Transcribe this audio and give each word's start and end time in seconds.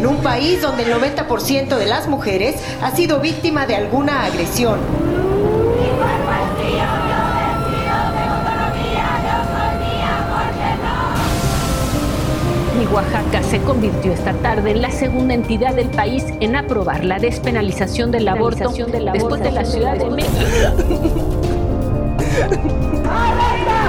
en 0.00 0.06
un 0.06 0.16
país 0.22 0.62
donde 0.62 0.84
el 0.84 0.94
90% 0.94 1.76
de 1.76 1.84
las 1.84 2.08
mujeres 2.08 2.56
ha 2.80 2.90
sido 2.96 3.20
víctima 3.20 3.66
de 3.66 3.76
alguna 3.76 4.24
agresión. 4.24 4.78
Y 12.80 12.86
Oaxaca 12.86 13.42
se 13.42 13.60
convirtió 13.60 14.12
esta 14.12 14.32
tarde 14.32 14.70
en 14.70 14.80
la 14.80 14.90
segunda 14.90 15.34
entidad 15.34 15.74
del 15.74 15.90
país 15.90 16.24
en 16.40 16.56
aprobar 16.56 17.04
la 17.04 17.18
despenalización 17.18 18.10
del 18.10 18.26
aborto 18.26 18.72
después 19.12 19.42
de 19.42 19.52
la 19.52 19.66
Ciudad 19.66 19.98
de 19.98 20.08
México. 20.08 20.40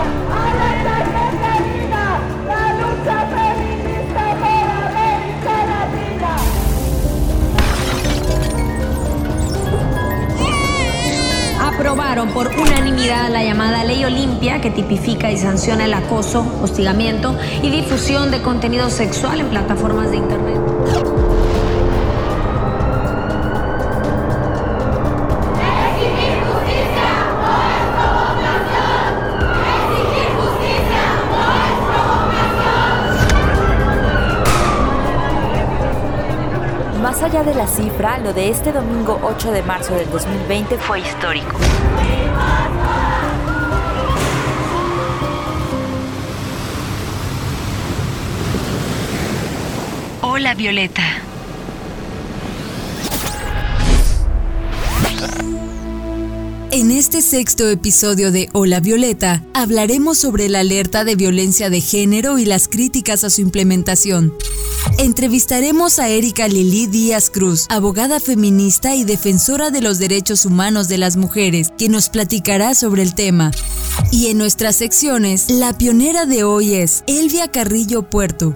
aprobaron 11.82 12.30
por 12.30 12.48
unanimidad 12.48 13.32
la 13.32 13.44
llamada 13.44 13.84
Ley 13.84 14.06
Olimpia 14.06 14.62
que 14.62 14.70
tipifica 14.70 15.32
y 15.32 15.38
sanciona 15.38 15.86
el 15.86 15.96
acoso, 15.96 16.46
hostigamiento 16.62 17.36
y 17.64 17.72
difusión 17.72 18.30
de 18.30 18.40
contenido 18.44 18.92
sexual 18.92 19.40
en 19.40 19.48
plataformas 19.48 20.12
de 20.12 20.18
Internet. 20.18 21.31
Allá 37.42 37.52
de 37.52 37.56
la 37.56 37.68
cifra, 37.68 38.18
lo 38.20 38.34
de 38.34 38.50
este 38.50 38.72
domingo 38.72 39.20
8 39.24 39.52
de 39.52 39.64
marzo 39.64 39.96
del 39.96 40.10
2020 40.10 40.78
fue 40.78 41.00
histórico. 41.00 41.58
Hola 50.22 50.54
Violeta. 50.56 51.04
En 56.72 56.90
este 56.90 57.22
sexto 57.22 57.70
episodio 57.70 58.32
de 58.32 58.50
Hola 58.54 58.80
Violeta, 58.80 59.44
hablaremos 59.54 60.18
sobre 60.18 60.48
la 60.48 60.62
alerta 60.62 61.04
de 61.04 61.16
violencia 61.16 61.70
de 61.70 61.82
género 61.82 62.40
y 62.40 62.46
las 62.46 62.68
críticas 62.68 63.24
a 63.24 63.30
su 63.30 63.42
implementación. 63.42 64.34
Entrevistaremos 65.02 65.98
a 65.98 66.10
Erika 66.10 66.48
Lili 66.48 66.86
Díaz 66.86 67.32
Cruz, 67.32 67.66
abogada 67.70 68.20
feminista 68.20 68.94
y 68.94 69.04
defensora 69.04 69.72
de 69.72 69.82
los 69.82 69.98
derechos 69.98 70.46
humanos 70.46 70.90
de 70.90 71.00
las 71.00 71.18
mujeres, 71.18 71.74
que 71.76 71.90
nos 71.90 72.10
platicará 72.10 72.76
sobre 72.76 73.02
el 73.02 73.16
tema. 73.16 73.50
Y 74.12 74.28
en 74.28 74.38
nuestras 74.38 74.76
secciones, 74.76 75.50
la 75.50 75.76
pionera 75.76 76.28
de 76.28 76.44
hoy 76.44 76.76
es 76.76 77.04
Elvia 77.08 77.48
Carrillo 77.48 78.04
Puerto. 78.04 78.56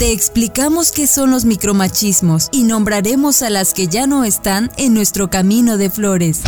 Te 0.00 0.10
explicamos 0.10 0.90
qué 0.90 1.06
son 1.06 1.30
los 1.30 1.44
micromachismos 1.44 2.48
y 2.50 2.64
nombraremos 2.64 3.42
a 3.42 3.50
las 3.50 3.72
que 3.72 3.86
ya 3.86 4.08
no 4.08 4.24
están 4.24 4.72
en 4.78 4.92
nuestro 4.92 5.30
camino 5.30 5.76
de 5.78 5.88
flores. 5.88 6.40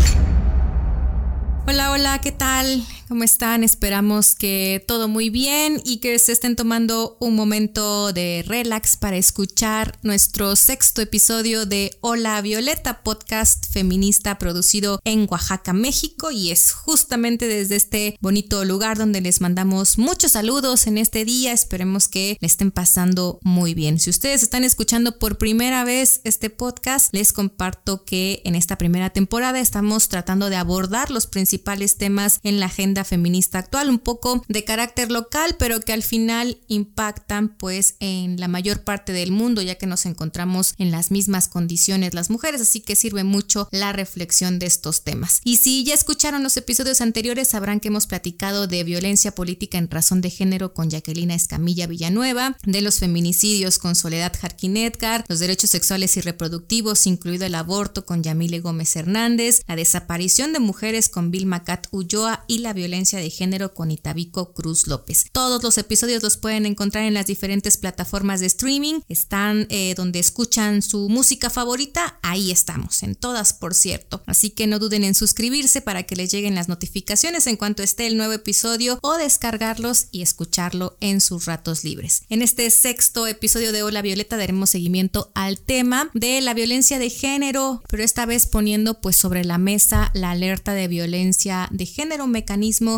Hola, 1.68 1.92
hola, 1.92 2.20
¿qué 2.20 2.32
tal? 2.32 2.84
¿Cómo 3.08 3.24
están? 3.24 3.64
Esperamos 3.64 4.34
que 4.34 4.84
todo 4.86 5.08
muy 5.08 5.30
bien 5.30 5.80
y 5.82 5.96
que 5.96 6.18
se 6.18 6.32
estén 6.32 6.56
tomando 6.56 7.16
un 7.20 7.34
momento 7.34 8.12
de 8.12 8.44
relax 8.46 8.98
para 8.98 9.16
escuchar 9.16 9.98
nuestro 10.02 10.54
sexto 10.56 11.00
episodio 11.00 11.64
de 11.64 11.96
Hola 12.02 12.38
Violeta, 12.42 13.02
podcast 13.02 13.64
feminista 13.72 14.38
producido 14.38 15.00
en 15.04 15.26
Oaxaca, 15.30 15.72
México 15.72 16.30
y 16.30 16.50
es 16.50 16.72
justamente 16.72 17.48
desde 17.48 17.76
este 17.76 18.18
bonito 18.20 18.62
lugar 18.66 18.98
donde 18.98 19.22
les 19.22 19.40
mandamos 19.40 19.96
muchos 19.96 20.32
saludos 20.32 20.86
en 20.86 20.98
este 20.98 21.24
día. 21.24 21.52
Esperemos 21.52 22.08
que 22.08 22.36
le 22.38 22.46
estén 22.46 22.70
pasando 22.70 23.38
muy 23.42 23.72
bien. 23.72 24.00
Si 24.00 24.10
ustedes 24.10 24.42
están 24.42 24.64
escuchando 24.64 25.18
por 25.18 25.38
primera 25.38 25.82
vez 25.82 26.20
este 26.24 26.50
podcast, 26.50 27.14
les 27.14 27.32
comparto 27.32 28.04
que 28.04 28.42
en 28.44 28.54
esta 28.54 28.76
primera 28.76 29.08
temporada 29.08 29.60
estamos 29.60 30.10
tratando 30.10 30.50
de 30.50 30.56
abordar 30.56 31.10
los 31.10 31.26
principales 31.26 31.96
temas 31.96 32.38
en 32.42 32.60
la 32.60 32.66
agenda 32.66 32.97
feminista 33.04 33.58
actual, 33.58 33.90
un 33.90 33.98
poco 33.98 34.44
de 34.48 34.64
carácter 34.64 35.10
local, 35.10 35.56
pero 35.58 35.80
que 35.80 35.92
al 35.92 36.02
final 36.02 36.58
impactan 36.68 37.56
pues 37.56 37.96
en 38.00 38.38
la 38.40 38.48
mayor 38.48 38.82
parte 38.82 39.12
del 39.12 39.32
mundo, 39.32 39.62
ya 39.62 39.76
que 39.76 39.86
nos 39.86 40.06
encontramos 40.06 40.74
en 40.78 40.90
las 40.90 41.10
mismas 41.10 41.48
condiciones 41.48 42.14
las 42.14 42.30
mujeres, 42.30 42.60
así 42.60 42.80
que 42.80 42.96
sirve 42.96 43.24
mucho 43.24 43.68
la 43.72 43.92
reflexión 43.92 44.58
de 44.58 44.66
estos 44.66 45.04
temas. 45.04 45.40
Y 45.44 45.58
si 45.58 45.84
ya 45.84 45.94
escucharon 45.94 46.42
los 46.42 46.56
episodios 46.56 47.00
anteriores, 47.00 47.48
sabrán 47.48 47.80
que 47.80 47.88
hemos 47.88 48.06
platicado 48.06 48.66
de 48.66 48.84
violencia 48.84 49.34
política 49.34 49.78
en 49.78 49.90
razón 49.90 50.20
de 50.20 50.30
género 50.30 50.74
con 50.74 50.90
Jacquelina 50.90 51.34
Escamilla 51.34 51.86
Villanueva, 51.86 52.56
de 52.64 52.80
los 52.80 52.98
feminicidios 52.98 53.78
con 53.78 53.94
Soledad 53.94 54.32
Jarquín 54.38 54.76
Edgar, 54.76 55.24
los 55.28 55.38
derechos 55.38 55.70
sexuales 55.70 56.16
y 56.16 56.20
reproductivos, 56.20 57.06
incluido 57.06 57.46
el 57.46 57.54
aborto 57.54 58.04
con 58.04 58.22
Yamile 58.22 58.60
Gómez 58.60 58.94
Hernández, 58.96 59.62
la 59.66 59.76
desaparición 59.76 60.52
de 60.52 60.60
mujeres 60.60 61.08
con 61.08 61.30
Vilma 61.30 61.64
Cat 61.64 61.86
Ulloa 61.90 62.44
y 62.48 62.58
la 62.58 62.72
violencia 62.72 62.87
de 62.88 63.30
género 63.30 63.74
con 63.74 63.90
Itabico 63.90 64.54
Cruz 64.54 64.86
López. 64.86 65.26
Todos 65.30 65.62
los 65.62 65.76
episodios 65.76 66.22
los 66.22 66.38
pueden 66.38 66.64
encontrar 66.64 67.04
en 67.04 67.12
las 67.12 67.26
diferentes 67.26 67.76
plataformas 67.76 68.40
de 68.40 68.46
streaming. 68.46 69.00
Están 69.08 69.66
eh, 69.68 69.94
donde 69.94 70.18
escuchan 70.18 70.80
su 70.80 71.08
música 71.10 71.50
favorita. 71.50 72.18
Ahí 72.22 72.50
estamos, 72.50 73.02
en 73.02 73.14
todas, 73.14 73.52
por 73.52 73.74
cierto. 73.74 74.22
Así 74.26 74.50
que 74.50 74.66
no 74.66 74.78
duden 74.78 75.04
en 75.04 75.14
suscribirse 75.14 75.82
para 75.82 76.04
que 76.04 76.16
les 76.16 76.30
lleguen 76.32 76.54
las 76.54 76.68
notificaciones 76.68 77.46
en 77.46 77.56
cuanto 77.56 77.82
esté 77.82 78.06
el 78.06 78.16
nuevo 78.16 78.32
episodio 78.32 78.98
o 79.02 79.14
descargarlos 79.18 80.06
y 80.10 80.22
escucharlo 80.22 80.96
en 81.00 81.20
sus 81.20 81.44
ratos 81.44 81.84
libres. 81.84 82.22
En 82.30 82.40
este 82.40 82.70
sexto 82.70 83.26
episodio 83.26 83.72
de 83.72 83.82
Hola 83.82 84.00
Violeta 84.00 84.38
daremos 84.38 84.70
seguimiento 84.70 85.30
al 85.34 85.60
tema 85.60 86.10
de 86.14 86.40
la 86.40 86.54
violencia 86.54 86.98
de 86.98 87.10
género, 87.10 87.82
pero 87.90 88.02
esta 88.02 88.24
vez 88.24 88.46
poniendo 88.46 89.00
pues 89.02 89.16
sobre 89.16 89.44
la 89.44 89.58
mesa 89.58 90.10
la 90.14 90.30
alerta 90.30 90.72
de 90.72 90.88
violencia 90.88 91.68
de 91.70 91.84
género, 91.84 92.24
un 92.24 92.32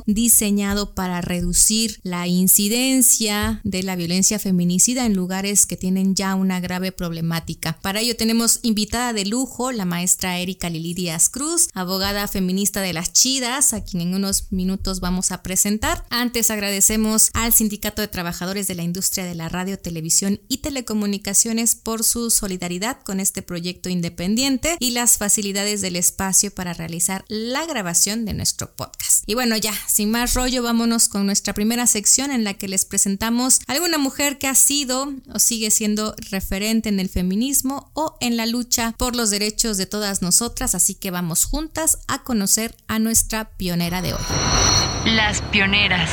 diseñado 0.06 0.94
para 0.94 1.20
reducir 1.20 2.00
la 2.02 2.26
incidencia 2.26 3.60
de 3.64 3.82
la 3.82 3.96
violencia 3.96 4.38
feminicida 4.38 5.06
en 5.06 5.14
lugares 5.14 5.66
que 5.66 5.76
tienen 5.76 6.14
ya 6.14 6.34
una 6.34 6.60
grave 6.60 6.92
problemática. 6.92 7.78
Para 7.82 8.00
ello 8.00 8.16
tenemos 8.16 8.60
invitada 8.62 9.12
de 9.12 9.24
lujo 9.24 9.72
la 9.72 9.84
maestra 9.84 10.38
Erika 10.38 10.70
Lili 10.70 10.94
Díaz 10.94 11.28
Cruz, 11.28 11.69
abogada 11.74 12.28
feminista 12.28 12.80
de 12.80 12.92
las 12.92 13.12
Chidas, 13.12 13.72
a 13.72 13.84
quien 13.84 14.02
en 14.02 14.14
unos 14.14 14.52
minutos 14.52 15.00
vamos 15.00 15.32
a 15.32 15.42
presentar. 15.42 16.04
Antes 16.10 16.50
agradecemos 16.50 17.30
al 17.34 17.52
Sindicato 17.52 18.02
de 18.02 18.08
Trabajadores 18.08 18.66
de 18.66 18.74
la 18.74 18.82
Industria 18.82 19.24
de 19.24 19.34
la 19.34 19.48
Radio, 19.48 19.78
Televisión 19.78 20.40
y 20.48 20.58
Telecomunicaciones 20.58 21.74
por 21.74 22.04
su 22.04 22.30
solidaridad 22.30 23.00
con 23.02 23.20
este 23.20 23.42
proyecto 23.42 23.88
independiente 23.88 24.76
y 24.78 24.90
las 24.90 25.19
facilidades 25.19 25.80
del 25.80 25.96
espacio 25.96 26.50
para 26.50 26.72
realizar 26.72 27.24
la 27.28 27.66
grabación 27.66 28.24
de 28.24 28.34
nuestro 28.34 28.74
podcast. 28.74 29.24
Y 29.26 29.34
bueno, 29.34 29.56
ya 29.56 29.69
sin 29.86 30.10
más 30.10 30.34
rollo, 30.34 30.62
vámonos 30.62 31.08
con 31.08 31.26
nuestra 31.26 31.54
primera 31.54 31.86
sección 31.86 32.31
en 32.31 32.44
la 32.44 32.54
que 32.54 32.69
les 32.69 32.84
presentamos 32.84 33.60
alguna 33.66 33.98
mujer 33.98 34.38
que 34.38 34.47
ha 34.47 34.54
sido 34.54 35.12
o 35.32 35.38
sigue 35.38 35.70
siendo 35.70 36.14
referente 36.31 36.88
en 36.88 37.00
el 37.00 37.08
feminismo 37.08 37.91
o 37.94 38.16
en 38.20 38.36
la 38.36 38.47
lucha 38.47 38.94
por 38.98 39.16
los 39.16 39.31
derechos 39.31 39.76
de 39.76 39.86
todas 39.86 40.22
nosotras, 40.22 40.75
así 40.75 40.94
que 40.94 41.10
vamos 41.10 41.44
juntas 41.44 41.98
a 42.08 42.22
conocer 42.22 42.76
a 42.88 42.98
nuestra 42.98 43.56
pionera 43.56 44.03
de 44.03 44.14
hoy. 44.14 44.20
Las 45.06 45.43
pioneras. 45.43 46.11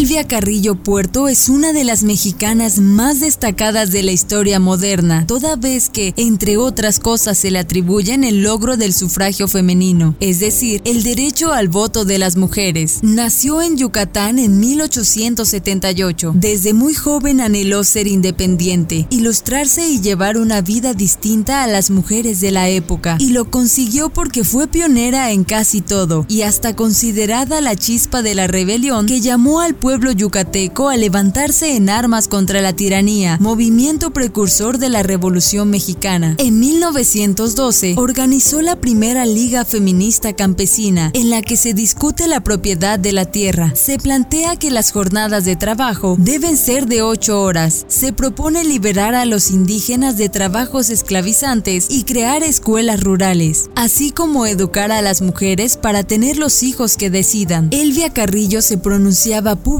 Elvia 0.00 0.26
Carrillo 0.26 0.76
Puerto 0.76 1.28
es 1.28 1.50
una 1.50 1.74
de 1.74 1.84
las 1.84 2.04
mexicanas 2.04 2.78
más 2.78 3.20
destacadas 3.20 3.92
de 3.92 4.02
la 4.02 4.12
historia 4.12 4.58
moderna, 4.58 5.26
toda 5.26 5.56
vez 5.56 5.90
que, 5.90 6.14
entre 6.16 6.56
otras 6.56 6.98
cosas, 6.98 7.36
se 7.36 7.50
le 7.50 7.58
atribuyen 7.58 8.24
el 8.24 8.42
logro 8.42 8.78
del 8.78 8.94
sufragio 8.94 9.46
femenino, 9.46 10.14
es 10.18 10.40
decir, 10.40 10.80
el 10.86 11.02
derecho 11.02 11.52
al 11.52 11.68
voto 11.68 12.06
de 12.06 12.16
las 12.16 12.38
mujeres. 12.38 13.00
Nació 13.02 13.60
en 13.60 13.76
Yucatán 13.76 14.38
en 14.38 14.58
1878. 14.58 16.32
Desde 16.34 16.72
muy 16.72 16.94
joven 16.94 17.42
anheló 17.42 17.84
ser 17.84 18.06
independiente, 18.06 19.06
ilustrarse 19.10 19.86
y 19.86 20.00
llevar 20.00 20.38
una 20.38 20.62
vida 20.62 20.94
distinta 20.94 21.62
a 21.62 21.66
las 21.66 21.90
mujeres 21.90 22.40
de 22.40 22.52
la 22.52 22.70
época, 22.70 23.18
y 23.20 23.32
lo 23.32 23.50
consiguió 23.50 24.08
porque 24.08 24.44
fue 24.44 24.66
pionera 24.66 25.30
en 25.30 25.44
casi 25.44 25.82
todo, 25.82 26.24
y 26.26 26.40
hasta 26.40 26.74
considerada 26.74 27.60
la 27.60 27.76
chispa 27.76 28.22
de 28.22 28.34
la 28.34 28.46
rebelión 28.46 29.04
que 29.04 29.20
llamó 29.20 29.60
al 29.60 29.74
pueblo 29.74 29.89
yucateco 29.98 30.88
a 30.88 30.96
levantarse 30.96 31.74
en 31.74 31.90
armas 31.90 32.28
contra 32.28 32.60
la 32.60 32.72
tiranía, 32.72 33.38
movimiento 33.40 34.12
precursor 34.12 34.78
de 34.78 34.88
la 34.88 35.02
Revolución 35.02 35.68
Mexicana. 35.68 36.36
En 36.38 36.60
1912 36.60 37.94
organizó 37.96 38.62
la 38.62 38.76
primera 38.76 39.26
Liga 39.26 39.64
Feminista 39.64 40.32
Campesina, 40.34 41.10
en 41.12 41.28
la 41.30 41.42
que 41.42 41.56
se 41.56 41.74
discute 41.74 42.28
la 42.28 42.40
propiedad 42.40 42.98
de 42.98 43.12
la 43.12 43.24
tierra. 43.24 43.74
Se 43.74 43.98
plantea 43.98 44.56
que 44.56 44.70
las 44.70 44.92
jornadas 44.92 45.44
de 45.44 45.56
trabajo 45.56 46.16
deben 46.18 46.56
ser 46.56 46.86
de 46.86 47.02
ocho 47.02 47.42
horas. 47.42 47.84
Se 47.88 48.12
propone 48.12 48.62
liberar 48.62 49.14
a 49.14 49.24
los 49.24 49.50
indígenas 49.50 50.16
de 50.16 50.28
trabajos 50.28 50.90
esclavizantes 50.90 51.88
y 51.90 52.04
crear 52.04 52.44
escuelas 52.44 53.02
rurales, 53.02 53.70
así 53.74 54.12
como 54.12 54.46
educar 54.46 54.92
a 54.92 55.02
las 55.02 55.20
mujeres 55.20 55.76
para 55.76 56.04
tener 56.04 56.36
los 56.36 56.62
hijos 56.62 56.96
que 56.96 57.10
decidan. 57.10 57.68
Elvia 57.72 58.10
Carrillo 58.10 58.62
se 58.62 58.78
pronunciaba 58.78 59.56
públicamente 59.56 59.79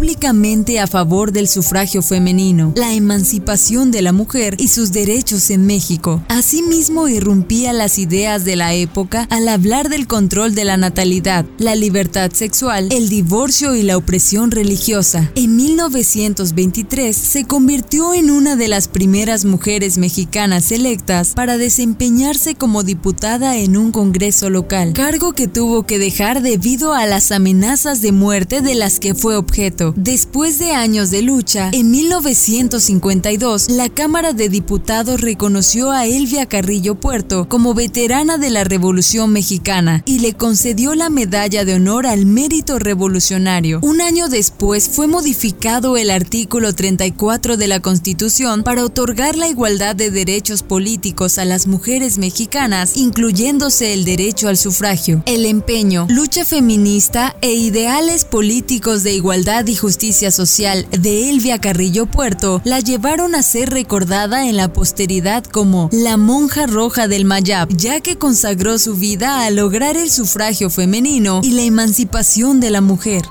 a 0.79 0.87
favor 0.87 1.33
del 1.33 1.49
sufragio 1.49 2.03
femenino, 2.03 2.73
la 2.77 2.95
emancipación 2.95 3.91
de 3.91 4.03
la 4.03 4.13
mujer 4.13 4.57
y 4.59 4.69
sus 4.69 4.93
derechos 4.93 5.51
en 5.51 5.67
México. 5.67 6.23
Asimismo, 6.29 7.09
irrumpía 7.09 7.73
las 7.73 7.99
ideas 7.99 8.45
de 8.45 8.57
la 8.57 8.75
época 8.75 9.27
al 9.31 9.49
hablar 9.49 9.89
del 9.89 10.07
control 10.07 10.55
de 10.55 10.65
la 10.65 10.77
natalidad, 10.77 11.45
la 11.59 11.75
libertad 11.75 12.31
sexual, 12.33 12.89
el 12.93 13.09
divorcio 13.09 13.75
y 13.75 13.83
la 13.83 13.97
opresión 13.97 14.51
religiosa. 14.51 15.31
En 15.35 15.57
1923 15.57 17.17
se 17.17 17.45
convirtió 17.45 18.15
en 18.15 18.31
una 18.31 18.57
de 18.57 18.69
las 18.69 18.89
primeras 18.89 19.45
mujeres 19.45 19.99
mexicanas 19.99 20.73
electas 20.73 21.35
para 21.35 21.59
desempeñarse 21.59 22.55
como 22.55 22.83
diputada 22.83 23.57
en 23.57 23.77
un 23.77 23.93
congreso 23.93 24.51
local, 24.51 24.93
cargo 24.95 25.33
que 25.33 25.49
tuvo 25.49 25.85
que 25.85 25.99
dejar 25.99 26.43
debido 26.43 26.95
a 26.95 27.07
las 27.07 27.33
amenazas 27.33 28.01
de 28.01 28.13
muerte 28.13 28.61
de 28.61 28.75
las 28.75 28.99
que 28.99 29.15
fue 29.15 29.37
objeto. 29.37 29.90
Después 29.97 30.59
de 30.59 30.73
años 30.73 31.11
de 31.11 31.23
lucha, 31.23 31.71
en 31.73 31.91
1952, 31.91 33.71
la 33.71 33.89
Cámara 33.89 34.33
de 34.33 34.49
Diputados 34.49 35.21
reconoció 35.21 35.91
a 35.91 36.07
Elvia 36.07 36.47
Carrillo 36.47 36.95
Puerto 36.95 37.49
como 37.49 37.75
veterana 37.75 38.39
de 38.39 38.51
la 38.51 38.65
Revolución 38.65 39.33
Mexicana 39.33 40.03
y 40.07 40.21
le 40.21 40.35
concedió 40.35 40.95
la 40.95 41.11
medalla 41.11 41.65
de 41.65 41.75
honor 41.75 42.07
al 42.07 42.27
mérito 42.27 42.79
revolucionario. 42.79 43.81
Un 43.83 44.01
año 44.01 44.29
después 44.29 44.89
fue 44.89 45.07
modificado 45.07 45.97
el 45.97 46.11
artículo 46.11 46.75
34 46.75 47.57
de 47.57 47.69
la 47.69 47.81
Constitución 47.81 48.63
para 48.63 48.85
otorgar 48.85 49.37
la 49.37 49.49
igualdad 49.49 49.97
de 49.97 50.11
derechos 50.11 50.63
políticos 50.63 51.39
a 51.39 51.45
las 51.45 51.67
mujeres 51.67 52.19
mexicanas, 52.19 52.97
incluyéndose 52.97 53.93
el 53.93 54.05
derecho 54.05 54.49
al 54.49 54.57
sufragio. 54.57 55.23
El 55.27 55.47
empeño, 55.47 56.07
lucha 56.09 56.45
feminista 56.45 57.37
e 57.41 57.53
ideales 57.55 58.25
políticos 58.25 59.03
de 59.03 59.13
igualdad 59.13 59.67
y 59.67 59.75
justicia 59.81 60.31
social 60.31 60.87
de 60.91 61.31
Elvia 61.31 61.59
Carrillo 61.59 62.07
Puerto 62.07 62.61
la 62.65 62.81
llevaron 62.81 63.35
a 63.35 63.43
ser 63.43 63.71
recordada 63.71 64.47
en 64.47 64.57
la 64.57 64.73
posteridad 64.73 65.43
como 65.45 65.89
la 65.93 66.17
monja 66.17 66.67
roja 66.67 67.09
del 67.09 67.25
Mayab, 67.25 67.69
ya 67.77 68.01
que 68.01 68.17
consagró 68.17 68.79
su 68.79 68.95
vida 68.95 69.45
a 69.45 69.51
lograr 69.51 69.97
el 69.97 70.11
sufragio 70.11 70.71
femenino 70.71 71.41
y 71.43 71.53
la 71.53 71.63
emancipación 71.63 72.61
de 72.61 72.71
la 72.71 72.83
mujer. 72.83 73.25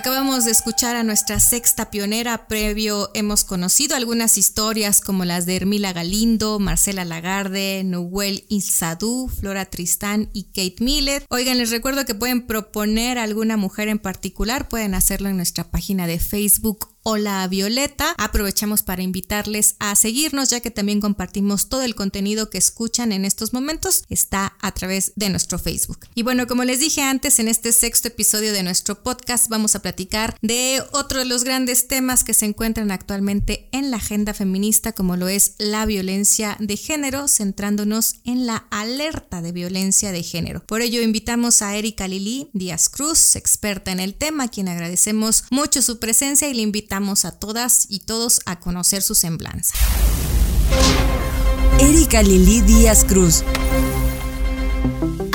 Acabamos 0.00 0.46
de 0.46 0.50
escuchar 0.50 0.96
a 0.96 1.02
nuestra 1.04 1.38
sexta 1.40 1.90
pionera. 1.90 2.48
Previo 2.48 3.10
hemos 3.12 3.44
conocido 3.44 3.96
algunas 3.96 4.38
historias 4.38 5.02
como 5.02 5.26
las 5.26 5.44
de 5.44 5.56
Hermila 5.56 5.92
Galindo, 5.92 6.58
Marcela 6.58 7.04
Lagarde, 7.04 7.82
Noel 7.84 8.46
Isadú, 8.48 9.28
Flora 9.28 9.66
Tristán 9.66 10.30
y 10.32 10.44
Kate 10.44 10.82
Miller. 10.82 11.26
Oigan, 11.28 11.58
les 11.58 11.68
recuerdo 11.68 12.06
que 12.06 12.14
pueden 12.14 12.46
proponer 12.46 13.18
a 13.18 13.24
alguna 13.24 13.58
mujer 13.58 13.88
en 13.88 13.98
particular. 13.98 14.70
Pueden 14.70 14.94
hacerlo 14.94 15.28
en 15.28 15.36
nuestra 15.36 15.64
página 15.64 16.06
de 16.06 16.18
Facebook 16.18 16.89
Hola 17.02 17.48
Violeta. 17.48 18.14
Aprovechamos 18.18 18.82
para 18.82 19.02
invitarles 19.02 19.74
a 19.78 19.94
seguirnos 19.94 20.50
ya 20.50 20.60
que 20.60 20.70
también 20.70 21.00
compartimos 21.00 21.70
todo 21.70 21.80
el 21.80 21.94
contenido 21.94 22.50
que 22.50 22.58
escuchan 22.58 23.10
en 23.12 23.24
estos 23.24 23.54
momentos. 23.54 24.04
Está 24.10 24.58
a 24.60 24.72
través 24.72 25.12
de 25.16 25.30
nuestro 25.30 25.58
Facebook. 25.58 26.00
Y 26.14 26.24
bueno, 26.24 26.46
como 26.46 26.62
les 26.62 26.78
dije 26.78 27.00
antes, 27.00 27.38
en 27.38 27.48
este 27.48 27.72
sexto 27.72 28.08
episodio 28.08 28.52
de 28.52 28.62
nuestro 28.62 29.02
podcast 29.02 29.48
vamos 29.48 29.74
a 29.74 29.80
platicar 29.80 30.36
de 30.42 30.82
otro 30.92 31.20
de 31.20 31.24
los 31.24 31.42
grandes 31.42 31.88
temas 31.88 32.22
que 32.22 32.34
se 32.34 32.44
encuentran 32.44 32.90
actualmente 32.90 33.70
en 33.72 33.90
la 33.90 33.96
agenda 33.96 34.34
feminista 34.34 34.92
como 34.92 35.16
lo 35.16 35.28
es 35.28 35.54
la 35.56 35.86
violencia 35.86 36.58
de 36.60 36.76
género, 36.76 37.28
centrándonos 37.28 38.16
en 38.24 38.44
la 38.44 38.66
alerta 38.70 39.40
de 39.40 39.52
violencia 39.52 40.12
de 40.12 40.22
género. 40.22 40.66
Por 40.66 40.82
ello 40.82 41.00
invitamos 41.00 41.62
a 41.62 41.74
Erika 41.76 42.06
Lili 42.06 42.50
Díaz 42.52 42.90
Cruz, 42.90 43.36
experta 43.36 43.90
en 43.90 44.00
el 44.00 44.14
tema, 44.14 44.44
a 44.44 44.48
quien 44.48 44.68
agradecemos 44.68 45.44
mucho 45.50 45.80
su 45.80 45.98
presencia 45.98 46.50
y 46.50 46.52
le 46.52 46.60
invitamos 46.60 46.89
invitamos 46.90 47.24
a 47.24 47.30
todas 47.30 47.86
y 47.88 48.00
todos 48.00 48.40
a 48.46 48.58
conocer 48.58 49.00
su 49.00 49.14
semblanza. 49.14 49.74
Erika 51.78 52.20
Lili 52.20 52.62
Díaz 52.62 53.04
Cruz 53.04 53.44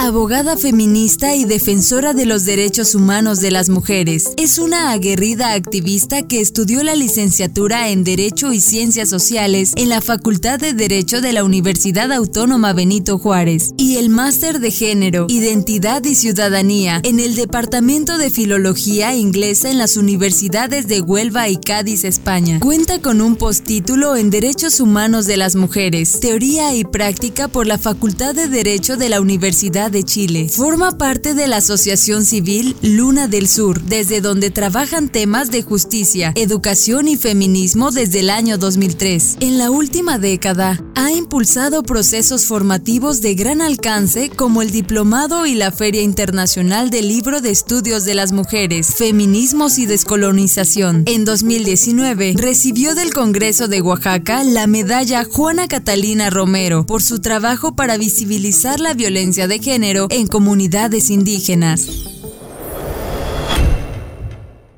abogada 0.05 0.55
feminista 0.55 1.35
y 1.35 1.45
defensora 1.45 2.13
de 2.13 2.27
los 2.27 2.45
derechos 2.45 2.93
humanos 2.93 3.41
de 3.41 3.49
las 3.49 3.69
mujeres. 3.69 4.29
Es 4.37 4.59
una 4.59 4.91
aguerrida 4.91 5.53
activista 5.53 6.21
que 6.21 6.41
estudió 6.41 6.83
la 6.83 6.95
licenciatura 6.95 7.89
en 7.89 8.03
Derecho 8.03 8.53
y 8.53 8.59
Ciencias 8.59 9.09
Sociales 9.09 9.73
en 9.75 9.89
la 9.89 10.01
Facultad 10.01 10.59
de 10.59 10.73
Derecho 10.73 11.21
de 11.21 11.33
la 11.33 11.43
Universidad 11.43 12.11
Autónoma 12.11 12.73
Benito 12.73 13.17
Juárez 13.17 13.73
y 13.77 13.95
el 13.95 14.09
máster 14.09 14.59
de 14.59 14.69
Género, 14.69 15.25
Identidad 15.27 16.03
y 16.03 16.13
Ciudadanía 16.13 17.01
en 17.03 17.19
el 17.19 17.35
Departamento 17.35 18.19
de 18.19 18.29
Filología 18.29 19.15
Inglesa 19.15 19.71
en 19.71 19.79
las 19.79 19.97
universidades 19.97 20.87
de 20.87 21.01
Huelva 21.01 21.49
y 21.49 21.57
Cádiz, 21.57 22.03
España. 22.03 22.59
Cuenta 22.59 23.01
con 23.01 23.21
un 23.21 23.37
postítulo 23.37 24.15
en 24.17 24.29
Derechos 24.29 24.79
Humanos 24.79 25.25
de 25.25 25.37
las 25.37 25.55
Mujeres, 25.55 26.19
Teoría 26.19 26.75
y 26.75 26.83
Práctica 26.83 27.47
por 27.47 27.65
la 27.65 27.79
Facultad 27.79 28.35
de 28.35 28.47
Derecho 28.47 28.97
de 28.97 29.09
la 29.09 29.19
Universidad 29.19 29.94
de 29.95 30.03
Chile. 30.03 30.49
Forma 30.49 30.97
parte 30.97 31.33
de 31.35 31.47
la 31.47 31.57
Asociación 31.57 32.25
Civil 32.25 32.75
Luna 32.81 33.29
del 33.29 33.47
Sur, 33.47 33.81
desde 33.81 34.19
donde 34.19 34.51
trabajan 34.51 35.07
temas 35.07 35.51
de 35.51 35.63
justicia, 35.63 36.33
educación 36.35 37.07
y 37.07 37.15
feminismo 37.15 37.91
desde 37.91 38.19
el 38.19 38.29
año 38.29 38.57
2003. 38.57 39.37
En 39.39 39.57
la 39.57 39.71
última 39.71 40.19
década, 40.19 40.83
ha 40.95 41.13
impulsado 41.13 41.83
procesos 41.83 42.45
formativos 42.45 43.21
de 43.21 43.35
gran 43.35 43.61
alcance 43.61 44.29
como 44.29 44.61
el 44.61 44.71
Diplomado 44.71 45.45
y 45.45 45.55
la 45.55 45.71
Feria 45.71 46.01
Internacional 46.01 46.89
del 46.89 47.07
Libro 47.07 47.39
de 47.39 47.51
Estudios 47.51 48.03
de 48.03 48.15
las 48.15 48.33
Mujeres, 48.33 48.95
Feminismos 48.97 49.77
y 49.77 49.85
Descolonización. 49.85 51.03
En 51.05 51.23
2019, 51.23 52.33
recibió 52.35 52.95
del 52.95 53.13
Congreso 53.13 53.69
de 53.69 53.81
Oaxaca 53.81 54.43
la 54.43 54.67
medalla 54.67 55.23
Juana 55.23 55.69
Catalina 55.69 56.29
Romero 56.29 56.85
por 56.85 57.01
su 57.01 57.21
trabajo 57.21 57.75
para 57.77 57.95
visibilizar 57.95 58.81
la 58.81 58.93
violencia 58.93 59.47
de 59.47 59.59
género 59.59 59.84
en 59.85 60.25
comunidades 60.25 61.11
indígenas. 61.11 61.87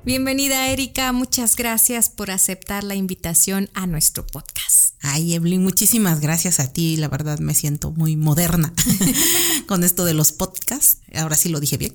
Bienvenida 0.04 0.68
Erika, 0.68 1.14
muchas 1.14 1.56
gracias 1.56 2.10
por 2.10 2.30
aceptar 2.30 2.84
la 2.84 2.96
invitación 2.96 3.70
a 3.74 3.88
nuestro 3.88 4.28
podcast. 4.28 4.96
Ay, 5.02 5.34
Evelyn, 5.34 5.64
muchísimas 5.64 6.20
gracias 6.20 6.60
a 6.60 6.72
ti. 6.74 6.98
La 6.98 7.08
verdad 7.08 7.40
me 7.40 7.54
siento 7.56 7.92
muy 7.92 8.18
moderna 8.18 8.74
con 9.66 9.86
esto 9.86 10.04
de 10.04 10.14
los 10.14 10.34
podcasts. 10.34 10.98
Ahora 11.16 11.36
sí 11.36 11.50
lo 11.50 11.60
dije 11.60 11.78
bien. 11.78 11.94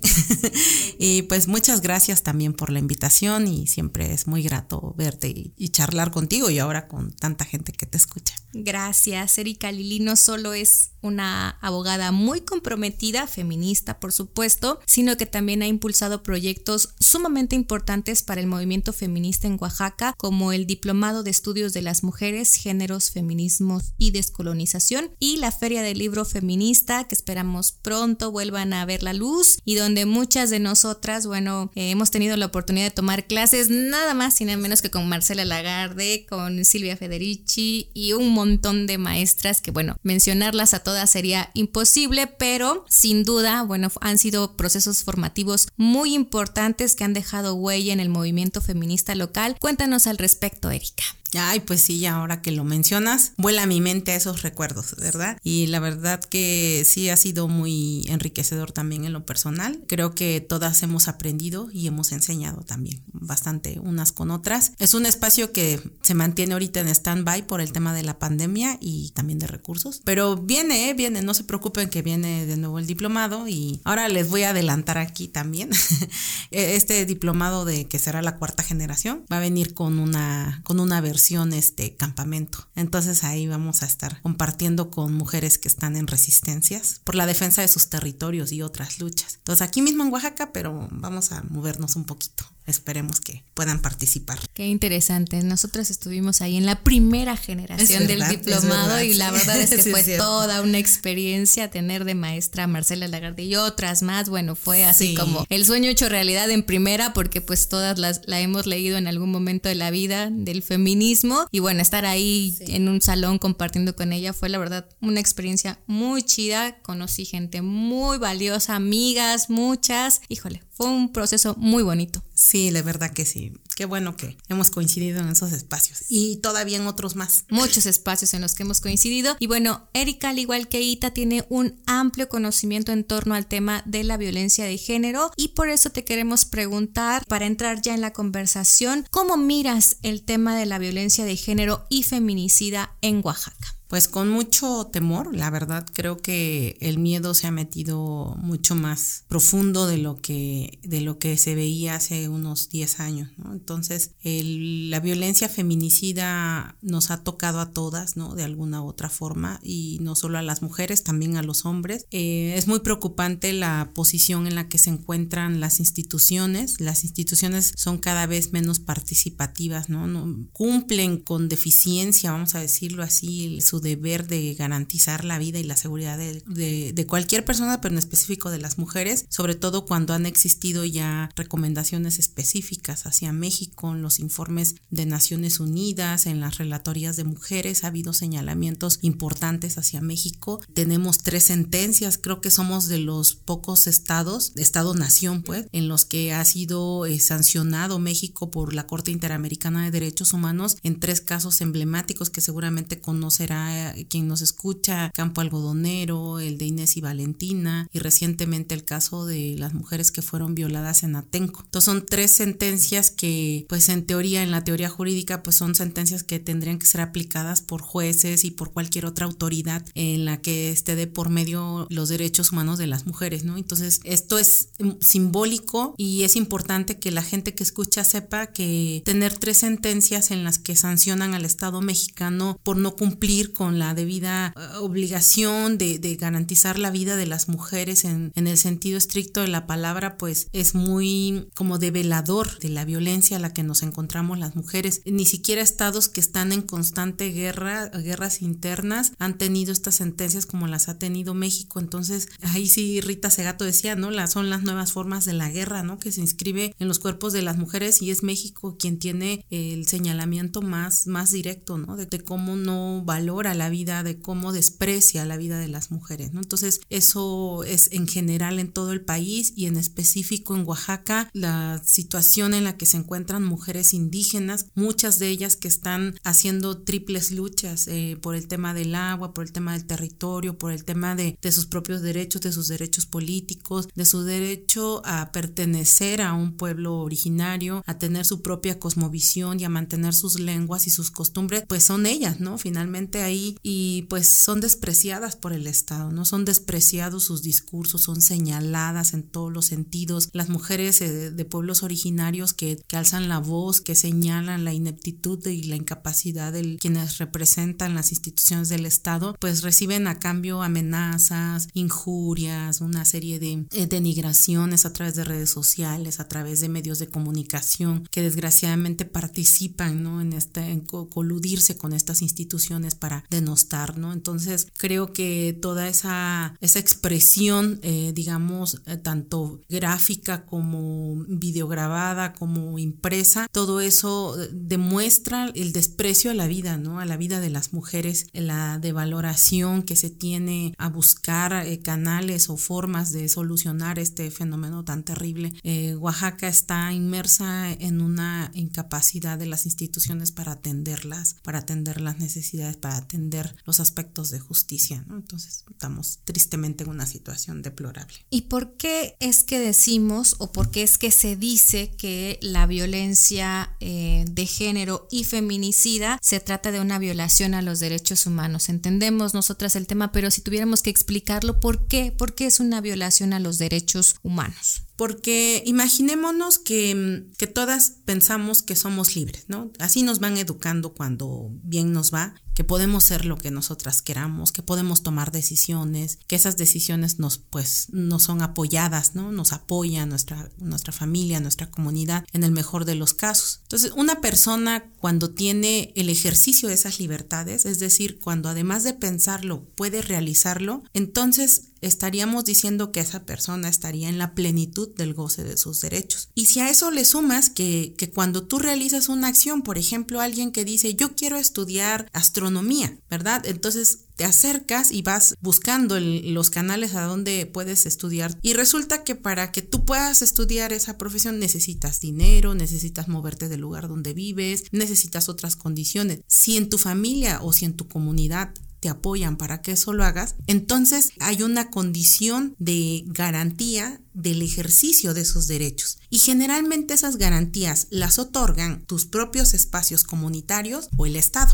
y 0.99 1.23
pues 1.23 1.47
muchas 1.47 1.81
gracias 1.81 2.23
también 2.23 2.53
por 2.53 2.71
la 2.71 2.79
invitación 2.79 3.47
y 3.47 3.67
siempre 3.67 4.13
es 4.13 4.27
muy 4.27 4.43
grato 4.43 4.93
verte 4.97 5.29
y, 5.29 5.53
y, 5.57 5.69
charlar 5.69 6.11
contigo 6.11 6.49
y 6.49 6.59
ahora 6.59 6.87
con 6.87 7.11
tanta 7.13 7.45
gente 7.45 7.71
que 7.71 7.85
te 7.85 7.97
escucha. 7.97 8.35
Gracias, 8.53 9.37
Erika 9.37 9.71
Lili 9.71 9.99
no 9.99 10.15
solo 10.15 10.53
es 10.53 10.91
una 11.01 11.57
abogada 11.61 12.11
muy 12.11 12.41
comprometida, 12.41 13.27
feminista 13.27 13.99
por 13.99 14.11
supuesto, 14.11 14.79
sino 14.85 15.17
que 15.17 15.25
también 15.25 15.61
ha 15.61 15.67
impulsado 15.67 16.23
proyectos 16.23 16.95
sumamente 16.99 17.55
importantes 17.55 18.23
para 18.23 18.41
el 18.41 18.47
movimiento 18.47 18.93
feminista 18.93 19.47
en 19.47 19.57
Oaxaca, 19.59 20.13
como 20.17 20.53
el 20.53 20.65
Diplomado 20.65 21.23
de 21.23 21.31
Estudios 21.31 21.73
de 21.73 21.81
las 21.81 22.03
Mujeres, 22.03 22.55
Géneros, 22.55 23.11
Feminismos 23.11 23.93
y 23.97 24.11
Descolonización 24.11 25.11
y 25.19 25.37
la 25.37 25.51
Feria 25.51 25.81
del 25.81 25.99
Libro 25.99 26.25
Feminista, 26.25 27.05
que 27.05 27.15
esperamos 27.15 27.71
pronto 27.71 28.31
vuelvan 28.31 28.73
a 28.73 28.85
ver 28.85 29.03
luz 29.13 29.59
y 29.65 29.75
donde 29.75 30.05
muchas 30.05 30.49
de 30.49 30.59
nosotras, 30.59 31.25
bueno, 31.25 31.71
eh, 31.75 31.91
hemos 31.91 32.11
tenido 32.11 32.35
la 32.37 32.47
oportunidad 32.47 32.85
de 32.85 32.91
tomar 32.91 33.25
clases 33.25 33.69
nada 33.69 34.13
más 34.13 34.39
y 34.41 34.45
nada 34.45 34.57
menos 34.57 34.81
que 34.81 34.91
con 34.91 35.07
Marcela 35.07 35.45
Lagarde, 35.45 36.25
con 36.27 36.65
Silvia 36.65 36.97
Federici 36.97 37.89
y 37.93 38.13
un 38.13 38.29
montón 38.29 38.87
de 38.87 38.97
maestras 38.97 39.61
que, 39.61 39.71
bueno, 39.71 39.97
mencionarlas 40.03 40.73
a 40.73 40.79
todas 40.79 41.09
sería 41.09 41.49
imposible, 41.53 42.27
pero 42.27 42.85
sin 42.89 43.23
duda, 43.23 43.63
bueno, 43.63 43.89
han 44.01 44.17
sido 44.17 44.57
procesos 44.57 45.03
formativos 45.03 45.67
muy 45.77 46.13
importantes 46.13 46.95
que 46.95 47.03
han 47.03 47.13
dejado 47.13 47.55
huella 47.55 47.93
en 47.93 47.99
el 47.99 48.09
movimiento 48.09 48.61
feminista 48.61 49.15
local. 49.15 49.55
Cuéntanos 49.59 50.07
al 50.07 50.17
respecto, 50.17 50.71
Erika. 50.71 51.03
Ay, 51.37 51.59
pues 51.61 51.81
sí, 51.81 52.05
ahora 52.05 52.41
que 52.41 52.51
lo 52.51 52.63
mencionas, 52.63 53.33
vuela 53.37 53.63
a 53.63 53.67
mi 53.67 53.81
mente 53.81 54.11
a 54.11 54.15
esos 54.15 54.41
recuerdos, 54.41 54.95
¿verdad? 54.99 55.37
Y 55.43 55.67
la 55.67 55.79
verdad 55.79 56.19
que 56.19 56.83
sí 56.85 57.09
ha 57.09 57.17
sido 57.17 57.47
muy 57.47 58.05
enriquecedor 58.07 58.71
también 58.71 59.05
en 59.05 59.13
lo 59.13 59.25
personal. 59.25 59.83
Creo 59.87 60.13
que 60.13 60.41
todas 60.41 60.83
hemos 60.83 61.07
aprendido 61.07 61.69
y 61.71 61.87
hemos 61.87 62.11
enseñado 62.11 62.61
también 62.61 63.01
bastante 63.11 63.79
unas 63.81 64.11
con 64.11 64.31
otras. 64.31 64.73
Es 64.79 64.93
un 64.93 65.05
espacio 65.05 65.51
que 65.51 65.81
se 66.01 66.13
mantiene 66.13 66.53
ahorita 66.53 66.79
en 66.81 66.87
stand-by 66.87 67.47
por 67.47 67.61
el 67.61 67.71
tema 67.71 67.93
de 67.93 68.03
la 68.03 68.19
pandemia 68.19 68.77
y 68.79 69.11
también 69.11 69.39
de 69.39 69.47
recursos, 69.47 70.01
pero 70.03 70.37
viene, 70.37 70.89
¿eh? 70.89 70.93
viene, 70.93 71.21
no 71.21 71.33
se 71.33 71.43
preocupen 71.43 71.89
que 71.89 72.01
viene 72.01 72.45
de 72.45 72.57
nuevo 72.57 72.79
el 72.79 72.87
diplomado 72.87 73.47
y 73.47 73.81
ahora 73.83 74.07
les 74.09 74.29
voy 74.29 74.43
a 74.43 74.51
adelantar 74.51 74.97
aquí 74.97 75.27
también 75.27 75.69
este 76.51 77.05
diplomado 77.05 77.65
de 77.65 77.87
que 77.87 77.99
será 77.99 78.21
la 78.21 78.37
cuarta 78.37 78.63
generación 78.63 79.25
va 79.31 79.37
a 79.37 79.41
venir 79.41 79.73
con 79.73 79.99
una 79.99 80.61
con 80.63 80.79
una 80.79 81.01
versión 81.01 81.22
este 81.53 81.95
campamento. 81.95 82.67
Entonces 82.75 83.23
ahí 83.23 83.47
vamos 83.47 83.81
a 83.81 83.85
estar 83.85 84.21
compartiendo 84.21 84.89
con 84.91 85.13
mujeres 85.13 85.57
que 85.57 85.67
están 85.67 85.95
en 85.95 86.07
resistencias 86.07 87.01
por 87.03 87.15
la 87.15 87.25
defensa 87.25 87.61
de 87.61 87.67
sus 87.67 87.89
territorios 87.89 88.51
y 88.51 88.61
otras 88.61 88.99
luchas. 88.99 89.35
Entonces 89.37 89.65
aquí 89.65 89.81
mismo 89.81 90.03
en 90.03 90.11
Oaxaca, 90.11 90.51
pero 90.51 90.87
vamos 90.91 91.31
a 91.31 91.43
movernos 91.43 91.95
un 91.95 92.05
poquito 92.05 92.45
esperemos 92.65 93.19
que 93.19 93.43
puedan 93.53 93.81
participar. 93.81 94.39
Qué 94.53 94.67
interesante. 94.67 95.41
Nosotros 95.43 95.89
estuvimos 95.89 96.41
ahí 96.41 96.57
en 96.57 96.65
la 96.65 96.81
primera 96.83 97.37
generación 97.37 98.07
del 98.07 98.27
diplomado 98.27 99.01
y 99.01 99.13
la 99.13 99.31
verdad 99.31 99.59
es 99.59 99.69
que 99.69 99.83
fue 99.91 100.03
toda 100.17 100.61
una 100.61 100.77
experiencia 100.77 101.69
tener 101.69 102.05
de 102.05 102.15
maestra 102.15 102.63
a 102.63 102.67
Marcela 102.67 103.07
Lagarde 103.07 103.43
y 103.43 103.55
otras 103.55 104.01
más. 104.01 104.29
Bueno, 104.29 104.55
fue 104.55 104.85
así 104.85 105.15
como 105.15 105.45
el 105.49 105.65
sueño 105.65 105.89
hecho 105.89 106.09
realidad 106.09 106.49
en 106.49 106.63
primera 106.63 107.13
porque 107.13 107.41
pues 107.41 107.67
todas 107.67 107.99
las 107.99 108.21
la 108.25 108.39
hemos 108.39 108.65
leído 108.65 108.97
en 108.97 109.07
algún 109.07 109.31
momento 109.31 109.69
de 109.69 109.75
la 109.75 109.91
vida 109.91 110.29
del 110.31 110.63
feminismo 110.63 111.47
y 111.51 111.59
bueno, 111.59 111.81
estar 111.81 112.05
ahí 112.05 112.55
en 112.61 112.87
un 112.87 113.01
salón 113.01 113.39
compartiendo 113.39 113.95
con 113.95 114.13
ella 114.13 114.33
fue 114.33 114.49
la 114.49 114.57
verdad 114.57 114.87
una 115.01 115.19
experiencia 115.19 115.79
muy 115.87 116.23
chida. 116.23 116.77
Conocí 116.81 117.25
gente 117.25 117.61
muy 117.61 118.17
valiosa, 118.17 118.75
amigas, 118.75 119.49
muchas. 119.49 120.21
Híjole, 120.29 120.61
fue 120.83 120.91
un 120.91 121.11
proceso 121.11 121.55
muy 121.57 121.83
bonito. 121.83 122.23
Sí, 122.33 122.71
de 122.71 122.81
verdad 122.81 123.11
que 123.11 123.25
sí. 123.25 123.53
Qué 123.75 123.85
bueno 123.85 124.15
que 124.15 124.37
hemos 124.49 124.69
coincidido 124.69 125.19
en 125.19 125.29
esos 125.29 125.51
espacios 125.51 126.03
y 126.09 126.37
todavía 126.37 126.77
en 126.77 126.87
otros 126.87 127.15
más. 127.15 127.45
Muchos 127.49 127.85
espacios 127.85 128.33
en 128.33 128.41
los 128.41 128.53
que 128.53 128.63
hemos 128.63 128.81
coincidido. 128.81 129.35
Y 129.39 129.47
bueno, 129.47 129.87
Erika, 129.93 130.29
al 130.29 130.39
igual 130.39 130.67
que 130.67 130.81
Ita, 130.81 131.11
tiene 131.11 131.45
un 131.49 131.81
amplio 131.85 132.29
conocimiento 132.29 132.91
en 132.91 133.03
torno 133.03 133.33
al 133.33 133.47
tema 133.47 133.81
de 133.85 134.03
la 134.03 134.17
violencia 134.17 134.65
de 134.65 134.77
género 134.77 135.31
y 135.35 135.49
por 135.49 135.69
eso 135.69 135.89
te 135.89 136.03
queremos 136.03 136.45
preguntar, 136.45 137.25
para 137.27 137.45
entrar 137.45 137.81
ya 137.81 137.93
en 137.93 138.01
la 138.01 138.13
conversación, 138.13 139.07
¿cómo 139.09 139.37
miras 139.37 139.97
el 140.03 140.23
tema 140.23 140.55
de 140.55 140.65
la 140.65 140.79
violencia 140.79 141.25
de 141.25 141.35
género 141.35 141.85
y 141.89 142.03
feminicida 142.03 142.95
en 143.01 143.21
Oaxaca? 143.23 143.75
Pues 143.93 144.07
con 144.07 144.27
mucho 144.27 144.89
temor, 144.91 145.35
la 145.35 145.51
verdad 145.51 145.85
creo 145.93 146.17
que 146.17 146.77
el 146.81 146.97
miedo 146.97 147.35
se 147.35 147.45
ha 147.45 147.51
metido 147.51 148.35
mucho 148.39 148.73
más 148.73 149.23
profundo 149.27 149.85
de 149.85 149.99
lo 149.99 150.15
que, 150.15 150.79
de 150.81 150.99
lo 151.01 151.19
que 151.19 151.37
se 151.37 151.53
veía 151.53 151.93
hace 151.93 152.27
unos 152.27 152.69
10 152.69 152.99
años. 152.99 153.29
Entonces, 153.51 154.15
la 154.23 154.99
violencia 154.99 155.47
feminicida 155.47 156.75
nos 156.81 157.11
ha 157.11 157.23
tocado 157.23 157.59
a 157.59 157.69
todas, 157.69 158.17
¿no? 158.17 158.33
De 158.33 158.41
alguna 158.41 158.81
u 158.81 158.87
otra 158.87 159.09
forma, 159.09 159.59
y 159.61 159.99
no 160.01 160.15
solo 160.15 160.39
a 160.39 160.41
las 160.41 160.63
mujeres, 160.63 161.03
también 161.03 161.37
a 161.37 161.43
los 161.43 161.63
hombres. 161.67 162.07
Eh, 162.09 162.55
es 162.57 162.65
muy 162.65 162.79
preocupante 162.79 163.53
la 163.53 163.91
posición 163.93 164.47
en 164.47 164.55
la 164.55 164.69
que 164.69 164.79
se 164.79 164.89
encuentran 164.89 165.59
las 165.59 165.79
instituciones. 165.79 166.81
Las 166.81 167.03
instituciones 167.03 167.73
son 167.75 167.99
cada 167.99 168.25
vez 168.25 168.53
menos 168.53 168.79
participativas, 168.79 169.89
¿no? 169.89 170.07
no 170.07 170.47
cumplen 170.51 171.19
con 171.19 171.47
deficiencia, 171.47 172.31
vamos 172.31 172.55
a 172.55 172.59
decirlo 172.59 173.03
así, 173.03 173.61
su 173.61 173.82
deber 173.83 174.27
de 174.27 174.55
garantizar 174.55 175.23
la 175.23 175.37
vida 175.37 175.59
y 175.59 175.63
la 175.63 175.77
seguridad 175.77 176.17
de, 176.17 176.93
de, 176.93 177.05
cualquier 177.05 177.45
persona, 177.45 177.81
pero 177.81 177.93
en 177.93 177.99
específico 177.99 178.49
de 178.49 178.57
las 178.57 178.77
mujeres, 178.77 179.25
sobre 179.29 179.55
todo 179.55 179.85
cuando 179.85 180.13
han 180.13 180.25
existido 180.25 180.85
ya 180.85 181.29
recomendaciones 181.35 182.17
específicas 182.17 183.05
hacia 183.05 183.31
México 183.33 183.93
en 183.93 184.01
los 184.01 184.19
informes 184.19 184.75
de 184.89 185.05
Naciones 185.05 185.59
Unidas, 185.59 186.25
en 186.25 186.39
las 186.39 186.57
relatorías 186.57 187.15
de 187.15 187.25
mujeres, 187.25 187.83
ha 187.83 187.87
habido 187.87 188.13
señalamientos 188.13 188.99
importantes 189.01 189.77
hacia 189.77 190.01
México. 190.01 190.61
Tenemos 190.73 191.19
tres 191.19 191.43
sentencias, 191.43 192.17
creo 192.17 192.41
que 192.41 192.51
somos 192.51 192.87
de 192.87 192.99
los 192.99 193.35
pocos 193.35 193.87
estados, 193.87 194.53
estado-nación 194.55 195.43
pues, 195.43 195.67
en 195.71 195.87
los 195.87 196.05
que 196.05 196.33
ha 196.33 196.43
sido 196.45 197.05
eh, 197.05 197.19
sancionado 197.19 197.99
México 197.99 198.49
por 198.49 198.73
la 198.73 198.87
Corte 198.87 199.11
Interamericana 199.11 199.83
de 199.83 199.91
Derechos 199.91 200.33
Humanos 200.33 200.77
en 200.83 200.99
tres 200.99 201.21
casos 201.21 201.61
emblemáticos 201.61 202.29
que 202.29 202.41
seguramente 202.41 202.99
conocerá 202.99 203.62
quien 204.09 204.27
nos 204.27 204.41
escucha, 204.41 205.11
Campo 205.13 205.41
Algodonero, 205.41 206.39
el 206.39 206.57
de 206.57 206.65
Inés 206.65 206.97
y 206.97 207.01
Valentina 207.01 207.87
y 207.91 207.99
recientemente 207.99 208.75
el 208.75 208.85
caso 208.85 209.25
de 209.25 209.55
las 209.57 209.73
mujeres 209.73 210.11
que 210.11 210.21
fueron 210.21 210.55
violadas 210.55 211.03
en 211.03 211.15
Atenco. 211.15 211.61
Entonces 211.65 211.85
son 211.85 212.05
tres 212.05 212.31
sentencias 212.31 213.11
que 213.11 213.65
pues 213.69 213.89
en 213.89 214.05
teoría, 214.05 214.43
en 214.43 214.51
la 214.51 214.63
teoría 214.63 214.89
jurídica 214.89 215.43
pues 215.43 215.55
son 215.55 215.75
sentencias 215.75 216.23
que 216.23 216.39
tendrían 216.39 216.79
que 216.79 216.85
ser 216.85 217.01
aplicadas 217.01 217.61
por 217.61 217.81
jueces 217.81 218.43
y 218.43 218.51
por 218.51 218.71
cualquier 218.71 219.05
otra 219.05 219.25
autoridad 219.25 219.85
en 219.95 220.25
la 220.25 220.41
que 220.41 220.71
esté 220.71 220.95
de 220.95 221.07
por 221.07 221.29
medio 221.29 221.87
los 221.89 222.09
derechos 222.09 222.51
humanos 222.51 222.77
de 222.77 222.87
las 222.87 223.05
mujeres, 223.05 223.43
¿no? 223.43 223.57
Entonces 223.57 223.99
esto 224.03 224.37
es 224.37 224.69
simbólico 225.01 225.95
y 225.97 226.23
es 226.23 226.35
importante 226.35 226.99
que 226.99 227.11
la 227.11 227.23
gente 227.23 227.53
que 227.53 227.63
escucha 227.63 228.03
sepa 228.03 228.47
que 228.47 229.01
tener 229.05 229.37
tres 229.37 229.57
sentencias 229.57 230.31
en 230.31 230.43
las 230.43 230.59
que 230.59 230.75
sancionan 230.75 231.33
al 231.33 231.45
Estado 231.45 231.81
mexicano 231.81 232.59
por 232.63 232.77
no 232.77 232.95
cumplir 232.95 233.52
con 233.53 233.79
la 233.79 233.93
debida 233.93 234.53
eh, 234.55 234.77
obligación 234.77 235.77
de, 235.77 236.17
garantizar 236.19 236.77
la 236.77 236.91
vida 236.91 237.15
de 237.15 237.25
las 237.25 237.47
mujeres 237.47 238.05
en, 238.05 238.31
el 238.35 238.57
sentido 238.57 238.97
estricto 238.97 239.41
de 239.41 239.47
la 239.47 239.65
palabra, 239.67 240.17
pues 240.17 240.47
es 240.53 240.75
muy 240.75 241.47
como 241.55 241.79
develador 241.79 242.59
de 242.59 242.69
la 242.69 242.85
violencia 242.85 243.37
a 243.37 243.39
la 243.39 243.53
que 243.53 243.63
nos 243.63 243.83
encontramos 243.83 244.37
las 244.37 244.55
mujeres. 244.55 245.01
Ni 245.05 245.25
siquiera 245.25 245.61
estados 245.61 246.09
que 246.09 246.19
están 246.19 246.51
en 246.51 246.61
constante 246.61 247.29
guerra, 247.29 247.87
guerras 247.87 248.41
internas, 248.41 249.13
han 249.19 249.37
tenido 249.37 249.71
estas 249.71 249.95
sentencias 249.95 250.45
como 250.45 250.67
las 250.67 250.89
ha 250.89 250.99
tenido 250.99 251.33
México. 251.33 251.79
Entonces, 251.79 252.29
ahí 252.41 252.67
sí 252.67 253.01
Rita 253.01 253.29
Segato 253.29 253.65
decía, 253.65 253.95
¿no? 253.95 254.11
Las, 254.11 254.31
son 254.31 254.49
las 254.49 254.63
nuevas 254.63 254.91
formas 254.91 255.25
de 255.25 255.33
la 255.33 255.49
guerra, 255.49 255.83
¿no? 255.83 255.99
Que 255.99 256.11
se 256.11 256.21
inscribe 256.21 256.75
en 256.79 256.87
los 256.87 256.99
cuerpos 256.99 257.33
de 257.33 257.41
las 257.41 257.57
mujeres 257.57 258.01
y 258.01 258.11
es 258.11 258.23
México 258.23 258.77
quien 258.77 258.99
tiene 258.99 259.45
el 259.49 259.87
señalamiento 259.87 260.61
más, 260.61 261.07
más 261.07 261.31
directo, 261.31 261.77
¿no? 261.77 261.97
de 261.97 262.23
cómo 262.23 262.55
no 262.55 263.03
valora 263.03 263.42
la 263.53 263.69
vida, 263.69 264.03
de 264.03 264.19
cómo 264.19 264.53
desprecia 264.53 265.25
la 265.25 265.37
vida 265.37 265.59
de 265.59 265.67
las 265.67 265.91
mujeres. 265.91 266.31
Entonces, 266.33 266.79
eso 266.89 267.63
es 267.65 267.91
en 267.91 268.07
general 268.07 268.59
en 268.59 268.71
todo 268.71 268.93
el 268.93 269.01
país 269.01 269.53
y 269.55 269.65
en 269.65 269.77
específico 269.77 270.55
en 270.55 270.65
Oaxaca, 270.65 271.29
la 271.33 271.81
situación 271.85 272.53
en 272.53 272.63
la 272.63 272.77
que 272.77 272.85
se 272.85 272.97
encuentran 272.97 273.43
mujeres 273.43 273.93
indígenas, 273.93 274.67
muchas 274.75 275.19
de 275.19 275.27
ellas 275.27 275.57
que 275.57 275.67
están 275.67 276.15
haciendo 276.23 276.77
triples 276.83 277.31
luchas 277.31 277.87
eh, 277.87 278.17
por 278.21 278.35
el 278.35 278.47
tema 278.47 278.73
del 278.73 278.95
agua, 278.95 279.33
por 279.33 279.43
el 279.43 279.51
tema 279.51 279.73
del 279.73 279.85
territorio, 279.85 280.57
por 280.57 280.71
el 280.71 280.85
tema 280.85 281.15
de, 281.15 281.37
de 281.41 281.51
sus 281.51 281.65
propios 281.65 282.01
derechos, 282.01 282.41
de 282.41 282.51
sus 282.51 282.67
derechos 282.67 283.05
políticos, 283.05 283.89
de 283.93 284.05
su 284.05 284.23
derecho 284.23 285.01
a 285.05 285.31
pertenecer 285.31 286.21
a 286.21 286.33
un 286.33 286.55
pueblo 286.55 286.99
originario, 286.99 287.83
a 287.85 287.97
tener 287.97 288.25
su 288.25 288.41
propia 288.41 288.79
cosmovisión 288.79 289.59
y 289.59 289.63
a 289.63 289.69
mantener 289.69 290.13
sus 290.13 290.39
lenguas 290.39 290.87
y 290.87 290.89
sus 290.89 291.11
costumbres, 291.11 291.63
pues 291.67 291.83
son 291.83 292.05
ellas, 292.05 292.39
¿no? 292.39 292.57
Finalmente 292.57 293.23
hay 293.23 293.32
y 293.33 294.03
pues 294.03 294.27
son 294.27 294.61
despreciadas 294.61 295.35
por 295.35 295.53
el 295.53 295.67
Estado, 295.67 296.11
¿no? 296.11 296.25
Son 296.25 296.45
despreciados 296.45 297.23
sus 297.23 297.41
discursos, 297.43 298.01
son 298.01 298.21
señaladas 298.21 299.13
en 299.13 299.23
todos 299.23 299.51
los 299.51 299.65
sentidos. 299.65 300.29
Las 300.33 300.49
mujeres 300.49 301.01
eh, 301.01 301.31
de 301.31 301.45
pueblos 301.45 301.83
originarios 301.83 302.53
que, 302.53 302.81
alzan 302.93 303.27
la 303.27 303.39
voz, 303.39 303.81
que 303.81 303.95
señalan 303.95 304.65
la 304.65 304.73
ineptitud 304.73 305.45
y 305.47 305.63
la 305.63 305.75
incapacidad 305.75 306.53
de 306.53 306.77
quienes 306.77 307.17
representan 307.17 307.95
las 307.95 308.11
instituciones 308.11 308.69
del 308.69 308.85
Estado, 308.85 309.35
pues 309.39 309.63
reciben 309.63 310.07
a 310.07 310.19
cambio 310.19 310.61
amenazas, 310.61 311.67
injurias, 311.73 312.81
una 312.81 313.05
serie 313.05 313.39
de 313.39 313.65
eh, 313.71 313.87
denigraciones 313.87 314.85
a 314.85 314.93
través 314.93 315.15
de 315.15 315.23
redes 315.23 315.49
sociales, 315.49 316.19
a 316.19 316.27
través 316.27 316.61
de 316.61 316.69
medios 316.69 316.99
de 316.99 317.07
comunicación 317.07 318.07
que 318.11 318.21
desgraciadamente 318.21 319.05
participan 319.05 320.03
¿no? 320.03 320.21
en, 320.21 320.33
este, 320.33 320.61
en 320.71 320.81
coludirse 320.81 321.77
con 321.77 321.93
estas 321.93 322.21
instituciones 322.21 322.95
para 322.95 323.22
para 323.23 323.39
denostar, 323.39 323.97
¿no? 323.97 324.13
Entonces 324.13 324.67
creo 324.77 325.13
que 325.13 325.57
toda 325.61 325.87
esa, 325.87 326.55
esa 326.61 326.79
expresión, 326.79 327.79
eh, 327.83 328.11
digamos, 328.13 328.81
eh, 328.85 328.97
tanto 328.97 329.61
gráfica 329.69 330.45
como 330.45 331.23
videograbada, 331.27 332.33
como 332.33 332.79
impresa, 332.79 333.47
todo 333.51 333.81
eso 333.81 334.35
demuestra 334.51 335.51
el 335.55 335.73
desprecio 335.73 336.31
a 336.31 336.33
la 336.33 336.47
vida, 336.47 336.77
¿no? 336.77 336.99
A 336.99 337.05
la 337.05 337.17
vida 337.17 337.39
de 337.39 337.49
las 337.49 337.73
mujeres, 337.73 338.27
la 338.33 338.79
devaloración 338.79 339.83
que 339.83 339.95
se 339.95 340.09
tiene 340.09 340.73
a 340.77 340.89
buscar 340.89 341.53
eh, 341.65 341.79
canales 341.79 342.49
o 342.49 342.57
formas 342.57 343.11
de 343.11 343.29
solucionar 343.29 343.99
este 343.99 344.31
fenómeno 344.31 344.83
tan 344.83 345.03
terrible. 345.03 345.53
Oaxaca 345.97 346.47
está 346.47 346.91
inmersa 346.93 347.71
en 347.71 348.01
una 348.01 348.51
incapacidad 348.53 349.37
de 349.37 349.45
las 349.45 349.65
instituciones 349.65 350.31
para 350.31 350.53
atenderlas, 350.53 351.35
para 351.43 351.59
atender 351.59 352.01
las 352.01 352.19
necesidades, 352.19 352.77
para 352.77 352.97
atender 353.13 353.55
los 353.65 353.79
aspectos 353.79 354.31
de 354.31 354.39
justicia. 354.39 355.05
Entonces 355.09 355.65
estamos 355.69 356.19
tristemente 356.23 356.83
en 356.83 356.89
una 356.89 357.05
situación 357.05 357.61
deplorable. 357.61 358.15
¿Y 358.29 358.43
por 358.43 358.75
qué 358.75 359.15
es 359.19 359.43
que 359.43 359.59
decimos 359.59 360.35
o 360.39 360.51
por 360.51 360.71
qué 360.71 360.81
es 360.81 360.97
que 360.97 361.11
se 361.11 361.35
dice 361.35 361.91
que 361.95 362.39
la 362.41 362.65
violencia 362.65 363.75
eh, 363.79 364.25
de 364.29 364.45
género 364.47 365.07
y 365.11 365.25
feminicida 365.25 366.17
se 366.21 366.39
trata 366.39 366.71
de 366.71 366.79
una 366.79 366.97
violación 366.97 367.53
a 367.53 367.61
los 367.61 367.79
derechos 367.79 368.25
humanos? 368.25 368.69
Entendemos 368.69 369.33
nosotras 369.35 369.75
el 369.75 369.85
tema, 369.85 370.11
pero 370.11 370.31
si 370.31 370.41
tuviéramos 370.41 370.81
que 370.81 370.89
explicarlo, 370.89 371.59
¿por 371.59 371.87
qué? 371.87 372.11
¿Por 372.11 372.33
qué 372.33 372.47
es 372.47 372.59
una 372.59 372.81
violación 372.81 373.33
a 373.33 373.39
los 373.39 373.59
derechos 373.59 374.15
humanos? 374.23 374.83
Porque 374.95 375.63
imaginémonos 375.65 376.59
que, 376.59 377.25
que, 377.37 377.47
todas 377.47 377.97
pensamos 378.05 378.61
que 378.61 378.75
somos 378.75 379.15
libres, 379.15 379.45
¿no? 379.47 379.71
Así 379.79 380.03
nos 380.03 380.19
van 380.19 380.37
educando 380.37 380.93
cuando 380.93 381.49
bien 381.63 381.93
nos 381.93 382.13
va, 382.13 382.35
que 382.53 382.63
podemos 382.63 383.03
ser 383.03 383.25
lo 383.25 383.37
que 383.37 383.51
nosotras 383.51 384.01
queramos, 384.01 384.51
que 384.51 384.61
podemos 384.61 385.01
tomar 385.03 385.31
decisiones, 385.31 386.19
que 386.27 386.35
esas 386.35 386.57
decisiones 386.57 387.19
nos, 387.19 387.37
pues, 387.37 387.87
nos 387.91 388.23
son 388.23 388.41
apoyadas, 388.41 389.15
¿no? 389.15 389.31
Nos 389.31 389.53
apoya 389.53 390.05
nuestra, 390.05 390.51
nuestra 390.57 390.93
familia, 390.93 391.39
nuestra 391.39 391.71
comunidad, 391.71 392.25
en 392.31 392.43
el 392.43 392.51
mejor 392.51 392.85
de 392.85 392.95
los 392.95 393.13
casos. 393.13 393.61
Entonces, 393.63 393.91
una 393.95 394.21
persona 394.21 394.91
cuando 394.99 395.31
tiene 395.31 395.91
el 395.95 396.09
ejercicio 396.09 396.69
de 396.69 396.75
esas 396.75 396.99
libertades, 396.99 397.65
es 397.65 397.79
decir, 397.79 398.19
cuando 398.19 398.49
además 398.49 398.83
de 398.83 398.93
pensarlo 398.93 399.65
puede 399.75 400.01
realizarlo, 400.01 400.83
entonces 400.93 401.72
estaríamos 401.83 402.45
diciendo 402.45 402.91
que 402.91 402.99
esa 402.99 403.25
persona 403.25 403.69
estaría 403.69 404.09
en 404.09 404.17
la 404.17 404.33
plenitud 404.33 404.89
del 404.95 405.13
goce 405.13 405.43
de 405.43 405.57
sus 405.57 405.81
derechos. 405.81 406.29
Y 406.33 406.45
si 406.45 406.59
a 406.59 406.69
eso 406.69 406.91
le 406.91 407.05
sumas 407.05 407.49
que, 407.49 407.93
que 407.97 408.09
cuando 408.09 408.45
tú 408.45 408.59
realizas 408.59 409.09
una 409.09 409.27
acción, 409.27 409.61
por 409.61 409.77
ejemplo, 409.77 410.21
alguien 410.21 410.51
que 410.51 410.65
dice 410.65 410.95
yo 410.95 411.15
quiero 411.15 411.37
estudiar 411.37 412.09
astronomía, 412.13 412.97
¿verdad? 413.09 413.45
Entonces 413.45 414.05
te 414.15 414.25
acercas 414.25 414.91
y 414.91 415.01
vas 415.01 415.35
buscando 415.41 415.99
los 415.99 416.49
canales 416.49 416.93
a 416.95 417.03
donde 417.03 417.45
puedes 417.45 417.85
estudiar 417.85 418.37
y 418.41 418.53
resulta 418.53 419.03
que 419.03 419.15
para 419.15 419.51
que 419.51 419.61
tú 419.61 419.85
puedas 419.85 420.21
estudiar 420.21 420.71
esa 420.71 420.97
profesión 420.97 421.39
necesitas 421.39 421.99
dinero, 421.99 422.53
necesitas 422.53 423.07
moverte 423.07 423.49
del 423.49 423.61
lugar 423.61 423.87
donde 423.87 424.13
vives, 424.13 424.65
necesitas 424.71 425.29
otras 425.29 425.55
condiciones. 425.55 426.21
Si 426.27 426.57
en 426.57 426.69
tu 426.69 426.77
familia 426.77 427.39
o 427.41 427.53
si 427.53 427.65
en 427.65 427.73
tu 427.73 427.87
comunidad 427.87 428.53
te 428.83 428.89
apoyan 428.89 429.37
para 429.37 429.61
que 429.61 429.71
eso 429.71 429.93
lo 429.93 430.03
hagas, 430.03 430.35
entonces 430.45 431.13
hay 431.21 431.41
una 431.41 431.71
condición 431.71 432.53
de 432.59 433.05
garantía 433.07 434.01
del 434.13 434.41
ejercicio 434.41 435.13
de 435.13 435.21
esos 435.21 435.47
derechos. 435.47 435.99
Y 436.09 436.17
generalmente 436.17 436.93
esas 436.93 437.15
garantías 437.15 437.87
las 437.91 438.19
otorgan 438.19 438.85
tus 438.85 439.05
propios 439.05 439.53
espacios 439.53 440.03
comunitarios 440.03 440.89
o 440.97 441.05
el 441.05 441.15
Estado. 441.15 441.53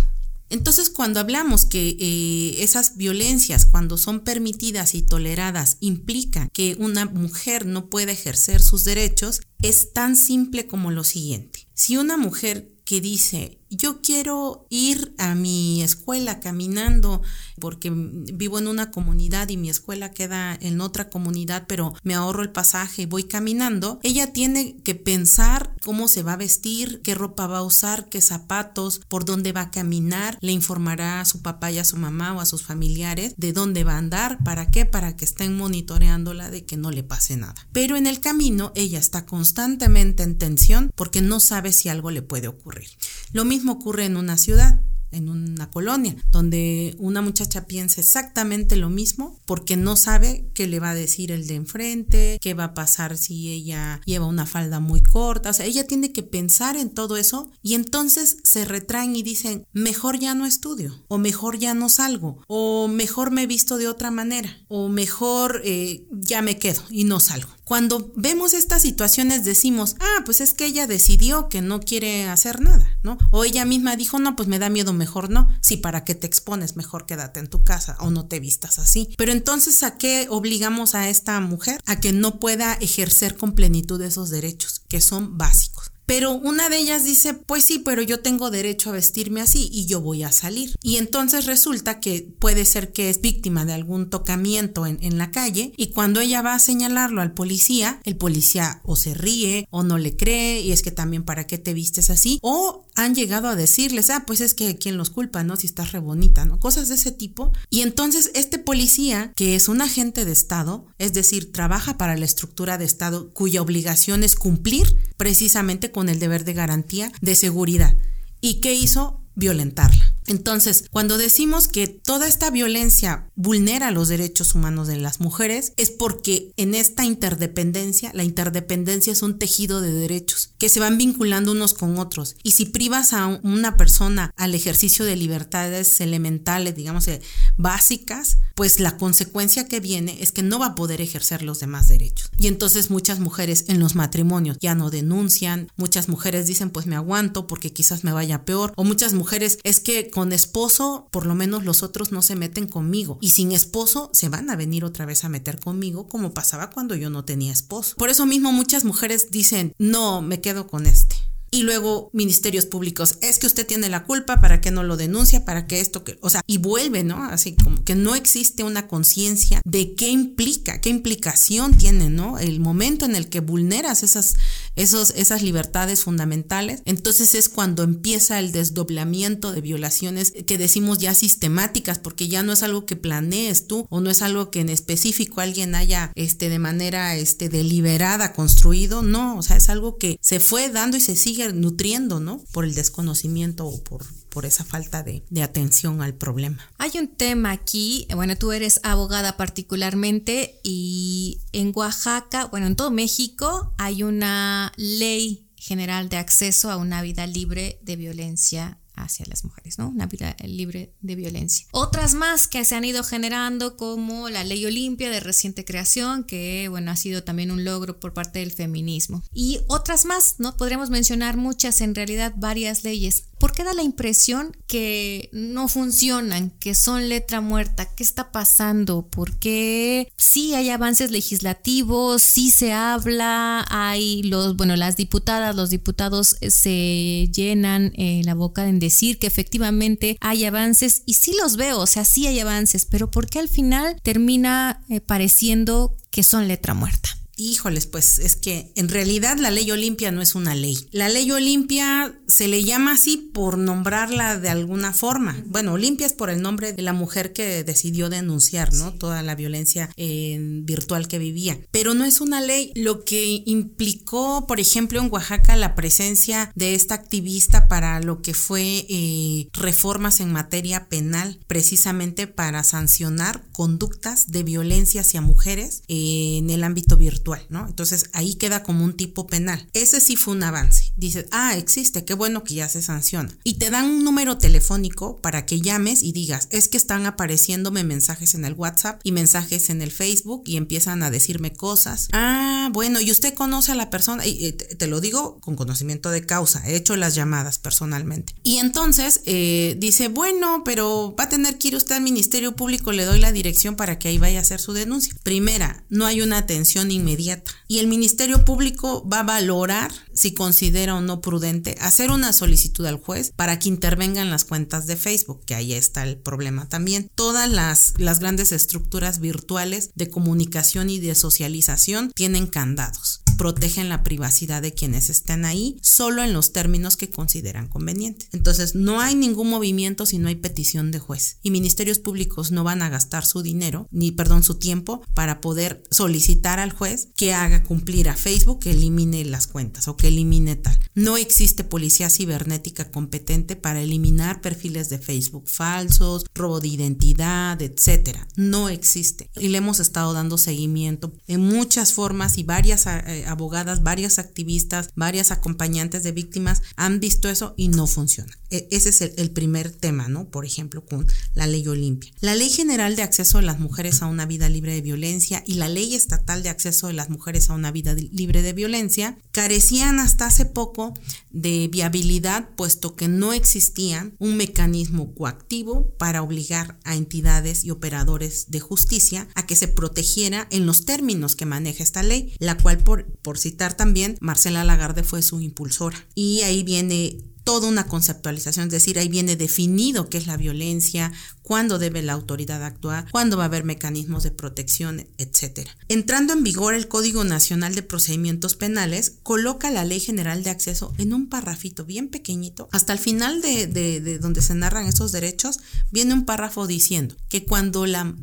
Entonces, 0.50 0.90
cuando 0.90 1.20
hablamos 1.20 1.66
que 1.66 1.96
eh, 2.00 2.64
esas 2.64 2.98
violencias, 2.98 3.66
cuando 3.66 3.98
son 3.98 4.22
permitidas 4.22 4.96
y 4.96 5.04
toleradas, 5.04 5.78
implican 5.82 6.50
que 6.52 6.76
una 6.80 7.06
mujer 7.06 7.68
no 7.68 7.92
puede 7.92 8.14
ejercer 8.14 8.60
sus 8.60 8.86
derechos, 8.86 9.42
es 9.62 9.94
tan 9.94 10.16
simple 10.16 10.66
como 10.66 10.90
lo 10.90 11.04
siguiente. 11.04 11.68
Si 11.76 11.96
una 11.96 12.18
mujer 12.18 12.74
que 12.86 13.02
dice, 13.02 13.59
yo 13.70 14.02
quiero 14.02 14.66
ir 14.70 15.14
a 15.18 15.36
mi 15.36 15.82
escuela 15.82 16.40
caminando 16.40 17.22
porque 17.60 17.92
vivo 17.94 18.60
en 18.60 18.68
una 18.68 18.92
comunidad 18.92 19.50
y 19.50 19.58
mi 19.58 19.70
escuela 19.70 20.12
queda 20.12 20.58
en 20.60 20.82
otra 20.82 21.10
comunidad, 21.10 21.66
pero 21.68 21.94
me 22.04 22.16
ahorro 22.16 22.42
el 22.42 22.52
pasaje 22.52 23.04
y 23.04 23.06
voy 23.06 23.26
caminando, 23.26 24.00
ella 24.04 24.34
tiene 24.34 24.78
que 24.84 24.96
pensar 24.96 25.76
cómo 25.84 26.08
se 26.08 26.24
va 26.24 26.34
a 26.34 26.38
vestir, 26.38 27.02
qué 27.04 27.16
ropa 27.16 27.48
va 27.48 27.60
a 27.60 27.64
usar, 27.64 28.10
qué 28.10 28.22
zapatos, 28.22 29.02
por 29.08 29.26
dónde 29.26 29.52
va 29.52 29.62
a 29.62 29.72
caminar, 29.72 30.38
le 30.42 30.52
informará 30.52 31.22
a 31.22 31.26
su 31.26 31.42
papá 31.42 31.72
y 31.72 31.80
a 31.80 31.86
su 31.86 31.98
mamá 31.98 32.34
o 32.34 32.42
a 32.42 32.46
sus 32.46 32.64
familiares 32.64 33.34
de 33.38 33.54
dónde 33.54 33.84
va 33.84 33.94
a 33.94 34.00
andar, 34.00 34.44
para 34.44 34.72
qué, 34.72 34.86
para 34.86 35.16
que 35.16 35.26
estén 35.26 35.56
monitoreándola 35.58 36.50
de 36.50 36.66
que 36.66 36.78
no 36.78 36.92
le 36.92 37.04
pase 37.04 37.38
nada. 37.38 37.56
Pero 37.72 37.98
en 37.98 38.08
el 38.08 38.20
camino 38.20 38.72
ella 38.76 39.00
está 39.00 39.26
constantemente 39.26 40.24
en 40.24 40.38
tensión 40.38 40.92
porque 40.96 41.22
no 41.22 41.40
sabe 41.40 41.74
si 41.74 41.90
algo 41.90 42.12
le 42.12 42.22
puede 42.22 42.48
ocurrir. 42.48 42.90
Lo 43.32 43.46
mismo 43.46 43.74
ocurre 43.74 44.06
en 44.06 44.18
una 44.18 44.38
ciudad 44.38 44.80
en 45.12 45.30
una 45.30 45.70
colonia, 45.70 46.16
donde 46.32 46.96
una 47.00 47.22
muchacha 47.22 47.66
piensa 47.66 48.02
exactamente 48.02 48.76
lo 48.76 48.90
mismo 48.90 49.40
porque 49.46 49.78
no 49.78 49.96
sabe 49.96 50.50
qué 50.54 50.68
le 50.68 50.80
va 50.80 50.92
a 50.92 50.96
decir 50.96 51.32
el 51.32 51.48
de 51.48 51.56
enfrente, 51.56 52.38
qué 52.42 52.54
va 52.54 52.66
a 52.66 52.74
pasar 52.74 53.18
si 53.18 53.52
ella 53.52 54.02
lleva 54.06 54.26
una 54.26 54.46
falda 54.46 54.80
muy 54.80 55.02
corta, 55.02 55.50
o 55.50 55.54
sea, 55.54 55.66
ella 55.66 55.88
tiene 55.88 56.12
que 56.12 56.24
pensar 56.24 56.78
en 56.78 56.90
todo 56.90 57.18
eso 57.18 57.50
y 57.62 57.74
entonces 57.74 58.38
se 58.44 58.66
retraen 58.66 59.16
y 59.16 59.24
dicen, 59.24 59.66
mejor 59.74 60.20
ya 60.20 60.36
no 60.36 60.46
estudio, 60.46 61.04
o 61.08 61.18
mejor 61.18 61.58
ya 61.58 61.74
no 61.74 61.90
salgo, 61.90 62.44
o 62.48 62.88
mejor 62.88 63.32
me 63.32 63.48
visto 63.48 63.78
de 63.78 63.88
otra 63.88 64.12
manera, 64.12 64.58
o 64.68 64.90
mejor 64.90 65.62
eh, 65.64 66.08
ya 66.12 66.42
me 66.42 66.58
quedo 66.58 66.84
y 66.90 67.04
no 67.06 67.20
salgo. 67.20 67.50
Cuando 67.70 68.12
vemos 68.16 68.56
estas 68.56 68.82
situaciones 68.82 69.44
decimos, 69.44 69.96
ah, 70.00 70.24
pues 70.26 70.42
es 70.42 70.56
que 70.56 70.66
ella 70.66 70.88
decidió 70.88 71.50
que 71.50 71.62
no 71.62 71.80
quiere 71.80 72.28
hacer 72.28 72.62
nada, 72.62 72.98
¿no? 73.04 73.20
O 73.30 73.44
ella 73.46 73.64
misma 73.64 73.96
dijo, 73.96 74.18
no, 74.18 74.36
pues 74.36 74.50
me 74.50 74.58
da 74.58 74.70
miedo, 74.70 74.92
mejor 74.92 75.30
no. 75.30 75.48
Sí, 75.62 75.78
para 75.78 76.04
qué 76.04 76.16
te 76.16 76.26
expones, 76.26 76.76
mejor 76.76 77.06
quédate 77.06 77.40
en 77.40 77.48
tu 77.48 77.64
casa 77.64 77.96
o 78.00 78.10
no 78.10 78.26
te 78.26 78.40
vistas 78.40 78.80
así. 78.80 79.14
Pero 79.20 79.34
entonces, 79.34 79.84
¿a 79.84 79.98
qué 79.98 80.26
obligamos 80.32 80.96
a 80.96 81.10
esta 81.10 81.40
mujer? 81.42 81.80
A 81.86 82.00
que 82.00 82.12
no 82.12 82.40
pueda 82.40 82.74
ejercer 82.74 83.38
con 83.38 83.54
plenitud 83.54 84.02
esos 84.02 84.32
derechos, 84.32 84.82
que 84.90 85.00
son 85.00 85.38
básicos. 85.38 85.92
Pero 86.10 86.34
una 86.34 86.70
de 86.70 86.80
ellas 86.80 87.04
dice, 87.04 87.36
pues 87.36 87.64
sí, 87.64 87.78
pero 87.78 88.02
yo 88.02 88.22
tengo 88.22 88.50
derecho 88.50 88.90
a 88.90 88.94
vestirme 88.94 89.42
así 89.42 89.70
y 89.72 89.86
yo 89.86 90.02
voy 90.02 90.24
a 90.24 90.32
salir. 90.32 90.76
Y 90.82 90.96
entonces 90.98 91.46
resulta 91.46 92.00
que 92.00 92.28
puede 92.40 92.66
ser 92.66 92.92
que 92.94 93.12
es 93.12 93.22
víctima 93.22 93.64
de 93.64 93.74
algún 93.74 94.10
tocamiento 94.10 94.88
en, 94.88 94.98
en, 95.04 95.20
la 95.20 95.30
calle 95.30 95.72
y 95.78 95.92
cuando 95.92 96.20
ella 96.20 96.42
va 96.42 96.56
a 96.56 96.60
señalarlo 96.60 97.22
al 97.22 97.34
policía, 97.34 98.02
el 98.06 98.18
policía 98.18 98.82
o 98.86 98.96
se 98.96 99.14
ríe 99.14 99.68
o 99.70 99.84
no 99.84 100.00
le 100.00 100.16
cree 100.16 100.62
y 100.62 100.72
es 100.72 100.82
que 100.82 100.90
también 100.90 101.22
para 101.22 101.46
qué 101.46 101.60
te 101.60 101.76
vistes 101.76 102.10
así 102.10 102.40
o 102.42 102.88
han 102.96 103.14
llegado 103.14 103.48
a 103.48 103.56
decirles, 103.56 104.10
ah, 104.10 104.24
pues 104.26 104.42
es 104.42 104.56
que 104.56 104.78
quien 104.78 104.98
los 104.98 105.12
culpa, 105.12 105.44
¿no? 105.44 105.58
Si 105.58 105.68
estás 105.68 105.92
re 105.92 106.00
bonita, 106.00 106.44
¿no? 106.46 106.60
Cosas 106.60 106.90
de 106.90 106.96
ese 106.96 107.12
tipo. 107.12 107.54
Y 107.70 107.82
entonces 107.82 108.32
este 108.34 108.58
policía, 108.58 109.32
que 109.36 109.56
es 109.56 109.68
un 109.68 109.80
agente 109.82 110.26
de 110.26 110.32
Estado, 110.32 110.88
es 110.98 111.14
decir, 111.14 111.52
trabaja 111.52 112.00
para 112.00 112.18
la 112.18 112.26
estructura 112.26 112.80
de 112.80 112.86
Estado 112.86 113.30
cuya 113.32 113.62
obligación 113.62 114.24
es 114.24 114.36
cumplir 114.36 114.98
precisamente 115.20 115.92
con 115.92 115.99
el 116.08 116.20
deber 116.20 116.46
de 116.46 116.54
garantía 116.54 117.12
de 117.20 117.36
seguridad. 117.36 117.98
¿Y 118.40 118.62
qué 118.62 118.74
hizo? 118.74 119.22
Violentarla. 119.36 120.14
Entonces, 120.30 120.86
cuando 120.92 121.18
decimos 121.18 121.68
que 121.68 121.88
toda 121.88 122.28
esta 122.28 122.52
violencia 122.52 123.30
vulnera 123.36 123.90
los 123.90 124.10
derechos 124.10 124.54
humanos 124.54 124.88
de 124.88 124.98
las 124.98 125.20
mujeres, 125.20 125.74
es 125.76 125.90
porque 125.90 126.54
en 126.56 126.76
esta 126.76 127.04
interdependencia, 127.04 128.12
la 128.14 128.24
interdependencia 128.24 129.12
es 129.12 129.24
un 129.24 129.40
tejido 129.40 129.82
de 129.82 129.92
derechos 129.92 130.52
que 130.60 130.70
se 130.70 130.80
van 130.80 131.00
vinculando 131.00 131.52
unos 131.52 131.74
con 131.74 131.98
otros. 131.98 132.36
Y 132.44 132.52
si 132.52 132.66
privas 132.66 133.14
a 133.14 133.26
una 133.26 133.76
persona 133.76 134.32
al 134.38 134.54
ejercicio 134.54 135.04
de 135.04 135.16
libertades 135.16 136.00
elementales, 136.00 136.76
digamos, 136.76 137.08
eh, 137.08 137.22
básicas, 137.58 138.38
pues 138.54 138.80
la 138.80 138.98
consecuencia 138.98 139.68
que 139.68 139.80
viene 139.80 140.18
es 140.22 140.32
que 140.32 140.44
no 140.44 140.60
va 140.60 140.68
a 140.68 140.76
poder 140.76 141.02
ejercer 141.02 141.42
los 141.42 141.60
demás 141.60 141.88
derechos. 141.88 142.30
Y 142.38 142.48
entonces 142.48 142.92
muchas 142.92 143.20
mujeres 143.20 143.66
en 143.68 143.80
los 143.80 143.96
matrimonios 143.96 144.58
ya 144.60 144.76
no 144.76 144.90
denuncian, 144.92 145.72
muchas 145.76 146.10
mujeres 146.10 146.46
dicen 146.46 146.70
pues 146.70 146.86
me 146.86 146.96
aguanto 146.96 147.48
porque 147.48 147.74
quizás 147.74 148.04
me 148.04 148.12
vaya 148.12 148.46
peor, 148.46 148.74
o 148.76 148.84
muchas 148.84 149.14
mujeres 149.14 149.58
es 149.64 149.80
que 149.80 150.10
con 150.20 150.34
esposo, 150.34 151.08
por 151.12 151.26
lo 151.26 151.34
menos 151.34 151.64
los 151.64 151.82
otros 151.82 152.12
no 152.12 152.22
se 152.22 152.36
meten 152.36 152.68
conmigo. 152.68 153.18
Y 153.22 153.30
sin 153.30 153.54
esposo, 153.54 154.10
se 154.12 154.28
van 154.28 154.50
a 154.50 154.58
venir 154.58 154.84
otra 154.84 155.06
vez 155.06 155.24
a 155.24 155.30
meter 155.30 155.62
conmigo, 155.62 156.10
como 156.10 156.34
pasaba 156.34 156.72
cuando 156.72 156.94
yo 156.94 157.10
no 157.10 157.24
tenía 157.24 157.54
esposo. 157.54 157.96
Por 157.96 158.10
eso 158.10 158.26
mismo 158.26 158.52
muchas 158.52 158.84
mujeres 158.84 159.32
dicen, 159.32 159.74
no, 159.78 160.22
me 160.22 160.42
quedo 160.42 160.68
con 160.68 160.88
este 160.88 161.16
Y 161.52 161.64
luego 161.64 162.10
ministerios 162.14 162.66
públicos, 162.66 163.18
es 163.22 163.40
que 163.40 163.48
usted 163.48 163.66
tiene 163.66 163.90
la 163.90 164.04
culpa, 164.04 164.40
¿para 164.40 164.62
qué 164.62 164.72
no 164.72 164.84
lo 164.84 164.98
denuncia? 164.98 165.46
¿Para 165.46 165.68
qué 165.68 165.80
esto? 165.80 166.04
O 166.22 166.30
sea, 166.30 166.42
y 166.48 166.58
vuelve, 166.58 167.04
¿no? 167.04 167.24
Así 167.24 167.56
como 167.56 167.84
que 167.84 167.96
no 167.96 168.16
existe 168.16 168.64
una 168.64 168.88
conciencia 168.88 169.62
de 169.66 169.96
qué 169.96 170.10
implica, 170.10 170.82
qué 170.82 170.90
implicación 170.90 171.78
tiene, 171.78 172.10
¿no? 172.10 172.38
El 172.40 172.60
momento 172.60 173.06
en 173.06 173.16
el 173.16 173.30
que 173.30 173.40
vulneras 173.40 174.04
esas, 174.04 174.36
esos, 174.76 175.12
esas 175.16 175.42
libertades 175.42 176.04
fundamentales, 176.04 176.82
entonces 176.86 177.36
es 177.36 177.50
cuando 177.50 177.84
empieza 177.84 178.40
el 178.40 178.52
desdoblamiento 178.52 179.52
de 179.52 179.62
violaciones 179.62 180.34
que 180.46 180.58
decimos 180.58 181.00
ya 181.00 181.14
sistemáticas, 181.14 182.00
porque 182.00 182.28
ya 182.28 182.44
no 182.44 182.54
es 182.54 182.64
algo 182.64 182.86
que 182.86 182.96
planees 182.96 183.68
tú 183.68 183.88
o 183.90 184.02
no 184.02 184.10
es 184.10 184.22
algo 184.22 184.52
que 184.52 184.62
en 184.62 184.70
específico 184.70 185.42
alguien 185.42 185.76
haya 185.76 186.12
este, 186.16 186.50
de 186.50 186.60
manera 186.60 187.16
este, 187.16 187.50
deliberada 187.50 188.34
construido, 188.34 189.02
no, 189.02 189.38
o 189.38 189.44
sea, 189.44 189.58
es 189.58 189.70
algo 189.70 189.98
que 189.98 190.18
se 190.22 190.40
fue 190.40 190.70
dando 190.70 190.98
y 190.98 191.02
se 191.02 191.16
sigue 191.16 191.39
nutriendo, 191.48 192.20
¿no? 192.20 192.44
Por 192.52 192.66
el 192.66 192.76
desconocimiento 192.76 193.66
o 193.66 193.84
por, 193.84 194.06
por 194.30 194.46
esa 194.46 194.64
falta 194.64 195.04
de, 195.04 195.24
de, 195.30 195.44
atención 195.44 196.02
al 196.02 196.14
problema. 196.14 196.58
Hay 196.78 196.92
un 197.00 197.08
tema 197.08 197.52
aquí, 197.52 198.08
bueno, 198.14 198.36
tú 198.36 198.52
eres 198.52 198.80
abogada 198.84 199.38
particularmente 199.38 200.60
y 200.64 201.42
en 201.52 201.72
Oaxaca, 201.76 202.46
bueno, 202.46 202.68
en 202.68 202.76
todo 202.76 202.92
México 202.92 203.74
hay 203.78 204.04
una 204.04 204.72
ley 204.78 205.50
general 205.56 206.10
de 206.10 206.18
acceso 206.18 206.72
a 206.72 206.78
una 206.78 207.02
vida 207.02 207.28
libre 207.28 207.80
de 207.84 207.96
violencia 207.96 208.79
hacia 209.04 209.26
las 209.26 209.44
mujeres, 209.44 209.78
¿no? 209.78 209.90
Una 209.90 210.06
vida 210.06 210.36
libre 210.44 210.94
de 211.02 211.16
violencia. 211.16 211.68
Otras 211.72 212.14
más 212.14 212.48
que 212.48 212.64
se 212.66 212.76
han 212.76 212.86
ido 212.86 213.04
generando 213.04 213.78
como 213.78 214.30
la 214.30 214.44
ley 214.44 214.66
Olimpia 214.66 215.10
de 215.10 215.20
reciente 215.20 215.66
creación, 215.66 216.24
que 216.24 216.68
bueno, 216.70 216.92
ha 216.92 216.96
sido 216.96 217.24
también 217.24 217.52
un 217.52 217.64
logro 217.64 218.00
por 218.00 218.14
parte 218.14 218.40
del 218.40 218.52
feminismo. 218.52 219.24
Y 219.34 219.60
otras 219.68 220.06
más, 220.06 220.36
¿no? 220.40 220.56
Podríamos 220.58 220.90
mencionar 220.90 221.38
muchas, 221.38 221.82
en 221.82 221.96
realidad 221.96 222.34
varias 222.38 222.84
leyes. 222.84 223.29
¿Por 223.40 223.54
qué 223.54 223.64
da 223.64 223.74
la 223.74 223.84
impresión 223.84 224.52
que 224.68 225.30
no 225.32 225.68
funcionan, 225.70 226.52
que 226.60 226.76
son 226.76 227.08
letra 227.08 227.40
muerta? 227.40 227.88
¿Qué 227.96 228.04
está 228.04 228.32
pasando? 228.32 229.08
¿Por 229.08 229.40
qué 229.40 230.12
sí 230.18 230.54
hay 230.56 230.70
avances 230.70 231.12
legislativos, 231.12 232.22
sí 232.22 232.52
se 232.52 232.74
habla, 232.74 233.66
hay 233.70 234.24
los, 234.24 234.58
bueno, 234.58 234.76
las 234.76 234.98
diputadas, 234.98 235.56
los 235.56 235.70
diputados 235.70 236.36
eh, 236.42 236.52
se 236.52 237.30
llenan 237.34 237.94
eh, 237.96 238.22
la 238.26 238.36
boca 238.36 238.68
en 238.68 238.80
decir 238.80 239.20
que 239.20 239.28
efectivamente 239.28 240.18
hay 240.20 240.44
avances 240.44 241.04
y 241.06 241.14
sí 241.14 241.34
los 241.42 241.56
veo, 241.56 241.80
o 241.80 241.88
sea, 241.88 242.04
sí 242.06 242.28
hay 242.28 242.40
avances, 242.42 242.86
pero 242.86 243.10
¿por 243.10 243.28
qué 243.28 243.40
al 243.40 243.50
final 243.50 243.96
termina 244.04 244.84
eh, 244.90 245.00
pareciendo 245.00 245.96
que 246.12 246.24
son 246.24 246.48
letra 246.48 246.74
muerta? 246.74 247.19
Híjoles, 247.40 247.88
pues 247.88 248.20
es 248.20 248.36
que 248.36 248.72
en 248.76 248.90
realidad 248.90 249.38
la 249.38 249.50
ley 249.50 249.72
Olimpia 249.72 250.12
no 250.12 250.22
es 250.22 250.36
una 250.36 250.56
ley. 250.56 250.78
La 250.92 251.08
ley 251.08 251.32
Olimpia 251.32 252.20
se 252.28 252.48
le 252.48 252.64
llama 252.64 252.94
así 252.94 253.18
por 253.34 253.58
nombrarla 253.58 254.38
de 254.38 254.50
alguna 254.50 254.94
forma. 254.94 255.42
Bueno, 255.46 255.74
Olimpia 255.74 256.06
es 256.06 256.14
por 256.14 256.30
el 256.30 256.42
nombre 256.42 256.74
de 256.74 256.82
la 256.82 256.94
mujer 256.94 257.32
que 257.32 257.64
decidió 257.64 258.10
denunciar, 258.10 258.74
¿no? 258.74 258.94
Toda 258.94 259.24
la 259.24 259.36
violencia 259.36 259.90
eh, 259.96 260.38
virtual 260.64 261.08
que 261.08 261.20
vivía. 261.20 261.58
Pero 261.72 261.94
no 261.94 262.04
es 262.04 262.20
una 262.20 262.42
ley. 262.42 262.72
Lo 262.76 263.06
que 263.06 263.44
implicó, 263.46 264.46
por 264.46 264.60
ejemplo, 264.60 265.00
en 265.00 265.12
Oaxaca 265.12 265.56
la 265.56 265.76
presencia 265.76 266.52
de 266.56 266.76
esta 266.76 266.96
activista 266.96 267.68
para 267.68 268.00
lo 268.02 268.22
que 268.22 268.34
fue 268.34 268.86
eh, 268.90 269.48
reformas 269.54 270.20
en 270.20 270.32
materia 270.32 270.90
penal, 270.90 271.40
precisamente 271.48 272.28
para 272.28 272.64
sancionar 272.64 273.44
conductas 273.52 274.32
de 274.32 274.44
violencia 274.44 275.02
hacia 275.02 275.22
mujeres 275.22 275.84
eh, 275.88 276.38
en 276.38 276.50
el 276.50 276.64
ámbito 276.64 276.98
virtual. 276.98 277.29
¿No? 277.50 277.68
Entonces 277.68 278.10
ahí 278.14 278.36
queda 278.36 278.64
como 278.64 278.84
un 278.84 278.96
tipo 278.96 279.28
penal. 279.28 279.68
Ese 279.74 280.00
sí 280.02 280.16
fue 280.16 280.34
un 280.34 280.44
avance. 280.44 280.92
Dices, 280.96 281.26
ah, 281.32 281.56
existe, 281.58 282.06
qué 282.06 282.14
bueno 282.14 282.44
que 282.44 282.56
ya 282.56 282.70
se 282.70 282.82
sanciona. 282.82 283.30
Y 283.44 283.56
te 283.56 283.70
dan 283.70 283.86
un 283.86 284.04
número 284.04 284.38
telefónico 284.38 285.22
para 285.22 285.46
que 285.46 285.62
llames 285.62 286.04
y 286.04 286.12
digas, 286.12 286.48
es 286.52 286.68
que 286.68 286.78
están 286.78 287.06
apareciéndome 287.06 287.84
mensajes 287.84 288.36
en 288.36 288.46
el 288.46 288.54
WhatsApp 288.54 289.02
y 289.04 289.12
mensajes 289.12 289.70
en 289.70 289.82
el 289.82 289.92
Facebook 289.92 290.44
y 290.46 290.58
empiezan 290.58 291.04
a 291.04 291.12
decirme 291.12 291.54
cosas. 291.54 292.10
Ah, 292.14 292.70
bueno, 292.72 293.00
y 293.00 293.12
usted 293.12 293.34
conoce 293.34 293.72
a 293.72 293.76
la 293.76 293.90
persona, 293.90 294.26
y 294.26 294.52
te 294.54 294.88
lo 294.88 295.02
digo 295.02 295.40
con 295.40 295.56
conocimiento 295.56 296.10
de 296.10 296.26
causa, 296.26 296.68
he 296.68 296.76
hecho 296.76 296.96
las 296.96 297.16
llamadas 297.16 297.60
personalmente. 297.60 298.36
Y 298.44 298.58
entonces 298.58 299.22
eh, 299.26 299.76
dice, 299.78 300.08
bueno, 300.08 300.64
pero 300.66 301.16
va 301.18 301.26
a 301.26 301.30
tener 301.30 301.58
que 301.58 301.70
ir 301.70 301.76
usted 301.76 301.96
al 301.96 302.02
Ministerio 302.02 302.56
Público, 302.56 302.92
le 302.92 303.06
doy 303.06 303.20
la 303.20 303.32
dirección 303.32 303.76
para 303.76 304.00
que 304.00 304.08
ahí 304.08 304.18
vaya 304.18 304.40
a 304.40 304.42
hacer 304.42 304.60
su 304.60 304.74
denuncia. 304.74 305.14
Primera, 305.24 305.84
no 305.90 306.06
hay 306.06 306.22
una 306.22 306.38
atención 306.38 306.92
inmediata 306.92 307.19
y 307.68 307.80
el 307.80 307.88
Ministerio 307.88 308.46
Público 308.46 309.08
va 309.08 309.20
a 309.20 309.24
valorar 309.24 309.92
si 310.14 310.34
considera 310.34 310.96
o 310.96 311.02
no 311.02 311.22
prudente 311.22 311.76
hacer 311.82 312.12
una 312.12 312.34
solicitud 312.34 312.86
al 312.86 312.98
juez 312.98 313.32
para 313.36 313.60
que 313.60 313.70
intervengan 313.70 314.30
las 314.30 314.46
cuentas 314.46 314.88
de 314.88 314.96
Facebook, 314.96 315.44
que 315.46 315.56
ahí 315.56 315.74
está 315.74 316.04
el 316.04 316.18
problema 316.18 316.68
también. 316.70 317.10
Todas 317.16 317.50
las, 317.50 317.94
las 317.98 318.20
grandes 318.20 318.52
estructuras 318.52 319.20
virtuales 319.20 319.92
de 319.96 320.10
comunicación 320.10 320.90
y 320.90 321.00
de 321.00 321.16
socialización 321.16 322.12
tienen 322.16 322.48
candados 322.48 323.22
protegen 323.40 323.88
la 323.88 324.04
privacidad 324.04 324.62
de 324.62 324.74
quienes 324.74 325.10
estén 325.10 325.46
ahí 325.46 325.78
solo 325.82 326.24
en 326.24 326.34
los 326.34 326.52
términos 326.52 326.98
que 326.98 327.10
consideran 327.10 327.70
convenientes. 327.70 328.28
Entonces, 328.34 328.76
no 328.76 329.00
hay 329.00 329.16
ningún 329.16 329.50
movimiento 329.50 330.06
si 330.06 330.18
no 330.18 330.28
hay 330.28 330.36
petición 330.36 330.92
de 330.92 331.00
juez. 331.00 331.38
Y 331.42 331.50
ministerios 331.50 332.00
públicos 332.00 332.52
no 332.52 332.66
van 332.66 332.82
a 332.82 332.90
gastar 332.90 333.26
su 333.26 333.42
dinero, 333.42 333.88
ni 333.92 334.12
perdón, 334.12 334.44
su 334.44 334.56
tiempo 334.56 335.02
para 335.14 335.40
poder 335.40 335.82
solicitar 335.90 336.60
al 336.60 336.74
juez 336.74 337.08
que 337.16 337.34
haga 337.34 337.64
cumplir 337.64 338.10
a 338.10 338.18
Facebook 338.18 338.60
que 338.60 338.72
elimine 338.72 339.24
las 339.24 339.48
cuentas 339.48 339.88
o 339.88 339.96
que 339.96 340.10
elimine 340.10 340.58
tal. 340.58 340.78
No 340.94 341.16
existe 341.16 341.64
policía 341.64 342.10
cibernética 342.10 342.92
competente 342.92 343.56
para 343.56 343.82
eliminar 343.82 344.42
perfiles 344.42 344.90
de 344.90 345.00
Facebook 345.00 345.48
falsos, 345.48 346.26
robo 346.36 346.60
de 346.60 346.68
identidad, 346.68 347.62
etcétera. 347.62 348.28
No 348.36 348.68
existe. 348.68 349.30
Y 349.38 349.48
le 349.48 349.60
hemos 349.60 349.80
estado 349.80 350.12
dando 350.12 350.38
seguimiento 350.38 351.14
en 351.28 351.40
muchas 351.40 351.94
formas 351.94 352.38
y 352.38 352.44
varias 352.44 352.86
eh, 352.86 353.29
abogadas, 353.30 353.84
varias 353.84 354.20
activistas, 354.20 354.90
varias 354.96 355.32
acompañantes 355.32 356.04
de 356.04 356.12
víctimas 356.12 356.62
han 356.76 357.00
visto 357.00 357.30
eso 357.30 357.54
y 357.58 357.70
no 357.70 357.88
funciona. 357.88 358.32
E, 358.50 358.68
ese 358.72 358.90
es 358.90 359.02
el, 359.02 359.32
primer 359.32 359.72
tema, 359.72 360.08
¿no? 360.08 360.30
Por 360.30 360.46
ejemplo, 360.46 360.86
con 360.86 361.06
la 361.36 361.48
ley 361.48 361.68
Olimpia. 361.68 362.12
La 362.20 362.36
ley 362.36 362.50
general 362.50 362.96
de 362.96 363.04
acceso 363.04 363.38
de 363.38 363.46
las 363.46 363.60
mujeres 363.60 364.02
a 364.02 364.08
una 364.08 364.26
vida 364.26 364.50
libre 364.50 364.74
de 364.74 364.82
violencia 364.82 365.44
y 365.46 365.56
la 365.56 365.70
ley 365.70 365.96
estatal 365.96 366.44
de 366.44 366.50
acceso 366.50 366.88
de 366.88 366.94
las 366.94 367.10
mujeres 367.10 367.50
a 367.50 367.54
una 367.54 367.72
vida 367.72 367.94
libre 367.94 368.42
de 368.42 368.54
violencia 368.54 369.18
carecían 369.32 370.00
hasta 370.00 370.28
hace 370.28 370.46
poco 370.46 370.94
de 371.30 371.70
viabilidad, 371.72 372.50
puesto 372.56 372.96
que 372.96 373.08
no 373.08 373.34
existía 373.34 374.12
un 374.18 374.36
mecanismo 374.36 375.14
coactivo 375.14 375.96
para 375.98 376.22
obligar 376.22 376.80
a 376.84 376.96
entidades 376.96 377.64
y 377.64 377.72
operadores 377.72 378.50
de 378.50 378.60
justicia 378.60 379.28
a 379.36 379.46
que 379.46 379.56
se 379.56 379.68
protegiera 379.68 380.48
en 380.52 380.66
los 380.66 380.86
términos 380.86 381.36
que 381.36 381.46
maneja 381.46 381.84
esta 381.84 382.04
ley, 382.04 382.34
la 382.40 382.58
cual 382.58 382.80
por, 382.80 383.06
por 383.22 383.38
citar 383.38 383.76
también, 383.76 384.18
Marcela 384.22 384.64
Lagarde 384.64 385.04
fue 385.04 385.22
su 385.22 385.42
impulsora. 385.42 385.98
Y 386.16 386.42
ahí 386.42 386.64
viene 386.64 387.18
toda 387.44 387.68
una 387.68 387.88
conceptualización, 387.88 388.68
es 388.68 388.72
decir, 388.72 389.00
ahí 389.00 389.08
viene 389.08 389.36
definido 389.36 390.08
qué 390.10 390.20
es 390.20 390.28
la 390.28 390.38
violencia, 390.38 391.12
cuándo 391.50 391.80
debe 391.80 392.04
la 392.04 392.14
autoridad 392.14 392.64
actuar, 392.64 393.10
cuándo 393.10 393.36
va 393.36 393.46
a 393.46 393.46
haber 393.48 393.64
mecanismos 393.64 394.22
de 394.22 394.30
protección, 394.30 395.08
etc. 395.18 395.68
Entrando 395.88 396.34
en 396.34 396.44
vigor 396.44 396.76
el 396.76 396.88
Código 396.88 397.24
Nacional 397.24 397.74
de 397.74 397.82
Procedimientos 397.82 398.56
Penales, 398.56 399.16
coloca 399.24 399.72
la 399.72 399.84
Ley 399.84 400.00
General 400.00 400.44
de 400.44 400.52
Acceso 400.52 400.94
en 401.00 401.12
un 401.12 401.28
parrafito 401.28 401.86
bien 401.86 402.10
pequeñito. 402.10 402.70
Hasta 402.72 402.94
el 402.94 403.00
final 403.00 403.42
de, 403.42 404.20
donde 404.22 404.44
se 404.44 404.54
narran 404.54 404.86
esos 404.86 405.12
derechos, 405.12 405.58
viene 405.90 406.14
un 406.14 406.26
párrafo 406.26 406.68
diciendo 406.68 407.16
que 407.30 407.46
cuando 407.46 407.88
la, 407.88 408.14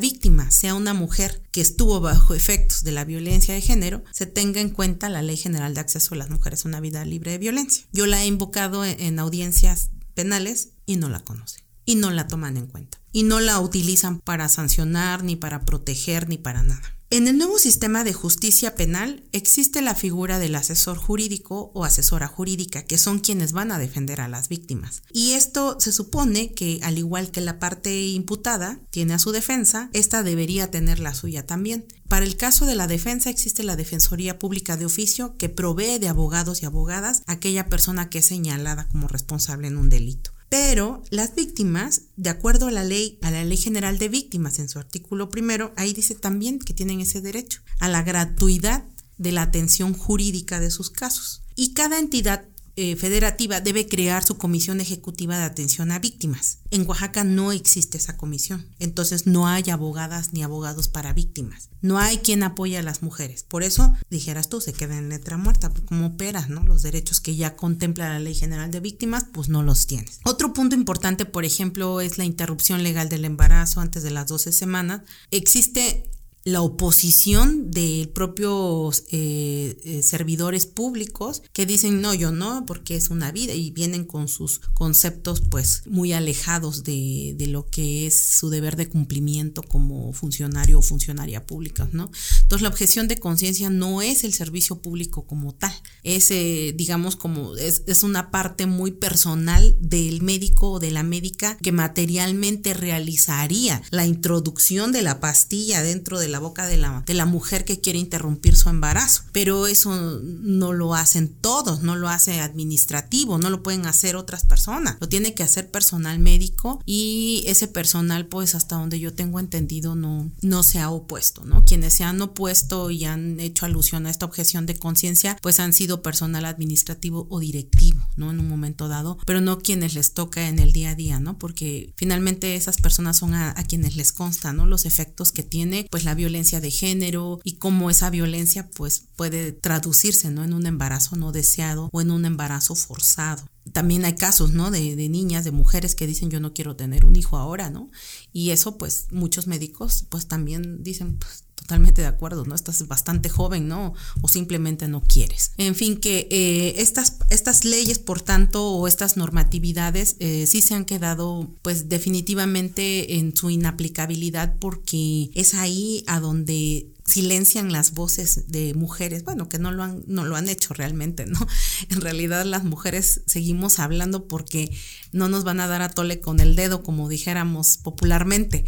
víctima 0.00 0.52
sea 0.52 0.76
una 0.76 0.94
mujer 0.94 1.42
que 1.50 1.62
estuvo 1.62 1.98
bajo 1.98 2.34
efectos 2.34 2.84
de 2.84 2.92
la 2.92 3.04
violencia 3.04 3.52
de 3.52 3.62
género, 3.62 4.04
se 4.12 4.26
tenga 4.26 4.60
en 4.60 4.70
cuenta 4.70 5.08
la 5.08 5.22
Ley 5.22 5.36
General 5.36 5.74
de 5.74 5.80
Acceso 5.80 6.14
a 6.14 6.18
las 6.18 6.30
Mujeres 6.30 6.64
a 6.64 6.68
una 6.68 6.78
Vida 6.78 7.04
Libre 7.04 7.32
de 7.32 7.38
Violencia. 7.38 7.84
Yo 7.90 8.06
la 8.06 8.22
he 8.22 8.26
invocado 8.26 8.84
en 8.84 9.18
audiencias 9.18 9.90
penales 10.14 10.68
y 10.86 10.94
no 10.94 11.08
la 11.08 11.18
conoce 11.18 11.68
y 11.90 11.96
no 11.96 12.12
la 12.12 12.28
toman 12.28 12.56
en 12.56 12.68
cuenta. 12.68 12.98
Y 13.10 13.24
no 13.24 13.40
la 13.40 13.58
utilizan 13.58 14.20
para 14.20 14.48
sancionar, 14.48 15.24
ni 15.24 15.34
para 15.34 15.64
proteger, 15.64 16.28
ni 16.28 16.38
para 16.38 16.62
nada. 16.62 16.82
En 17.10 17.26
el 17.26 17.36
nuevo 17.36 17.58
sistema 17.58 18.04
de 18.04 18.12
justicia 18.12 18.76
penal 18.76 19.24
existe 19.32 19.82
la 19.82 19.96
figura 19.96 20.38
del 20.38 20.54
asesor 20.54 20.96
jurídico 20.96 21.72
o 21.74 21.84
asesora 21.84 22.28
jurídica, 22.28 22.84
que 22.84 22.96
son 22.96 23.18
quienes 23.18 23.50
van 23.50 23.72
a 23.72 23.80
defender 23.80 24.20
a 24.20 24.28
las 24.28 24.48
víctimas. 24.48 25.02
Y 25.12 25.32
esto 25.32 25.80
se 25.80 25.90
supone 25.90 26.54
que, 26.54 26.78
al 26.84 26.96
igual 26.96 27.32
que 27.32 27.40
la 27.40 27.58
parte 27.58 28.06
imputada 28.06 28.78
tiene 28.90 29.14
a 29.14 29.18
su 29.18 29.32
defensa, 29.32 29.90
esta 29.92 30.22
debería 30.22 30.70
tener 30.70 31.00
la 31.00 31.12
suya 31.12 31.44
también. 31.44 31.88
Para 32.06 32.24
el 32.24 32.36
caso 32.36 32.66
de 32.66 32.76
la 32.76 32.86
defensa 32.86 33.30
existe 33.30 33.64
la 33.64 33.74
Defensoría 33.74 34.38
Pública 34.38 34.76
de 34.76 34.86
Oficio 34.86 35.36
que 35.36 35.48
provee 35.48 35.98
de 35.98 36.06
abogados 36.06 36.62
y 36.62 36.66
abogadas 36.66 37.24
a 37.26 37.32
aquella 37.32 37.68
persona 37.68 38.08
que 38.10 38.20
es 38.20 38.26
señalada 38.26 38.86
como 38.86 39.08
responsable 39.08 39.66
en 39.66 39.76
un 39.76 39.88
delito. 39.88 40.30
Pero 40.50 41.04
las 41.10 41.36
víctimas, 41.36 42.02
de 42.16 42.28
acuerdo 42.28 42.66
a 42.66 42.70
la 42.72 42.82
ley, 42.82 43.20
a 43.22 43.30
la 43.30 43.44
ley 43.44 43.56
general 43.56 43.98
de 43.98 44.08
víctimas 44.08 44.58
en 44.58 44.68
su 44.68 44.80
artículo 44.80 45.30
primero, 45.30 45.72
ahí 45.76 45.92
dice 45.92 46.16
también 46.16 46.58
que 46.58 46.74
tienen 46.74 47.00
ese 47.00 47.20
derecho 47.20 47.62
a 47.78 47.88
la 47.88 48.02
gratuidad 48.02 48.84
de 49.16 49.30
la 49.30 49.42
atención 49.42 49.94
jurídica 49.94 50.58
de 50.58 50.72
sus 50.72 50.90
casos. 50.90 51.42
Y 51.54 51.72
cada 51.72 52.00
entidad 52.00 52.46
eh, 52.82 52.96
federativa 52.96 53.60
debe 53.60 53.86
crear 53.86 54.24
su 54.24 54.38
comisión 54.38 54.80
ejecutiva 54.80 55.36
de 55.36 55.44
atención 55.44 55.92
a 55.92 55.98
víctimas. 55.98 56.60
En 56.70 56.88
Oaxaca 56.88 57.24
no 57.24 57.52
existe 57.52 57.98
esa 57.98 58.16
comisión, 58.16 58.66
entonces 58.78 59.26
no 59.26 59.46
hay 59.46 59.68
abogadas 59.68 60.32
ni 60.32 60.42
abogados 60.42 60.88
para 60.88 61.12
víctimas. 61.12 61.68
No 61.82 61.98
hay 61.98 62.16
quien 62.18 62.42
apoye 62.42 62.78
a 62.78 62.82
las 62.82 63.02
mujeres. 63.02 63.42
Por 63.42 63.64
eso, 63.64 63.94
dijeras 64.08 64.48
tú, 64.48 64.62
se 64.62 64.72
queda 64.72 64.96
en 64.96 65.10
letra 65.10 65.36
muerta, 65.36 65.70
como 65.84 66.06
operas, 66.06 66.48
¿no? 66.48 66.62
Los 66.62 66.80
derechos 66.80 67.20
que 67.20 67.36
ya 67.36 67.54
contempla 67.54 68.08
la 68.08 68.18
Ley 68.18 68.34
General 68.34 68.70
de 68.70 68.80
Víctimas, 68.80 69.26
pues 69.30 69.50
no 69.50 69.62
los 69.62 69.86
tienes. 69.86 70.20
Otro 70.24 70.54
punto 70.54 70.74
importante, 70.74 71.26
por 71.26 71.44
ejemplo, 71.44 72.00
es 72.00 72.16
la 72.16 72.24
interrupción 72.24 72.82
legal 72.82 73.10
del 73.10 73.26
embarazo 73.26 73.82
antes 73.82 74.02
de 74.02 74.10
las 74.10 74.26
12 74.26 74.52
semanas. 74.52 75.02
Existe 75.30 76.10
la 76.44 76.62
oposición 76.62 77.70
de 77.70 78.10
propios 78.14 79.04
eh, 79.10 79.76
eh, 79.84 80.02
servidores 80.02 80.66
públicos 80.66 81.42
que 81.52 81.66
dicen 81.66 82.00
no, 82.00 82.14
yo 82.14 82.32
no, 82.32 82.64
porque 82.66 82.96
es 82.96 83.10
una 83.10 83.30
vida 83.30 83.52
y 83.52 83.70
vienen 83.70 84.04
con 84.04 84.26
sus 84.28 84.60
conceptos 84.72 85.42
pues 85.42 85.82
muy 85.86 86.12
alejados 86.12 86.82
de, 86.82 87.34
de 87.36 87.46
lo 87.46 87.66
que 87.68 88.06
es 88.06 88.18
su 88.18 88.48
deber 88.48 88.76
de 88.76 88.88
cumplimiento 88.88 89.62
como 89.62 90.12
funcionario 90.14 90.78
o 90.78 90.82
funcionaria 90.82 91.44
pública, 91.44 91.88
¿no? 91.92 92.10
Entonces 92.42 92.62
la 92.62 92.68
objeción 92.68 93.06
de 93.06 93.18
conciencia 93.18 93.68
no 93.68 94.00
es 94.00 94.24
el 94.24 94.32
servicio 94.32 94.80
público 94.80 95.26
como 95.26 95.54
tal, 95.54 95.74
es 96.04 96.30
eh, 96.30 96.72
digamos 96.74 97.16
como 97.16 97.56
es, 97.56 97.82
es 97.86 98.02
una 98.02 98.30
parte 98.30 98.64
muy 98.64 98.92
personal 98.92 99.76
del 99.78 100.22
médico 100.22 100.72
o 100.72 100.80
de 100.80 100.90
la 100.90 101.02
médica 101.02 101.58
que 101.58 101.72
materialmente 101.72 102.72
realizaría 102.72 103.82
la 103.90 104.06
introducción 104.06 104.92
de 104.92 105.02
la 105.02 105.20
pastilla 105.20 105.82
dentro 105.82 106.18
de 106.18 106.29
la 106.30 106.38
boca 106.38 106.66
de 106.66 106.76
la, 106.76 107.02
de 107.06 107.14
la 107.14 107.26
mujer 107.26 107.64
que 107.64 107.80
quiere 107.80 107.98
interrumpir 107.98 108.56
su 108.56 108.68
embarazo. 108.68 109.22
Pero 109.32 109.66
eso 109.66 110.20
no 110.22 110.72
lo 110.72 110.94
hacen 110.94 111.28
todos, 111.28 111.82
no 111.82 111.96
lo 111.96 112.08
hace 112.08 112.40
administrativo, 112.40 113.38
no 113.38 113.50
lo 113.50 113.62
pueden 113.62 113.86
hacer 113.86 114.16
otras 114.16 114.44
personas, 114.44 114.96
lo 115.00 115.08
tiene 115.08 115.34
que 115.34 115.42
hacer 115.42 115.70
personal 115.70 116.18
médico 116.18 116.82
y 116.86 117.44
ese 117.46 117.68
personal 117.68 118.26
pues 118.26 118.54
hasta 118.54 118.76
donde 118.76 119.00
yo 119.00 119.14
tengo 119.14 119.40
entendido 119.40 119.94
no, 119.94 120.30
no 120.42 120.62
se 120.62 120.78
ha 120.78 120.90
opuesto, 120.90 121.44
¿no? 121.44 121.64
Quienes 121.64 121.94
se 121.94 122.04
han 122.04 122.20
opuesto 122.20 122.90
y 122.90 123.04
han 123.04 123.40
hecho 123.40 123.66
alusión 123.66 124.06
a 124.06 124.10
esta 124.10 124.26
objeción 124.26 124.66
de 124.66 124.76
conciencia 124.76 125.36
pues 125.42 125.60
han 125.60 125.72
sido 125.72 126.02
personal 126.02 126.44
administrativo 126.44 127.26
o 127.30 127.40
directivo, 127.40 128.00
¿no? 128.16 128.30
En 128.30 128.40
un 128.40 128.48
momento 128.48 128.88
dado, 128.88 129.18
pero 129.26 129.40
no 129.40 129.58
quienes 129.58 129.94
les 129.94 130.12
toca 130.12 130.48
en 130.48 130.58
el 130.58 130.72
día 130.72 130.90
a 130.90 130.94
día, 130.94 131.20
¿no? 131.20 131.38
Porque 131.38 131.92
finalmente 131.96 132.56
esas 132.56 132.78
personas 132.78 133.18
son 133.18 133.34
a, 133.34 133.50
a 133.50 133.64
quienes 133.64 133.96
les 133.96 134.12
consta, 134.12 134.52
¿no? 134.52 134.66
Los 134.66 134.86
efectos 134.86 135.32
que 135.32 135.42
tiene 135.42 135.86
pues 135.90 136.04
la 136.04 136.14
violencia 136.20 136.60
de 136.60 136.70
género 136.70 137.40
y 137.44 137.54
cómo 137.54 137.90
esa 137.90 138.10
violencia 138.10 138.68
pues 138.76 139.04
puede 139.16 139.52
traducirse 139.52 140.30
¿no? 140.30 140.44
en 140.44 140.52
un 140.52 140.66
embarazo 140.66 141.16
no 141.16 141.32
deseado 141.32 141.88
o 141.92 142.00
en 142.00 142.10
un 142.10 142.24
embarazo 142.24 142.74
forzado. 142.74 143.42
También 143.72 144.04
hay 144.04 144.14
casos, 144.14 144.52
¿no? 144.52 144.70
De, 144.70 144.96
de, 144.96 145.08
niñas, 145.08 145.44
de 145.44 145.50
mujeres 145.50 145.94
que 145.94 146.06
dicen 146.06 146.30
yo 146.30 146.40
no 146.40 146.52
quiero 146.52 146.76
tener 146.76 147.04
un 147.04 147.16
hijo 147.16 147.36
ahora, 147.36 147.70
¿no? 147.70 147.90
Y 148.32 148.50
eso 148.50 148.78
pues 148.78 149.06
muchos 149.10 149.46
médicos 149.46 150.04
pues 150.08 150.26
también 150.26 150.82
dicen 150.82 151.18
pues 151.18 151.44
totalmente 151.60 152.02
de 152.02 152.08
acuerdo, 152.08 152.44
¿no? 152.44 152.54
Estás 152.54 152.86
bastante 152.88 153.28
joven, 153.28 153.68
¿no? 153.68 153.94
O 154.22 154.28
simplemente 154.28 154.88
no 154.88 155.02
quieres. 155.02 155.52
En 155.58 155.74
fin, 155.74 155.98
que 155.98 156.26
eh, 156.30 156.74
estas, 156.78 157.18
estas 157.28 157.64
leyes, 157.64 157.98
por 157.98 158.20
tanto, 158.20 158.70
o 158.70 158.88
estas 158.88 159.16
normatividades 159.16 160.16
eh, 160.18 160.46
sí 160.46 160.62
se 160.62 160.74
han 160.74 160.84
quedado, 160.84 161.48
pues 161.62 161.88
definitivamente 161.88 163.18
en 163.18 163.36
su 163.36 163.50
inaplicabilidad 163.50 164.56
porque 164.58 165.30
es 165.34 165.54
ahí 165.54 166.02
a 166.06 166.18
donde 166.18 166.88
silencian 167.10 167.72
las 167.72 167.92
voces 167.92 168.44
de 168.48 168.74
mujeres, 168.74 169.24
bueno, 169.24 169.48
que 169.48 169.58
no 169.58 169.70
lo 169.70 169.82
han, 169.82 170.02
no 170.06 170.24
lo 170.24 170.36
han 170.36 170.48
hecho 170.48 170.74
realmente, 170.74 171.26
¿no? 171.26 171.38
En 171.90 172.00
realidad 172.00 172.44
las 172.44 172.64
mujeres 172.64 173.22
seguimos 173.26 173.78
hablando 173.78 174.26
porque 174.28 174.70
no 175.12 175.28
nos 175.28 175.44
van 175.44 175.60
a 175.60 175.66
dar 175.66 175.82
a 175.82 175.90
tole 175.90 176.20
con 176.20 176.40
el 176.40 176.56
dedo, 176.56 176.82
como 176.82 177.08
dijéramos 177.08 177.76
popularmente. 177.78 178.64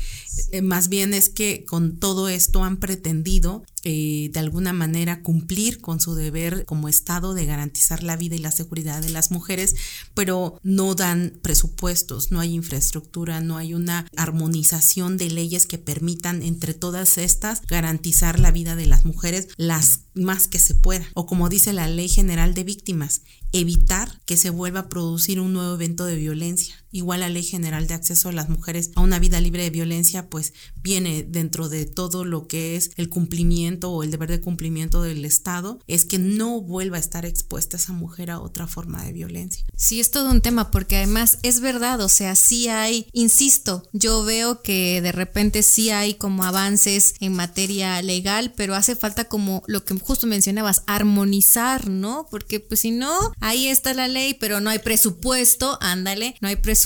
Eh, 0.50 0.62
más 0.62 0.88
bien 0.88 1.14
es 1.14 1.28
que 1.28 1.64
con 1.64 1.98
todo 1.98 2.28
esto 2.28 2.64
han 2.64 2.78
pretendido 2.78 3.64
eh, 3.84 4.30
de 4.32 4.40
alguna 4.40 4.72
manera 4.72 5.22
cumplir 5.22 5.80
con 5.80 6.00
su 6.00 6.14
deber 6.14 6.64
como 6.64 6.88
Estado 6.88 7.34
de 7.34 7.46
garantizar 7.46 8.02
la 8.02 8.16
vida 8.16 8.36
y 8.36 8.38
la 8.38 8.50
seguridad 8.50 9.02
de 9.02 9.10
las 9.10 9.30
mujeres, 9.30 9.74
pero 10.14 10.58
no 10.62 10.94
dan 10.94 11.38
presupuestos, 11.42 12.30
no 12.30 12.40
hay 12.40 12.54
infraestructura, 12.54 13.40
no 13.40 13.56
hay 13.56 13.74
una 13.74 14.06
armonización 14.16 15.16
de 15.16 15.30
leyes 15.30 15.66
que 15.66 15.78
permitan 15.78 16.42
entre 16.42 16.74
todas 16.74 17.18
estas 17.18 17.62
garantizar 17.62 18.38
la 18.38 18.50
vida 18.50 18.76
de 18.76 18.86
las 18.86 19.04
mujeres 19.04 19.48
las 19.56 20.00
más 20.14 20.48
que 20.48 20.58
se 20.58 20.74
pueda. 20.74 21.06
O 21.14 21.26
como 21.26 21.48
dice 21.48 21.72
la 21.72 21.88
Ley 21.88 22.08
General 22.08 22.54
de 22.54 22.64
Víctimas, 22.64 23.22
evitar 23.52 24.20
que 24.26 24.36
se 24.36 24.50
vuelva 24.50 24.80
a 24.80 24.88
producir 24.88 25.40
un 25.40 25.52
nuevo 25.52 25.74
evento 25.74 26.04
de 26.04 26.16
violencia. 26.16 26.81
Igual 26.92 27.20
la 27.20 27.28
Ley 27.28 27.42
General 27.42 27.86
de 27.86 27.94
Acceso 27.94 28.28
a 28.28 28.32
las 28.32 28.48
Mujeres 28.48 28.90
a 28.94 29.00
una 29.00 29.18
vida 29.18 29.40
libre 29.40 29.64
de 29.64 29.70
violencia, 29.70 30.28
pues 30.28 30.52
viene 30.82 31.22
dentro 31.22 31.68
de 31.68 31.86
todo 31.86 32.24
lo 32.24 32.46
que 32.46 32.76
es 32.76 32.90
el 32.96 33.08
cumplimiento 33.08 33.90
o 33.90 34.02
el 34.02 34.10
deber 34.10 34.30
de 34.30 34.40
cumplimiento 34.40 35.02
del 35.02 35.24
Estado, 35.24 35.80
es 35.86 36.04
que 36.04 36.18
no 36.18 36.60
vuelva 36.60 36.98
a 36.98 37.00
estar 37.00 37.24
expuesta 37.24 37.76
esa 37.76 37.92
mujer 37.92 38.30
a 38.30 38.40
otra 38.40 38.66
forma 38.66 39.04
de 39.04 39.12
violencia. 39.12 39.64
Sí, 39.76 40.00
es 40.00 40.10
todo 40.10 40.30
un 40.30 40.42
tema, 40.42 40.70
porque 40.70 40.96
además 40.96 41.38
es 41.42 41.60
verdad, 41.60 42.00
o 42.00 42.08
sea, 42.08 42.36
sí 42.36 42.68
hay, 42.68 43.06
insisto, 43.12 43.88
yo 43.92 44.24
veo 44.24 44.62
que 44.62 45.00
de 45.00 45.12
repente 45.12 45.62
sí 45.62 45.90
hay 45.90 46.14
como 46.14 46.44
avances 46.44 47.14
en 47.20 47.32
materia 47.34 48.00
legal, 48.02 48.52
pero 48.56 48.74
hace 48.74 48.96
falta 48.96 49.24
como 49.24 49.62
lo 49.66 49.84
que 49.84 49.94
justo 49.94 50.26
mencionabas, 50.26 50.82
armonizar, 50.86 51.88
¿no? 51.88 52.26
Porque 52.30 52.60
pues 52.60 52.80
si 52.80 52.90
no, 52.90 53.16
ahí 53.40 53.68
está 53.68 53.94
la 53.94 54.08
ley, 54.08 54.34
pero 54.34 54.60
no 54.60 54.70
hay 54.70 54.78
presupuesto, 54.78 55.78
ándale, 55.80 56.36
no 56.40 56.48
hay 56.48 56.56
presupuesto, 56.56 56.81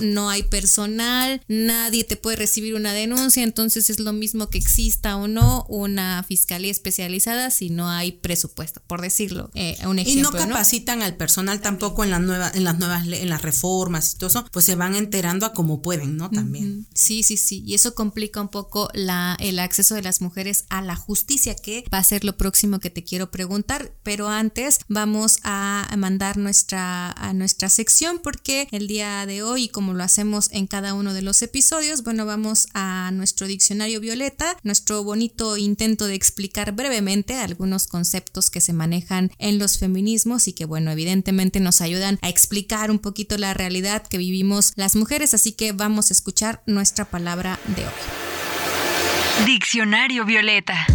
no 0.00 0.30
hay 0.30 0.42
personal, 0.42 1.42
nadie 1.48 2.04
te 2.04 2.16
puede 2.16 2.36
recibir 2.36 2.74
una 2.74 2.92
denuncia, 2.92 3.42
entonces 3.42 3.90
es 3.90 4.00
lo 4.00 4.12
mismo 4.12 4.50
que 4.50 4.58
exista 4.58 5.16
o 5.16 5.28
no 5.28 5.64
una 5.68 6.22
fiscalía 6.22 6.70
especializada 6.70 7.50
si 7.50 7.70
no 7.70 7.88
hay 7.88 8.12
presupuesto, 8.12 8.80
por 8.86 9.00
decirlo, 9.00 9.50
eh, 9.54 9.76
un 9.86 9.98
ejemplo. 9.98 10.20
Y 10.20 10.22
no 10.22 10.30
capacitan 10.30 11.02
al 11.02 11.16
personal 11.16 11.60
tampoco 11.60 12.04
en 12.04 12.10
las 12.10 12.20
nuevas, 12.20 12.54
en 12.54 12.64
las 12.64 12.78
nuevas, 12.78 13.06
en 13.06 13.28
las 13.28 13.42
reformas 13.42 14.14
y 14.14 14.18
todo 14.18 14.28
eso, 14.28 14.44
pues 14.50 14.64
se 14.64 14.74
van 14.74 14.94
enterando 14.94 15.46
a 15.46 15.52
como 15.52 15.82
pueden, 15.82 16.16
¿no? 16.16 16.30
También. 16.30 16.86
Sí, 16.94 17.22
sí, 17.22 17.36
sí, 17.36 17.62
y 17.66 17.74
eso 17.74 17.94
complica 17.94 18.40
un 18.40 18.48
poco 18.48 18.90
la, 18.94 19.36
el 19.40 19.58
acceso 19.58 19.94
de 19.94 20.02
las 20.02 20.20
mujeres 20.20 20.64
a 20.68 20.82
la 20.82 20.96
justicia, 20.96 21.54
que 21.54 21.84
va 21.92 21.98
a 21.98 22.04
ser 22.04 22.24
lo 22.24 22.36
próximo 22.36 22.80
que 22.80 22.90
te 22.90 23.04
quiero 23.04 23.30
preguntar, 23.30 23.92
pero 24.02 24.28
antes 24.28 24.80
vamos 24.88 25.38
a 25.44 25.88
mandar 25.96 26.36
nuestra, 26.36 27.12
a 27.12 27.32
nuestra 27.32 27.68
sección 27.68 28.20
porque 28.22 28.68
el 28.72 28.86
día 28.86 28.97
de 28.98 29.44
hoy, 29.44 29.68
como 29.68 29.94
lo 29.94 30.02
hacemos 30.02 30.50
en 30.50 30.66
cada 30.66 30.92
uno 30.92 31.14
de 31.14 31.22
los 31.22 31.40
episodios, 31.42 32.02
bueno, 32.02 32.26
vamos 32.26 32.66
a 32.74 33.10
nuestro 33.12 33.46
diccionario 33.46 34.00
violeta, 34.00 34.56
nuestro 34.64 35.04
bonito 35.04 35.56
intento 35.56 36.06
de 36.06 36.16
explicar 36.16 36.72
brevemente 36.72 37.36
algunos 37.36 37.86
conceptos 37.86 38.50
que 38.50 38.60
se 38.60 38.72
manejan 38.72 39.30
en 39.38 39.60
los 39.60 39.78
feminismos 39.78 40.48
y 40.48 40.52
que, 40.52 40.64
bueno, 40.64 40.90
evidentemente 40.90 41.60
nos 41.60 41.80
ayudan 41.80 42.18
a 42.22 42.28
explicar 42.28 42.90
un 42.90 42.98
poquito 42.98 43.38
la 43.38 43.54
realidad 43.54 44.04
que 44.04 44.18
vivimos 44.18 44.72
las 44.74 44.96
mujeres, 44.96 45.32
así 45.32 45.52
que 45.52 45.70
vamos 45.70 46.10
a 46.10 46.14
escuchar 46.14 46.64
nuestra 46.66 47.04
palabra 47.04 47.60
de 47.76 47.84
hoy. 47.84 49.46
Diccionario 49.46 50.24
Violeta. 50.24 50.86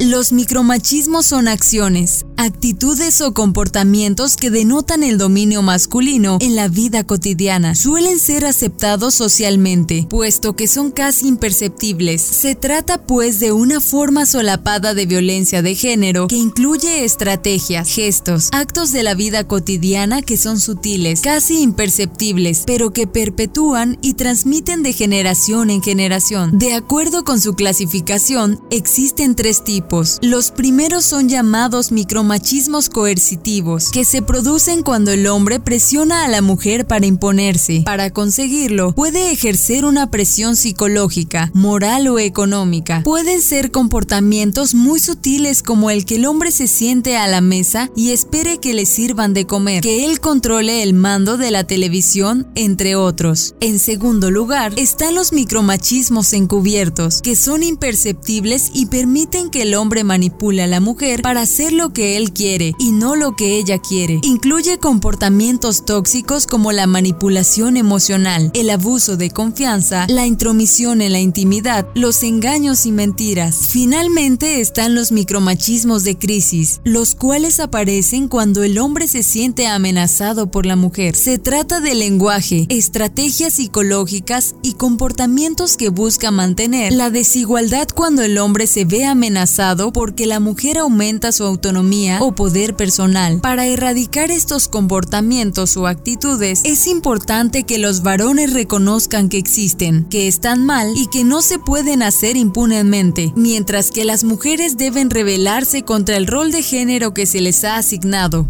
Los 0.00 0.32
micromachismos 0.32 1.26
son 1.26 1.46
acciones, 1.46 2.24
actitudes 2.38 3.20
o 3.20 3.34
comportamientos 3.34 4.36
que 4.38 4.48
denotan 4.48 5.02
el 5.02 5.18
dominio 5.18 5.60
masculino 5.60 6.38
en 6.40 6.56
la 6.56 6.68
vida 6.68 7.04
cotidiana. 7.04 7.74
Suelen 7.74 8.18
ser 8.18 8.46
aceptados 8.46 9.12
socialmente, 9.12 10.06
puesto 10.08 10.56
que 10.56 10.68
son 10.68 10.90
casi 10.90 11.28
imperceptibles. 11.28 12.22
Se 12.22 12.54
trata 12.54 13.04
pues 13.04 13.40
de 13.40 13.52
una 13.52 13.82
forma 13.82 14.24
solapada 14.24 14.94
de 14.94 15.04
violencia 15.04 15.60
de 15.60 15.74
género 15.74 16.28
que 16.28 16.36
incluye 16.36 17.04
estrategias, 17.04 17.86
gestos, 17.90 18.48
actos 18.52 18.92
de 18.92 19.02
la 19.02 19.12
vida 19.12 19.46
cotidiana 19.46 20.22
que 20.22 20.38
son 20.38 20.60
sutiles, 20.60 21.20
casi 21.20 21.60
imperceptibles, 21.60 22.62
pero 22.66 22.94
que 22.94 23.06
perpetúan 23.06 23.98
y 24.00 24.14
transmiten 24.14 24.82
de 24.82 24.94
generación 24.94 25.68
en 25.68 25.82
generación. 25.82 26.58
De 26.58 26.72
acuerdo 26.72 27.22
con 27.22 27.38
su 27.38 27.52
clasificación, 27.52 28.62
existen 28.70 29.34
tres 29.34 29.62
tipos 29.62 29.89
los 30.22 30.52
primeros 30.52 31.04
son 31.04 31.28
llamados 31.28 31.90
micromachismos 31.90 32.88
coercitivos, 32.88 33.90
que 33.90 34.04
se 34.04 34.22
producen 34.22 34.84
cuando 34.84 35.10
el 35.10 35.26
hombre 35.26 35.58
presiona 35.58 36.24
a 36.24 36.28
la 36.28 36.42
mujer 36.42 36.86
para 36.86 37.06
imponerse. 37.06 37.82
Para 37.84 38.10
conseguirlo, 38.10 38.92
puede 38.92 39.32
ejercer 39.32 39.84
una 39.84 40.08
presión 40.08 40.54
psicológica, 40.54 41.50
moral 41.54 42.06
o 42.06 42.20
económica. 42.20 43.02
Pueden 43.02 43.42
ser 43.42 43.72
comportamientos 43.72 44.74
muy 44.74 45.00
sutiles 45.00 45.64
como 45.64 45.90
el 45.90 46.04
que 46.04 46.16
el 46.16 46.26
hombre 46.26 46.52
se 46.52 46.68
siente 46.68 47.16
a 47.16 47.26
la 47.26 47.40
mesa 47.40 47.90
y 47.96 48.10
espere 48.10 48.58
que 48.58 48.74
le 48.74 48.86
sirvan 48.86 49.34
de 49.34 49.46
comer, 49.46 49.82
que 49.82 50.04
él 50.04 50.20
controle 50.20 50.84
el 50.84 50.94
mando 50.94 51.36
de 51.36 51.50
la 51.50 51.64
televisión, 51.64 52.46
entre 52.54 52.94
otros. 52.94 53.56
En 53.58 53.80
segundo 53.80 54.30
lugar, 54.30 54.72
están 54.76 55.16
los 55.16 55.32
micromachismos 55.32 56.32
encubiertos, 56.32 57.22
que 57.22 57.34
son 57.34 57.64
imperceptibles 57.64 58.70
y 58.72 58.86
permiten 58.86 59.50
que 59.50 59.62
el 59.62 59.74
hombre 59.74 59.79
manipula 60.04 60.64
a 60.64 60.66
la 60.66 60.80
mujer 60.80 61.22
para 61.22 61.40
hacer 61.42 61.72
lo 61.72 61.92
que 61.92 62.16
él 62.16 62.32
quiere 62.32 62.74
y 62.78 62.92
no 62.92 63.16
lo 63.16 63.34
que 63.34 63.56
ella 63.56 63.78
quiere. 63.78 64.20
Incluye 64.22 64.78
comportamientos 64.78 65.84
tóxicos 65.84 66.46
como 66.46 66.72
la 66.72 66.86
manipulación 66.86 67.76
emocional, 67.76 68.50
el 68.54 68.70
abuso 68.70 69.16
de 69.16 69.30
confianza, 69.30 70.06
la 70.08 70.26
intromisión 70.26 71.00
en 71.00 71.12
la 71.12 71.20
intimidad, 71.20 71.86
los 71.94 72.22
engaños 72.22 72.86
y 72.86 72.92
mentiras. 72.92 73.68
Finalmente 73.70 74.60
están 74.60 74.94
los 74.94 75.12
micromachismos 75.12 76.04
de 76.04 76.18
crisis, 76.18 76.80
los 76.84 77.14
cuales 77.14 77.58
aparecen 77.58 78.28
cuando 78.28 78.62
el 78.62 78.78
hombre 78.78 79.08
se 79.08 79.22
siente 79.22 79.66
amenazado 79.66 80.50
por 80.50 80.66
la 80.66 80.76
mujer. 80.76 81.16
Se 81.16 81.38
trata 81.38 81.80
de 81.80 81.94
lenguaje, 81.94 82.66
estrategias 82.68 83.54
psicológicas 83.54 84.54
y 84.62 84.74
comportamientos 84.74 85.76
que 85.76 85.88
buscan 85.88 86.34
mantener 86.34 86.92
la 86.92 87.10
desigualdad 87.10 87.88
cuando 87.94 88.22
el 88.22 88.36
hombre 88.38 88.66
se 88.66 88.84
ve 88.84 89.04
amenazado 89.04 89.69
porque 89.92 90.26
la 90.26 90.40
mujer 90.40 90.78
aumenta 90.78 91.30
su 91.32 91.44
autonomía 91.44 92.18
o 92.20 92.32
poder 92.34 92.74
personal. 92.74 93.40
Para 93.40 93.66
erradicar 93.66 94.30
estos 94.30 94.68
comportamientos 94.68 95.76
o 95.76 95.86
actitudes, 95.86 96.62
es 96.64 96.86
importante 96.86 97.62
que 97.62 97.78
los 97.78 98.02
varones 98.02 98.52
reconozcan 98.52 99.28
que 99.28 99.38
existen, 99.38 100.04
que 100.08 100.26
están 100.26 100.66
mal 100.66 100.92
y 100.96 101.06
que 101.06 101.24
no 101.24 101.40
se 101.40 101.58
pueden 101.58 102.02
hacer 102.02 102.36
impunemente, 102.36 103.32
mientras 103.36 103.90
que 103.90 104.04
las 104.04 104.24
mujeres 104.24 104.76
deben 104.76 105.08
rebelarse 105.08 105.82
contra 105.82 106.16
el 106.16 106.26
rol 106.26 106.50
de 106.50 106.62
género 106.62 107.14
que 107.14 107.26
se 107.26 107.40
les 107.40 107.62
ha 107.64 107.76
asignado. 107.76 108.48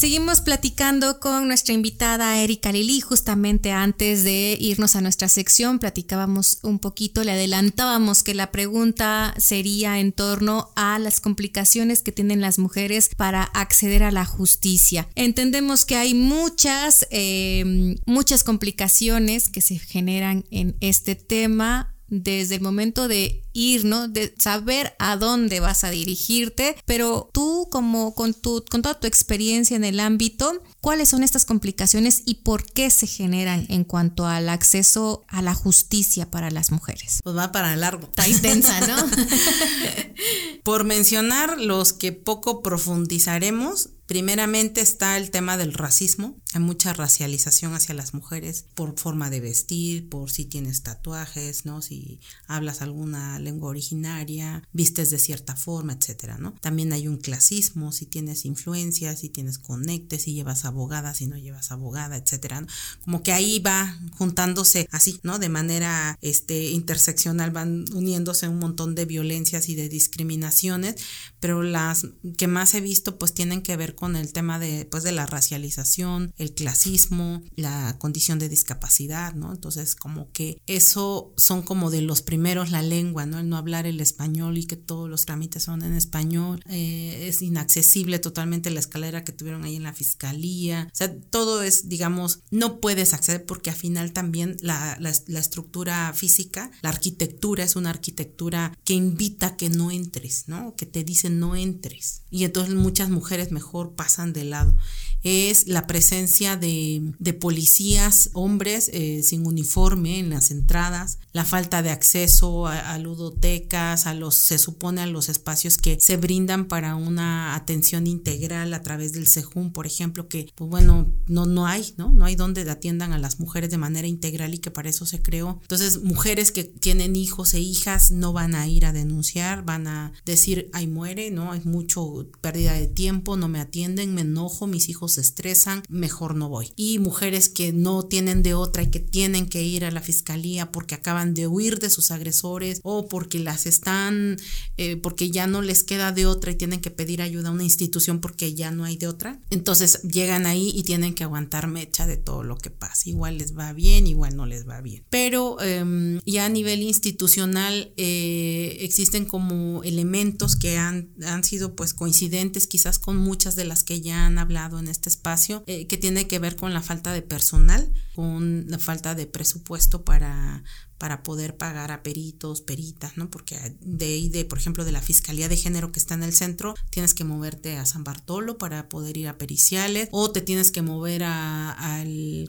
Seguimos 0.00 0.40
platicando 0.40 1.20
con 1.20 1.46
nuestra 1.46 1.74
invitada 1.74 2.40
Erika 2.40 2.72
Lili. 2.72 3.02
Justamente 3.02 3.70
antes 3.70 4.24
de 4.24 4.56
irnos 4.58 4.96
a 4.96 5.02
nuestra 5.02 5.28
sección, 5.28 5.78
platicábamos 5.78 6.58
un 6.62 6.78
poquito, 6.78 7.22
le 7.22 7.32
adelantábamos 7.32 8.22
que 8.22 8.32
la 8.32 8.50
pregunta 8.50 9.34
sería 9.36 9.98
en 9.98 10.12
torno 10.12 10.70
a 10.74 10.98
las 10.98 11.20
complicaciones 11.20 12.02
que 12.02 12.12
tienen 12.12 12.40
las 12.40 12.58
mujeres 12.58 13.10
para 13.14 13.42
acceder 13.42 14.02
a 14.02 14.10
la 14.10 14.24
justicia. 14.24 15.06
Entendemos 15.16 15.84
que 15.84 15.96
hay 15.96 16.14
muchas, 16.14 17.06
eh, 17.10 17.98
muchas 18.06 18.42
complicaciones 18.42 19.50
que 19.50 19.60
se 19.60 19.78
generan 19.78 20.46
en 20.50 20.76
este 20.80 21.14
tema 21.14 21.94
desde 22.10 22.56
el 22.56 22.60
momento 22.60 23.08
de 23.08 23.42
ir, 23.52 23.84
¿no? 23.84 24.08
De 24.08 24.34
saber 24.38 24.94
a 24.98 25.16
dónde 25.16 25.60
vas 25.60 25.84
a 25.84 25.90
dirigirte, 25.90 26.76
pero 26.84 27.30
tú 27.32 27.68
como 27.70 28.14
con 28.14 28.34
tu 28.34 28.64
con 28.68 28.82
toda 28.82 28.98
tu 28.98 29.06
experiencia 29.06 29.76
en 29.76 29.84
el 29.84 30.00
ámbito, 30.00 30.62
¿cuáles 30.80 31.08
son 31.08 31.22
estas 31.22 31.44
complicaciones 31.44 32.22
y 32.26 32.36
por 32.36 32.64
qué 32.64 32.90
se 32.90 33.06
generan 33.06 33.66
en 33.68 33.84
cuanto 33.84 34.26
al 34.26 34.48
acceso 34.48 35.24
a 35.28 35.42
la 35.42 35.54
justicia 35.54 36.30
para 36.30 36.50
las 36.50 36.70
mujeres? 36.70 37.20
Pues 37.22 37.36
va 37.36 37.52
para 37.52 37.74
largo. 37.76 38.06
Está 38.06 38.28
intensa, 38.28 38.80
¿no? 38.86 38.96
por 40.64 40.84
mencionar 40.84 41.58
los 41.60 41.92
que 41.92 42.12
poco 42.12 42.62
profundizaremos, 42.62 43.90
Primeramente 44.10 44.80
está 44.80 45.16
el 45.18 45.30
tema 45.30 45.56
del 45.56 45.72
racismo. 45.72 46.36
Hay 46.52 46.60
mucha 46.60 46.92
racialización 46.92 47.74
hacia 47.74 47.94
las 47.94 48.12
mujeres 48.12 48.64
por 48.74 48.98
forma 48.98 49.30
de 49.30 49.38
vestir, 49.38 50.08
por 50.08 50.32
si 50.32 50.46
tienes 50.46 50.82
tatuajes, 50.82 51.64
¿no? 51.64 51.80
Si 51.80 52.18
hablas 52.48 52.82
alguna 52.82 53.38
lengua 53.38 53.68
originaria, 53.68 54.64
vistes 54.72 55.10
de 55.10 55.20
cierta 55.20 55.54
forma, 55.54 55.92
etcétera, 55.92 56.38
¿no? 56.38 56.56
También 56.60 56.92
hay 56.92 57.06
un 57.06 57.18
clasismo, 57.18 57.92
si 57.92 58.04
tienes 58.04 58.46
influencia, 58.46 59.14
si 59.14 59.28
tienes 59.28 59.58
conectes, 59.58 60.22
si 60.22 60.34
llevas 60.34 60.64
abogada, 60.64 61.14
si 61.14 61.28
no 61.28 61.36
llevas 61.36 61.70
abogada, 61.70 62.16
etcétera. 62.16 62.66
Como 63.04 63.22
que 63.22 63.30
ahí 63.30 63.60
va 63.60 63.96
juntándose 64.18 64.88
así, 64.90 65.20
¿no? 65.22 65.38
De 65.38 65.50
manera 65.50 66.18
este 66.20 66.70
interseccional 66.72 67.52
van 67.52 67.84
uniéndose 67.94 68.48
un 68.48 68.58
montón 68.58 68.96
de 68.96 69.04
violencias 69.04 69.68
y 69.68 69.76
de 69.76 69.88
discriminaciones, 69.88 70.96
pero 71.38 71.62
las 71.62 72.08
que 72.36 72.48
más 72.48 72.74
he 72.74 72.80
visto 72.80 73.16
pues 73.16 73.34
tienen 73.34 73.62
que 73.62 73.76
ver 73.76 73.94
con 74.00 74.16
el 74.16 74.32
tema 74.32 74.58
de, 74.58 74.86
pues, 74.90 75.04
de 75.04 75.12
la 75.12 75.26
racialización, 75.26 76.32
el 76.38 76.54
clasismo, 76.54 77.42
la 77.54 77.98
condición 77.98 78.38
de 78.38 78.48
discapacidad, 78.48 79.34
¿no? 79.34 79.52
Entonces, 79.52 79.94
como 79.94 80.32
que 80.32 80.62
eso 80.66 81.34
son 81.36 81.60
como 81.60 81.90
de 81.90 82.00
los 82.00 82.22
primeros 82.22 82.70
la 82.70 82.80
lengua, 82.82 83.26
¿no? 83.26 83.38
El 83.38 83.50
no 83.50 83.58
hablar 83.58 83.86
el 83.86 84.00
español 84.00 84.56
y 84.56 84.64
que 84.64 84.76
todos 84.76 85.08
los 85.08 85.26
trámites 85.26 85.64
son 85.64 85.82
en 85.82 85.92
español, 85.92 86.62
eh, 86.66 87.28
es 87.28 87.42
inaccesible 87.42 88.18
totalmente 88.18 88.70
la 88.70 88.80
escalera 88.80 89.22
que 89.22 89.32
tuvieron 89.32 89.64
ahí 89.64 89.76
en 89.76 89.82
la 89.82 89.92
fiscalía, 89.92 90.88
o 90.90 90.96
sea, 90.96 91.14
todo 91.30 91.62
es, 91.62 91.90
digamos, 91.90 92.40
no 92.50 92.80
puedes 92.80 93.12
acceder 93.12 93.44
porque 93.44 93.68
al 93.68 93.76
final 93.76 94.12
también 94.12 94.56
la, 94.62 94.96
la, 94.98 95.12
la 95.26 95.40
estructura 95.40 96.10
física, 96.14 96.70
la 96.80 96.88
arquitectura 96.88 97.64
es 97.64 97.76
una 97.76 97.90
arquitectura 97.90 98.72
que 98.84 98.94
invita 98.94 99.48
a 99.48 99.56
que 99.56 99.68
no 99.68 99.90
entres, 99.90 100.44
¿no? 100.46 100.74
Que 100.74 100.86
te 100.86 101.04
dice 101.04 101.28
no 101.28 101.54
entres. 101.54 102.19
Y 102.30 102.44
entonces 102.44 102.74
muchas 102.74 103.10
mujeres 103.10 103.50
mejor 103.50 103.94
pasan 103.94 104.32
de 104.32 104.44
lado. 104.44 104.76
Es 105.22 105.66
la 105.66 105.86
presencia 105.86 106.56
de, 106.56 107.12
policías, 107.40 108.30
hombres 108.32 108.90
eh, 108.92 109.22
sin 109.22 109.46
uniforme 109.46 110.18
en 110.18 110.30
las 110.30 110.50
entradas, 110.50 111.18
la 111.32 111.44
falta 111.44 111.82
de 111.82 111.90
acceso 111.90 112.66
a, 112.66 112.98
ludotecas, 112.98 114.06
a 114.06 114.14
los, 114.14 114.34
se 114.34 114.58
supone 114.58 115.00
a 115.00 115.06
los 115.06 115.28
espacios 115.28 115.78
que 115.78 115.96
se 116.00 116.16
brindan 116.16 116.66
para 116.66 116.96
una 116.96 117.54
atención 117.54 118.06
integral 118.06 118.74
a 118.74 118.82
través 118.82 119.12
del 119.12 119.26
CEJUM, 119.26 119.72
por 119.72 119.86
ejemplo, 119.86 120.28
que 120.28 120.50
pues 120.54 120.68
bueno, 120.68 121.12
no, 121.26 121.46
no 121.46 121.66
hay, 121.66 121.94
¿no? 121.96 122.10
No 122.10 122.24
hay 122.24 122.36
donde 122.36 122.68
atiendan 122.70 123.12
a 123.12 123.18
las 123.18 123.40
mujeres 123.40 123.70
de 123.70 123.78
manera 123.78 124.08
integral 124.08 124.54
y 124.54 124.58
que 124.58 124.70
para 124.70 124.88
eso 124.88 125.06
se 125.06 125.22
creó. 125.22 125.58
Entonces, 125.62 126.02
mujeres 126.02 126.52
que 126.52 126.64
tienen 126.64 127.16
hijos 127.16 127.54
e 127.54 127.60
hijas 127.60 128.10
no 128.10 128.32
van 128.32 128.54
a 128.54 128.66
ir 128.66 128.84
a 128.86 128.92
denunciar, 128.92 129.64
van 129.64 129.86
a 129.86 130.12
decir, 130.24 130.70
ay, 130.72 130.86
muere, 130.86 131.30
¿no? 131.30 131.54
Es 131.54 131.64
mucho 131.64 132.28
pérdida 132.40 132.72
de 132.72 132.86
tiempo, 132.86 133.36
no 133.36 133.48
me 133.48 133.60
atienden, 133.60 134.14
me 134.14 134.22
enojo, 134.22 134.66
mis 134.66 134.88
hijos 134.88 135.12
se 135.12 135.20
estresan, 135.20 135.82
mejor 135.88 136.34
no 136.34 136.48
voy. 136.48 136.72
Y 136.76 136.98
mujeres 136.98 137.48
que 137.48 137.72
no 137.72 138.04
tienen 138.04 138.42
de 138.42 138.54
otra 138.54 138.82
y 138.82 138.90
que 138.90 139.00
tienen 139.00 139.48
que 139.48 139.62
ir 139.62 139.84
a 139.84 139.90
la 139.90 140.00
fiscalía 140.00 140.72
porque 140.72 140.94
acaban 140.94 141.19
de 141.26 141.46
huir 141.46 141.78
de 141.78 141.90
sus 141.90 142.10
agresores 142.10 142.80
o 142.82 143.08
porque 143.08 143.38
las 143.38 143.66
están, 143.66 144.36
eh, 144.76 144.96
porque 144.96 145.30
ya 145.30 145.46
no 145.46 145.62
les 145.62 145.84
queda 145.84 146.12
de 146.12 146.26
otra 146.26 146.52
y 146.52 146.56
tienen 146.56 146.80
que 146.80 146.90
pedir 146.90 147.22
ayuda 147.22 147.48
a 147.48 147.52
una 147.52 147.64
institución 147.64 148.20
porque 148.20 148.54
ya 148.54 148.70
no 148.70 148.84
hay 148.84 148.96
de 148.96 149.08
otra. 149.08 149.40
Entonces 149.50 150.02
llegan 150.02 150.46
ahí 150.46 150.70
y 150.74 150.82
tienen 150.82 151.14
que 151.14 151.24
aguantar 151.24 151.66
mecha 151.68 152.06
de 152.06 152.16
todo 152.16 152.42
lo 152.42 152.56
que 152.56 152.70
pasa. 152.70 153.08
Igual 153.08 153.38
les 153.38 153.56
va 153.56 153.72
bien, 153.72 154.06
igual 154.06 154.36
no 154.36 154.46
les 154.46 154.68
va 154.68 154.80
bien. 154.80 155.04
Pero 155.10 155.60
em, 155.60 156.20
ya 156.26 156.46
a 156.46 156.48
nivel 156.48 156.82
institucional 156.82 157.92
eh, 157.96 158.78
existen 158.80 159.24
como 159.24 159.82
elementos 159.84 160.56
que 160.56 160.76
han, 160.78 161.10
han 161.24 161.44
sido 161.44 161.74
pues 161.76 161.94
coincidentes 161.94 162.66
quizás 162.66 162.98
con 162.98 163.16
muchas 163.16 163.56
de 163.56 163.64
las 163.64 163.84
que 163.84 164.00
ya 164.00 164.26
han 164.26 164.38
hablado 164.38 164.78
en 164.78 164.88
este 164.88 165.08
espacio 165.08 165.62
eh, 165.66 165.86
que 165.86 165.96
tiene 165.96 166.26
que 166.26 166.38
ver 166.38 166.56
con 166.56 166.72
la 166.72 166.82
falta 166.82 167.12
de 167.12 167.22
personal, 167.22 167.92
con 168.14 168.66
la 168.68 168.78
falta 168.78 169.14
de 169.14 169.26
presupuesto 169.26 170.04
para, 170.04 170.62
para 171.00 171.22
poder 171.22 171.56
pagar 171.56 171.90
a 171.90 172.02
peritos, 172.02 172.60
peritas, 172.60 173.16
¿no? 173.16 173.30
Porque 173.30 173.58
de 173.80 174.20
de, 174.28 174.44
por 174.44 174.58
ejemplo, 174.58 174.84
de 174.84 174.92
la 174.92 175.00
Fiscalía 175.00 175.48
de 175.48 175.56
Género 175.56 175.92
que 175.92 175.98
está 175.98 176.14
en 176.14 176.22
el 176.22 176.34
centro, 176.34 176.74
tienes 176.90 177.14
que 177.14 177.24
moverte 177.24 177.78
a 177.78 177.86
San 177.86 178.04
Bartolo 178.04 178.58
para 178.58 178.88
poder 178.88 179.16
ir 179.16 179.28
a 179.28 179.38
periciales, 179.38 180.08
o 180.12 180.30
te 180.30 180.42
tienes 180.42 180.70
que 180.70 180.82
mover 180.82 181.22
a, 181.24 182.04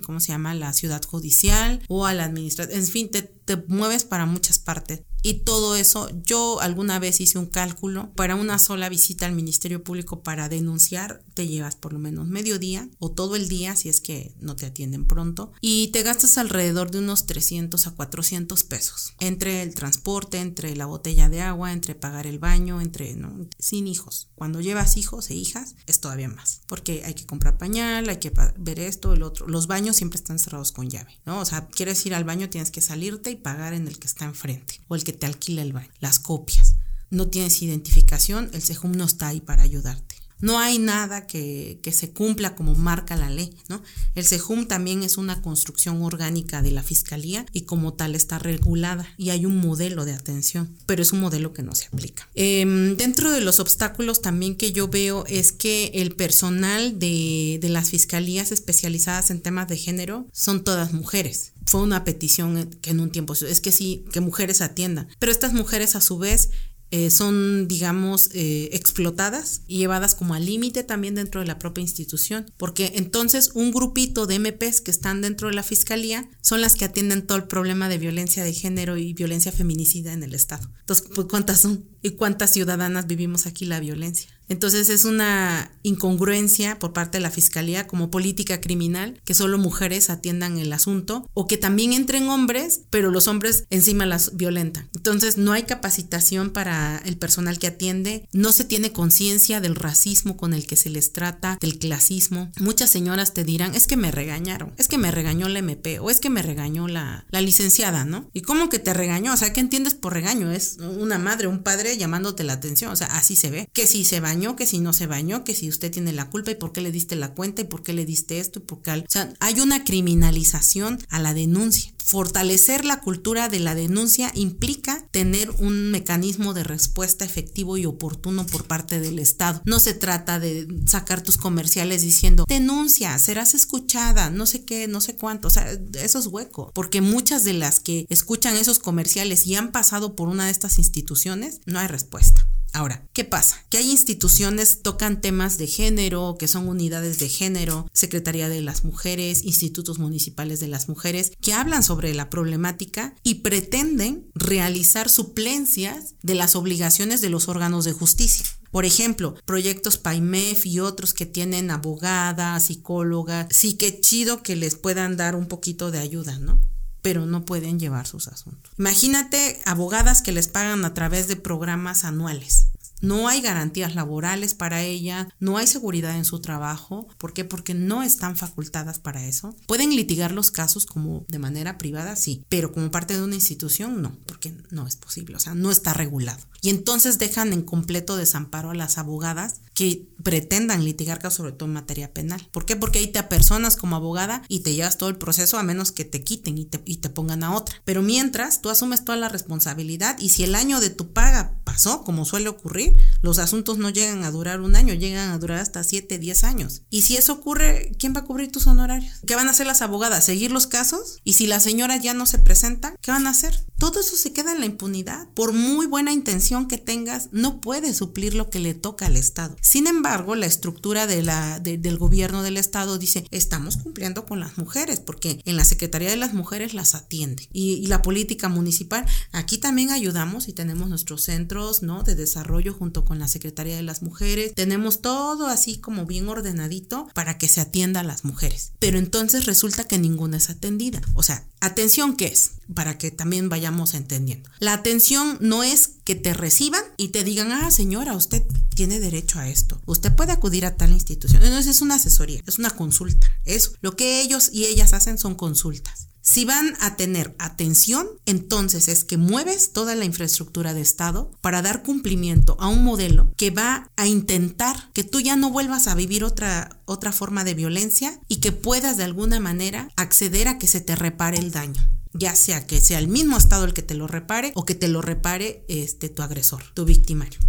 ¿cómo 0.06 0.20
se 0.20 0.34
llama?, 0.34 0.54
la 0.54 0.74
ciudad 0.74 1.02
judicial 1.04 1.82
o 1.88 2.06
a 2.06 2.14
la 2.14 2.26
administración, 2.26 2.78
en 2.78 2.86
fin, 2.86 3.10
te, 3.10 3.22
te 3.22 3.58
mueves 3.68 4.04
para 4.04 4.26
muchas 4.26 4.60
partes. 4.60 5.02
Y 5.22 5.42
todo 5.46 5.76
eso, 5.76 6.10
yo 6.24 6.62
alguna 6.62 7.00
vez 7.00 7.22
hice 7.22 7.38
un 7.38 7.46
cálculo, 7.46 8.12
para 8.16 8.36
una 8.36 8.60
sola 8.60 8.90
visita 8.90 9.26
al 9.26 9.34
Ministerio 9.34 9.84
Público 9.84 10.24
para 10.24 10.50
denunciar, 10.50 11.24
te 11.34 11.48
llevas 11.48 11.76
por 11.76 11.94
lo 11.94 12.00
menos 12.00 12.28
medio 12.28 12.60
día 12.60 12.90
o 13.00 13.12
todo 13.12 13.36
el 13.36 13.48
día 13.48 13.76
si 13.76 13.90
es 13.90 14.02
que 14.02 14.34
no 14.40 14.56
te 14.56 14.66
atienden 14.66 15.06
pronto, 15.06 15.52
y 15.62 15.90
te 15.90 16.04
gastas 16.04 16.38
alrededor 16.38 16.92
de 16.92 17.00
unos 17.00 17.26
300 17.26 17.88
a 17.88 17.92
400 17.92 18.64
pesos, 18.64 19.14
entre 19.20 19.62
el 19.62 19.76
transporte, 19.76 20.40
entre 20.40 20.76
la 20.76 20.86
botella 20.86 21.30
de 21.30 21.42
agua, 21.42 21.72
entre 21.72 21.96
pagar 21.96 22.28
el 22.28 22.40
baño, 22.40 22.82
entre, 22.82 23.16
¿no? 23.16 23.48
Sin 23.60 23.88
hijos. 23.88 24.30
Cuando 24.36 24.62
llevas 24.62 24.98
hijos 24.98 25.30
e 25.30 25.36
hijas, 25.36 25.76
es 25.86 26.00
todavía 26.00 26.30
más, 26.30 26.62
porque 26.68 27.04
hay 27.06 27.14
que 27.14 27.26
comprar 27.26 27.58
pañal, 27.58 28.10
hay 28.10 28.18
que 28.18 28.34
ver 28.58 28.80
esto, 28.80 29.14
el 29.14 29.24
otro. 29.24 29.48
Los 29.48 29.68
baños 29.68 29.96
siempre 29.96 30.18
están 30.18 30.40
cerrados 30.40 30.72
con 30.72 30.90
llave, 30.90 31.20
¿no? 31.26 31.40
O 31.40 31.46
sea, 31.46 31.68
quieres 31.68 32.06
ir 32.06 32.16
al 32.16 32.24
baño, 32.24 32.50
tienes 32.50 32.72
que 32.72 32.82
salirte 32.82 33.32
y 33.32 33.36
pagar 33.36 33.74
en 33.74 33.88
el 33.88 34.00
que 34.00 34.08
está 34.08 34.26
enfrente, 34.26 34.82
o 34.88 34.96
el 34.96 35.04
que 35.04 35.11
te 35.14 35.26
alquila 35.26 35.62
el 35.62 35.74
baño, 35.74 35.92
las 36.00 36.20
copias. 36.20 36.76
No 37.10 37.28
tienes 37.28 37.62
identificación, 37.62 38.50
el 38.54 38.62
SEJUM 38.62 38.94
no 38.94 39.06
está 39.06 39.28
ahí 39.28 39.42
para 39.42 39.64
ayudarte. 39.64 40.22
No 40.42 40.58
hay 40.58 40.80
nada 40.80 41.28
que, 41.28 41.80
se 41.92 42.12
cumpla 42.12 42.56
como 42.56 42.74
marca 42.74 43.16
la 43.16 43.30
ley, 43.30 43.56
¿no? 43.70 43.82
El 44.16 44.26
SEJUM 44.26 44.66
también 44.66 45.04
es 45.04 45.18
una 45.18 45.42
construcción 45.42 46.02
orgánica 46.02 46.62
de 46.62 46.72
la 46.72 46.84
Fiscalía 46.84 47.46
y 47.54 47.62
como 47.62 47.94
tal 47.94 48.16
está 48.16 48.40
regulada 48.40 49.08
y 49.18 49.30
hay 49.30 49.46
un 49.46 49.58
modelo 49.58 50.04
de 50.04 50.14
atención, 50.14 50.76
pero 50.88 51.04
es 51.04 51.14
un 51.14 51.20
modelo 51.20 51.54
que 51.54 51.64
no 51.64 51.76
se 51.76 51.88
aplica. 51.88 52.28
Em, 52.34 52.98
dentro 52.98 53.32
de 53.32 53.42
los 53.42 53.60
obstáculos 53.60 54.22
también 54.22 54.56
que 54.56 54.72
yo 54.72 54.88
veo 54.88 55.26
es 55.28 55.52
que 55.52 55.92
el 55.94 56.16
personal 56.16 56.98
de, 56.98 57.60
de 57.62 57.70
las 57.70 57.92
fiscalías 57.92 58.52
especializadas 58.52 59.30
en 59.30 59.42
temas 59.42 59.68
de 59.68 59.78
género 59.78 60.28
son 60.32 60.64
todas 60.64 60.92
mujeres 60.92 61.51
fue 61.66 61.82
una 61.82 62.04
petición 62.04 62.70
que 62.82 62.92
en 62.92 63.00
un 63.00 63.12
tiempo 63.12 63.34
es 63.34 63.62
que 63.62 63.72
sí, 63.72 64.06
que 64.12 64.20
mujeres 64.20 64.62
atiendan. 64.62 65.08
Pero 65.20 65.32
estas 65.32 65.54
mujeres 65.54 65.96
a 65.96 66.02
su 66.02 66.18
vez 66.18 66.50
eh, 66.94 67.10
son, 67.10 67.70
digamos, 67.70 68.30
eh, 68.34 68.70
explotadas 68.74 69.62
y 69.66 69.78
llevadas 69.78 70.14
como 70.14 70.34
al 70.34 70.46
límite 70.46 70.84
también 70.84 71.16
dentro 71.16 71.40
de 71.40 71.48
la 71.48 71.58
propia 71.58 71.82
institución, 71.82 72.52
porque 72.58 72.92
entonces 72.96 73.52
un 73.54 73.72
grupito 73.72 74.28
de 74.28 74.40
MPs 74.40 74.82
que 74.82 74.92
están 74.92 75.22
dentro 75.22 75.48
de 75.48 75.54
la 75.54 75.64
fiscalía 75.64 76.30
son 76.42 76.60
las 76.60 76.76
que 76.76 76.84
atienden 76.84 77.26
todo 77.26 77.38
el 77.38 77.46
problema 77.46 77.88
de 77.88 77.98
violencia 77.98 78.44
de 78.44 78.52
género 78.52 78.98
y 78.98 79.14
violencia 79.14 79.54
feminicida 79.54 80.12
en 80.12 80.24
el 80.24 80.34
Estado. 80.34 80.70
Entonces, 80.82 81.08
pues, 81.16 81.28
¿cuántas 81.30 81.62
son? 81.62 81.86
¿Y 82.02 82.12
cuántas 82.12 82.52
ciudadanas 82.52 83.08
vivimos 83.08 83.46
aquí 83.46 83.64
la 83.64 83.80
violencia? 83.80 84.30
Entonces 84.52 84.90
es 84.90 85.06
una 85.06 85.72
incongruencia 85.82 86.78
por 86.78 86.92
parte 86.92 87.20
de 87.20 87.22
la 87.22 87.32
Fiscalía 87.32 87.88
como 87.88 88.12
política 88.12 88.60
criminal 88.60 89.18
que 89.24 89.34
solo 89.34 89.58
mujeres 89.58 90.10
atiendan 90.10 90.58
el 90.58 90.74
asunto 90.74 91.26
o 91.34 91.48
que 91.48 91.56
también 91.56 91.94
entren 91.94 92.28
hombres, 92.28 92.82
pero 92.90 93.12
los 93.12 93.30
hombres 93.30 93.64
encima 93.70 94.06
las 94.06 94.36
violentan. 94.36 94.90
Entonces 94.94 95.38
no 95.38 95.54
hay 95.54 95.64
capacitación 95.64 96.50
para 96.50 97.02
el 97.06 97.16
personal 97.16 97.60
que 97.60 97.68
atiende, 97.68 98.28
no 98.34 98.52
se 98.52 98.66
tiene 98.66 98.92
conciencia 98.92 99.62
del 99.62 99.78
racismo 99.78 100.36
con 100.36 100.54
el 100.54 100.68
que 100.68 100.76
se 100.76 100.90
les 100.90 101.14
trata, 101.14 101.58
del 101.62 101.80
clasismo. 101.80 102.52
Muchas 102.60 102.90
señoras 102.90 103.34
te 103.34 103.46
dirán, 103.46 103.74
es 103.74 103.88
que 103.88 103.96
me 103.96 104.12
regañaron, 104.12 104.74
es 104.76 104.90
que 104.90 104.98
me 104.98 105.12
regañó 105.12 105.48
la 105.48 105.60
MP 105.60 106.00
o 106.00 106.10
es 106.10 106.20
que 106.20 106.30
me 106.30 106.42
regañó 106.42 106.90
la, 106.90 107.26
la 107.32 107.40
licenciada, 107.40 108.04
¿no? 108.04 108.30
¿Y 108.34 108.42
cómo 108.42 108.68
que 108.68 108.80
te 108.80 108.94
regañó? 108.94 109.34
O 109.34 109.38
sea, 109.38 109.54
¿qué 109.54 109.62
entiendes 109.62 109.94
por 109.94 110.12
regaño? 110.12 110.52
Es 110.52 110.76
una 110.80 111.20
madre, 111.20 111.48
un 111.48 111.64
padre 111.64 111.96
llamándote 111.96 112.44
la 112.44 112.52
atención, 112.52 112.92
o 112.92 112.98
sea, 112.98 113.08
así 113.16 113.38
se 113.38 113.50
ve. 113.50 113.70
Que 113.72 113.88
si 113.88 114.04
se 114.04 114.20
bañó 114.20 114.41
que 114.56 114.66
si 114.66 114.80
no 114.80 114.94
se 114.94 115.08
bañó, 115.08 115.44
que 115.44 115.56
si 115.56 115.70
usted 115.70 115.92
tiene 115.92 116.14
la 116.14 116.30
culpa 116.30 116.52
y 116.52 116.56
por 116.56 116.72
qué 116.72 116.82
le 116.82 116.92
diste 116.92 117.16
la 117.16 117.34
cuenta 117.34 117.62
y 117.62 117.66
por 117.66 117.84
qué 117.84 117.94
le 117.94 118.06
diste 118.06 118.40
esto 118.40 118.60
y 118.60 118.64
por 118.64 118.82
qué... 118.82 118.92
O 118.92 119.06
sea, 119.08 119.34
hay 119.40 119.60
una 119.60 119.84
criminalización 119.84 121.00
a 121.10 121.20
la 121.20 121.34
denuncia. 121.34 121.94
Fortalecer 122.04 122.84
la 122.84 123.00
cultura 123.00 123.48
de 123.48 123.60
la 123.60 123.76
denuncia 123.76 124.32
implica 124.36 125.06
tener 125.12 125.50
un 125.60 125.92
mecanismo 125.92 126.54
de 126.54 126.64
respuesta 126.64 127.24
efectivo 127.24 127.78
y 127.78 127.86
oportuno 127.86 128.46
por 128.46 128.66
parte 128.66 129.00
del 129.00 129.20
Estado. 129.20 129.62
No 129.66 129.80
se 129.80 129.94
trata 129.94 130.40
de 130.40 130.68
sacar 130.88 131.22
tus 131.22 131.38
comerciales 131.38 132.02
diciendo 132.02 132.46
denuncia, 132.48 133.18
serás 133.20 133.54
escuchada, 133.54 134.30
no 134.30 134.46
sé 134.46 134.66
qué, 134.66 134.88
no 134.88 135.00
sé 135.00 135.16
cuánto. 135.16 135.48
O 135.48 135.52
sea, 135.52 135.72
eso 136.02 136.20
es 136.20 136.28
hueco, 136.28 136.72
porque 136.74 137.02
muchas 137.02 137.44
de 137.44 137.54
las 137.54 137.80
que 137.80 138.06
escuchan 138.10 138.58
esos 138.58 138.80
comerciales 138.80 139.46
y 139.48 139.56
han 139.56 139.72
pasado 139.72 140.16
por 140.16 140.28
una 140.28 140.46
de 140.46 140.52
estas 140.52 140.80
instituciones, 140.80 141.62
no 141.66 141.80
hay 141.80 141.88
respuesta. 141.88 142.48
Ahora, 142.74 143.06
¿qué 143.14 143.26
pasa? 143.26 143.58
Que 143.70 143.78
hay 143.78 143.92
instituciones 143.92 144.82
tocan 144.82 145.20
temas 145.20 145.58
de 145.58 145.68
género, 145.68 146.38
que 146.40 146.48
son 146.48 146.70
unidades 146.70 147.20
de 147.20 147.28
género, 147.28 147.90
Secretaría 147.92 148.48
de 148.48 148.62
las 148.62 148.86
Mujeres, 148.86 149.44
institutos 149.44 150.00
municipales 150.00 150.62
de 150.62 150.70
las 150.70 150.88
mujeres, 150.88 151.34
que 151.42 151.54
hablan 151.54 151.84
sobre 151.84 152.14
la 152.14 152.30
problemática 152.30 153.14
y 153.24 153.36
pretenden 153.36 154.30
realizar 154.36 155.10
suplencias 155.10 156.16
de 156.22 156.36
las 156.36 156.56
obligaciones 156.56 157.20
de 157.20 157.30
los 157.30 157.50
órganos 157.50 157.84
de 157.84 157.92
justicia. 157.92 158.46
Por 158.72 158.86
ejemplo, 158.86 159.36
proyectos 159.46 159.98
PAIMEF 159.98 160.66
y 160.66 160.80
otros 160.80 161.14
que 161.14 161.26
tienen 161.26 161.72
abogadas, 161.72 162.68
psicólogas, 162.68 163.48
sí 163.50 163.74
que 163.74 164.00
chido 164.00 164.44
que 164.44 164.56
les 164.56 164.76
puedan 164.76 165.18
dar 165.18 165.36
un 165.36 165.48
poquito 165.48 165.92
de 165.92 166.00
ayuda, 166.00 166.40
¿no? 166.40 166.62
Pero 167.02 167.26
no 167.26 167.46
pueden 167.46 167.80
llevar 167.80 168.08
sus 168.08 168.28
asuntos. 168.28 168.72
Imagínate 168.78 169.60
abogadas 169.66 170.22
que 170.22 170.32
les 170.32 170.48
pagan 170.48 170.86
a 170.86 170.94
través 170.94 171.28
de 171.28 171.36
programas 171.36 172.04
anuales. 172.04 172.68
No 173.02 173.28
hay 173.28 173.42
garantías 173.42 173.96
laborales 173.96 174.54
para 174.54 174.84
ella, 174.84 175.28
no 175.40 175.58
hay 175.58 175.68
seguridad 175.68 176.16
en 176.16 176.26
su 176.26 176.40
trabajo. 176.40 177.08
¿Por 177.18 177.34
qué? 177.34 177.46
Porque 177.46 177.74
no 177.74 178.04
están 178.04 178.36
facultadas 178.36 179.00
para 179.00 179.26
eso. 179.26 179.56
Pueden 179.68 179.96
litigar 179.96 180.32
los 180.32 180.52
casos 180.52 180.86
como 180.86 181.26
de 181.28 181.40
manera 181.40 181.78
privada, 181.78 182.16
sí, 182.16 182.44
pero 182.50 182.72
como 182.72 182.92
parte 182.92 183.16
de 183.16 183.24
una 183.24 183.36
institución, 183.36 184.02
no, 184.02 184.16
porque 184.26 184.54
no 184.70 184.88
es 184.88 184.96
posible, 184.96 185.36
o 185.36 185.40
sea, 185.40 185.56
no 185.56 185.72
está 185.72 185.94
regulado. 185.94 186.42
Y 186.62 186.70
entonces 186.70 187.18
dejan 187.18 187.54
en 187.54 187.64
completo 187.64 188.18
desamparo 188.18 188.70
a 188.70 188.76
las 188.76 189.00
abogadas 189.00 189.62
que 189.74 190.06
pretendan 190.22 190.86
litigar 190.86 191.18
casos 191.20 191.38
sobre 191.38 191.54
todo 191.54 191.68
en 191.68 191.74
materia 191.74 192.14
penal. 192.14 192.48
¿Por 192.52 192.66
qué? 192.66 192.76
Porque 192.76 193.00
ahí 193.00 193.08
te 193.08 193.18
apersonas 193.18 193.78
como 193.78 193.96
abogada 193.96 194.44
y 194.48 194.60
te 194.60 194.76
llevas 194.76 194.98
todo 194.98 195.10
el 195.10 195.16
proceso 195.16 195.58
a 195.58 195.64
menos 195.64 195.92
que 195.92 196.06
te 196.06 196.24
quiten 196.24 196.58
y 196.58 196.66
te, 196.66 196.82
y 196.86 196.98
te 196.98 197.10
pongan 197.10 197.44
a 197.44 197.56
otra. 197.56 197.82
Pero 197.84 198.04
mientras 198.04 198.62
tú 198.62 198.70
asumes 198.70 199.04
toda 199.04 199.18
la 199.18 199.30
responsabilidad 199.30 200.20
y 200.20 200.30
si 200.30 200.44
el 200.44 200.54
año 200.54 200.80
de 200.80 200.92
tu 200.92 201.14
paga 201.14 201.56
pasó, 201.64 202.04
como 202.04 202.26
suele 202.26 202.50
ocurrir, 202.50 202.91
los 203.22 203.40
asuntos 203.40 203.78
no 203.78 203.90
llegan 203.90 204.24
a 204.24 204.32
durar 204.32 204.62
un 204.62 204.76
año, 204.76 204.94
llegan 204.94 205.32
a 205.32 205.38
durar 205.38 205.60
hasta 205.60 205.84
7, 205.84 206.18
10 206.18 206.44
años. 206.44 206.84
Y 206.90 207.02
si 207.02 207.18
eso 207.18 207.34
ocurre, 207.34 207.92
¿quién 207.98 208.16
va 208.16 208.22
a 208.22 208.26
cubrir 208.26 208.52
tus 208.52 208.68
honorarios? 208.68 209.20
¿Qué 209.26 209.36
van 209.36 209.48
a 209.48 209.52
hacer 209.52 209.68
las 209.68 209.82
abogadas? 209.82 210.26
¿Seguir 210.26 210.52
los 210.52 210.68
casos? 210.68 211.20
Y 211.24 211.34
si 211.34 211.48
la 211.48 211.60
señora 211.60 211.98
ya 211.98 212.14
no 212.14 212.26
se 212.26 212.40
presenta, 212.40 212.96
¿qué 213.02 213.12
van 213.12 213.28
a 213.28 213.32
hacer? 213.32 213.66
Todo 213.78 214.00
eso 214.00 214.16
se 214.16 214.34
queda 214.34 214.52
en 214.52 214.60
la 214.60 214.66
impunidad. 214.66 215.28
Por 215.34 215.54
muy 215.54 215.88
buena 215.88 216.14
intención 216.14 216.68
que 216.68 216.78
tengas, 216.78 217.30
no 217.32 217.62
puede 217.62 217.94
suplir 217.94 218.36
lo 218.36 218.50
que 218.50 218.60
le 218.60 218.74
toca 218.74 219.08
al 219.08 219.16
Estado. 219.16 219.56
Sin 219.62 219.88
embargo, 219.88 220.36
la 220.36 220.46
estructura 220.46 221.08
del 221.08 221.98
gobierno 221.98 222.44
del 222.44 222.58
Estado 222.58 222.98
dice, 222.98 223.26
estamos 223.32 223.78
cumpliendo 223.78 224.26
con 224.26 224.40
las 224.40 224.58
mujeres, 224.58 225.00
porque 225.00 225.42
en 225.46 225.56
la 225.56 225.66
Secretaría 225.66 226.10
de 226.10 226.18
las 226.18 226.34
Mujeres 226.34 226.74
las 226.74 226.96
atiende. 226.96 227.48
Y, 227.52 227.88
la 227.92 228.02
política 228.02 228.48
municipal, 228.48 229.06
aquí 229.34 229.58
también 229.58 229.90
ayudamos 229.90 230.48
y 230.48 230.54
tenemos 230.54 230.88
nuestros 230.88 231.24
centros 231.24 231.82
¿no? 231.84 232.04
de 232.04 232.16
desarrollo 232.16 232.74
junto 232.82 233.06
con 233.06 233.20
la 233.20 233.28
Secretaría 233.28 233.76
de 233.76 233.84
las 233.84 234.02
Mujeres. 234.02 234.56
Tenemos 234.56 235.04
todo 235.04 235.46
así 235.46 235.78
como 235.78 236.08
bien 236.08 236.28
ordenadito 236.28 237.08
para 237.14 237.38
que 237.38 237.48
se 237.48 237.62
atienda 237.62 238.00
a 238.00 238.04
las 238.04 238.26
mujeres. 238.26 238.72
Pero 238.80 238.98
entonces 238.98 239.46
resulta 239.46 239.84
que 239.84 240.00
ninguna 240.00 240.38
es 240.38 240.50
atendida. 240.50 241.00
O 241.14 241.22
sea, 241.22 241.46
atención, 241.60 242.16
¿qué 242.16 242.26
es? 242.26 242.54
Para 242.74 242.98
que 242.98 243.12
también 243.12 243.50
vayamos 243.50 243.94
entendiendo. 243.94 244.50
La 244.58 244.74
atención 244.74 245.38
no 245.42 245.62
es 245.62 245.92
que 246.06 246.16
te 246.16 246.34
reciban 246.34 246.82
y 246.98 247.10
te 247.10 247.24
digan, 247.24 247.52
ah, 247.52 247.70
señora, 247.70 248.16
usted 248.16 248.42
tiene 248.74 249.00
derecho 249.00 249.38
a 249.38 249.48
esto. 249.48 249.80
Usted 249.86 250.16
puede 250.16 250.32
acudir 250.32 250.66
a 250.66 250.76
tal 250.76 250.90
institución. 250.90 251.44
Entonces 251.44 251.68
es 251.76 251.82
una 251.84 251.96
asesoría, 251.96 252.42
es 252.48 252.58
una 252.58 252.72
consulta. 252.72 253.30
Eso. 253.46 253.74
Lo 253.82 253.96
que 253.96 254.22
ellos 254.22 254.50
y 254.52 254.66
ellas 254.66 254.94
hacen 254.94 255.20
son 255.20 255.36
consultas. 255.36 256.08
Si 256.22 256.46
van 256.46 256.76
a 256.80 256.96
tener 256.96 257.36
atención, 257.40 258.08
entonces 258.26 258.88
es 258.88 259.04
que 259.04 259.18
mueves 259.18 259.74
toda 259.74 259.96
la 259.96 260.06
infraestructura 260.06 260.74
de 260.74 260.82
Estado 260.82 261.32
para 261.42 261.62
dar 261.64 261.82
cumplimiento 261.82 262.58
a 262.60 262.68
un 262.68 262.84
modelo 262.84 263.34
que 263.38 263.50
va 263.50 263.90
a 263.96 264.08
intentar 264.08 264.92
que 264.94 265.04
tú 265.04 265.20
ya 265.20 265.36
no 265.36 265.50
vuelvas 265.50 265.88
a 265.88 265.96
vivir 265.96 266.24
otra, 266.24 266.80
otra 266.86 267.12
forma 267.12 267.44
de 267.44 267.56
violencia 267.56 268.20
y 268.28 268.38
que 268.38 268.52
puedas 268.52 268.98
de 268.98 269.04
alguna 269.04 269.40
manera 269.40 269.90
acceder 269.96 270.48
a 270.48 270.60
que 270.60 270.68
se 270.68 270.82
te 270.82 270.96
repare 270.96 271.38
el 271.38 271.52
daño 271.52 271.82
ya 272.14 272.36
sea 272.36 272.68
que 272.68 272.82
sea 272.82 273.00
el 273.00 273.08
mismo 273.08 273.38
estado 273.38 273.64
el 273.64 273.74
que 273.74 273.84
te 273.84 273.96
lo 273.96 274.06
repare 274.06 274.52
o 274.56 274.66
que 274.66 274.76
te 274.76 274.90
lo 274.90 275.02
repare 275.02 275.64
este 275.70 276.10
tu 276.10 276.22
agresor, 276.22 276.62
tu 276.74 276.84
victimario. 276.86 277.40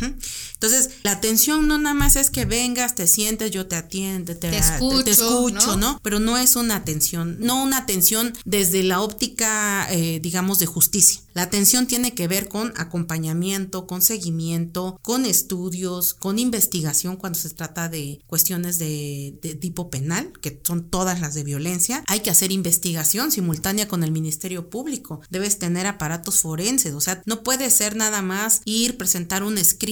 Entonces, 0.00 0.90
la 1.04 1.12
atención 1.12 1.68
no 1.68 1.78
nada 1.78 1.94
más 1.94 2.16
es 2.16 2.30
que 2.30 2.44
vengas, 2.44 2.94
te 2.94 3.06
sientes, 3.06 3.52
yo 3.52 3.66
te 3.66 3.76
atiendo, 3.76 4.36
te, 4.36 4.48
escucho, 4.56 5.76
¿no? 5.76 6.00
Pero 6.02 6.18
no 6.18 6.36
es 6.36 6.56
una 6.56 6.76
atención, 6.76 7.36
no 7.38 7.62
una 7.62 7.78
atención 7.78 8.32
desde 8.44 8.82
la 8.82 9.00
óptica, 9.00 9.86
eh, 9.92 10.18
digamos, 10.20 10.58
de 10.58 10.66
justicia. 10.66 11.22
La 11.34 11.42
atención 11.42 11.86
tiene 11.86 12.14
que 12.14 12.26
ver 12.26 12.48
con 12.48 12.72
acompañamiento, 12.76 13.86
con 13.86 14.02
seguimiento, 14.02 14.98
con 15.02 15.24
estudios, 15.24 16.14
con 16.14 16.40
investigación 16.40 17.16
cuando 17.16 17.38
se 17.38 17.50
trata 17.50 17.88
de 17.88 18.20
cuestiones 18.26 18.78
de, 18.78 19.38
de 19.40 19.54
tipo 19.54 19.90
penal, 19.90 20.32
que 20.40 20.60
son 20.66 20.90
todas 20.90 21.20
las 21.20 21.34
de 21.34 21.44
violencia. 21.44 22.02
Hay 22.08 22.20
que 22.20 22.30
hacer 22.30 22.50
investigación 22.50 23.30
simultánea 23.30 23.86
con 23.86 24.02
el 24.02 24.10
Ministerio 24.10 24.68
Público. 24.68 25.20
Debes 25.30 25.60
tener 25.60 25.86
aparatos 25.86 26.40
forenses, 26.40 26.94
o 26.94 27.00
sea, 27.00 27.22
no 27.26 27.44
puede 27.44 27.70
ser 27.70 27.94
nada 27.94 28.22
más 28.22 28.62
ir, 28.64 28.96
presentar 28.96 29.44
un 29.44 29.58
escrito, 29.58 29.87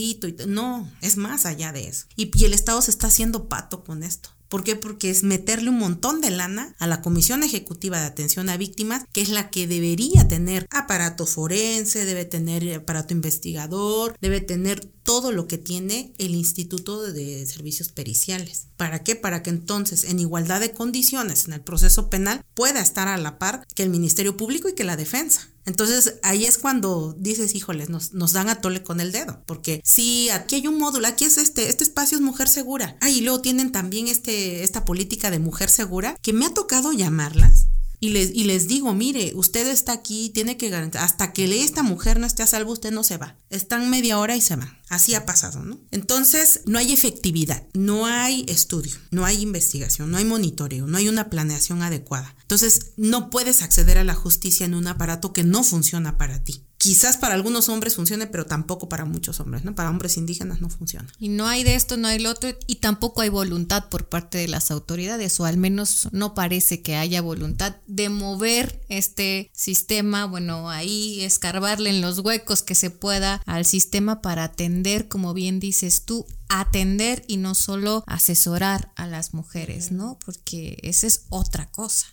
no, 0.47 0.91
es 1.01 1.17
más 1.17 1.47
allá 1.47 1.73
de 1.73 1.89
eso. 1.89 2.07
Y, 2.17 2.31
y 2.37 2.45
el 2.45 2.53
Estado 2.53 2.83
se 2.83 2.91
está 2.91 3.09
haciendo 3.09 3.49
pato 3.49 3.85
con 3.85 4.03
esto. 4.03 4.31
¿Por 4.49 4.63
qué? 4.63 4.77
Porque 4.77 5.11
es 5.11 5.23
meterle 5.23 5.71
un 5.71 5.79
montón 5.79 6.21
de 6.21 6.31
lana 6.31 6.75
a 6.79 6.87
la 6.87 7.03
Comisión 7.03 7.43
Ejecutiva 7.43 7.99
de 7.99 8.07
Atención 8.07 8.49
a 8.49 8.57
Víctimas, 8.57 9.05
que 9.13 9.21
es 9.21 9.29
la 9.29 9.51
que 9.51 9.67
debería 9.67 10.29
tener 10.29 10.67
aparato 10.71 11.27
forense, 11.27 12.05
debe 12.05 12.25
tener 12.25 12.73
aparato 12.75 13.13
investigador, 13.13 14.17
debe 14.21 14.41
tener 14.41 14.85
todo 15.03 15.33
lo 15.33 15.49
que 15.49 15.59
tiene 15.59 16.15
el 16.19 16.35
Instituto 16.35 17.03
de 17.03 17.45
Servicios 17.47 17.89
Periciales. 17.89 18.69
¿Para 18.77 19.03
qué? 19.03 19.17
Para 19.17 19.43
que 19.43 19.51
entonces, 19.51 20.05
en 20.05 20.21
igualdad 20.21 20.61
de 20.61 20.73
condiciones 20.73 21.47
en 21.47 21.55
el 21.55 21.61
proceso 21.61 22.09
penal, 22.09 22.45
pueda 22.55 22.81
estar 22.81 23.09
a 23.09 23.17
la 23.17 23.39
par 23.39 23.67
que 23.75 23.83
el 23.83 23.91
Ministerio 23.91 24.37
Público 24.37 24.69
y 24.69 24.75
que 24.75 24.85
la 24.85 24.97
defensa. 24.97 25.49
Entonces 25.67 26.15
ahí 26.23 26.47
es 26.47 26.59
cuando 26.59 27.15
dices, 27.19 27.55
híjoles, 27.55 27.91
nos, 27.91 28.13
nos 28.13 28.33
dan 28.33 28.49
a 28.49 28.61
tole 28.61 28.83
con 28.83 29.01
el 29.01 29.13
dedo, 29.13 29.43
porque 29.47 29.81
si 29.85 30.31
aquí 30.31 30.55
hay 30.55 30.67
un 30.69 30.79
módulo, 30.79 31.09
aquí 31.09 31.25
es 31.25 31.37
este, 31.39 31.69
este 31.69 31.85
espacio 31.85 32.17
es 32.17 32.23
mujer 32.23 32.49
segura. 32.49 32.97
Ah, 33.01 33.11
y 33.11 33.21
luego 33.21 33.43
tienen 33.43 33.73
también 33.73 34.09
este, 34.09 34.63
esta 34.63 34.85
política 34.85 35.31
de 35.31 35.41
mujer 35.41 35.69
segura 35.69 36.17
que 36.23 36.33
me 36.33 36.47
ha 36.47 36.55
tocado 36.55 36.93
llamarlas 36.93 37.67
y 37.99 38.11
les, 38.11 38.31
y 38.35 38.45
les 38.45 38.69
digo, 38.69 38.93
mire, 38.95 39.33
usted 39.35 39.67
está 39.67 39.93
aquí, 39.93 40.31
tiene 40.31 40.57
que 40.57 40.69
garantizar, 40.69 41.05
hasta 41.05 41.33
que 41.33 41.63
esta 41.63 41.83
mujer 41.83 42.21
no 42.21 42.27
esté 42.27 42.43
a 42.43 42.47
salvo, 42.47 42.73
usted 42.73 42.93
no 42.93 43.03
se 43.03 43.17
va. 43.17 43.37
Están 43.51 43.91
media 43.91 44.19
hora 44.19 44.37
y 44.37 44.41
se 44.41 44.57
van. 44.57 44.79
Así 44.89 45.15
ha 45.15 45.27
pasado, 45.27 45.65
¿no? 45.65 45.81
Entonces, 45.91 46.61
no 46.67 46.79
hay 46.79 46.93
efectividad, 46.93 47.67
no 47.75 48.07
hay 48.07 48.45
estudio, 48.49 48.95
no 49.11 49.25
hay 49.25 49.43
investigación, 49.43 50.11
no 50.11 50.19
hay 50.19 50.25
monitoreo, 50.25 50.87
no 50.87 50.99
hay 50.99 51.09
una 51.09 51.29
planeación 51.29 51.83
adecuada. 51.83 52.35
Entonces, 52.43 52.93
no 52.97 53.31
puedes 53.31 53.63
acceder 53.63 53.99
a 53.99 54.05
la 54.05 54.15
justicia 54.15 54.65
en 54.65 54.75
un 54.75 54.87
aparato 54.87 55.33
que 55.33 55.43
no 55.43 55.65
funciona 55.65 56.17
para 56.19 56.43
ti 56.43 56.67
quizás 56.79 57.17
para 57.17 57.35
algunos 57.35 57.69
hombres 57.69 57.97
funcione, 57.97 58.27
pero 58.27 58.47
tampoco 58.47 58.89
para 58.89 59.05
muchos 59.05 59.41
hombres, 59.41 59.65
¿no? 59.65 59.75
Para 59.75 59.91
hombres 59.91 60.17
indígenas 60.17 60.61
no 60.61 60.69
funciona. 60.69 61.09
Y 61.19 61.29
no 61.29 61.47
hay 61.47 61.65
de 61.65 61.75
esto, 61.75 61.97
no 61.97 62.09
hay 62.09 62.19
lo 62.19 62.31
otro, 62.31 62.51
y 62.67 62.77
tampoco 62.77 63.23
hay 63.23 63.29
voluntad 63.29 63.89
por 63.89 64.09
parte 64.09 64.39
de 64.39 64.49
las 64.49 64.71
autoridades, 64.71 65.41
o 65.41 65.47
al 65.47 65.57
menos 65.57 66.09
no 66.13 66.35
parece 66.35 66.83
que 66.83 66.97
haya 66.97 67.21
voluntad 67.23 67.77
de 67.87 68.09
mover 68.09 68.85
este 68.89 69.51
sistema, 69.53 70.27
bueno, 70.27 70.71
ahí 70.71 71.23
escarbarle 71.23 71.91
en 71.91 72.01
los 72.01 72.21
huecos 72.21 72.63
que 72.63 72.75
se 72.75 72.91
pueda 72.91 73.43
al 73.47 73.65
sistema 73.65 74.21
para 74.21 74.53
atender, 74.77 75.09
como 75.09 75.33
bien 75.33 75.59
dices 75.59 76.05
tú, 76.05 76.27
atender 76.49 77.25
y 77.27 77.39
no 77.39 77.55
solo 77.55 78.05
asesorar 78.07 78.93
a 78.97 79.07
las 79.07 79.33
mujeres, 79.33 79.91
¿no? 79.91 80.19
Porque 80.25 80.79
esa 80.83 81.07
es 81.07 81.23
otra 81.31 81.71
cosa. 81.71 82.09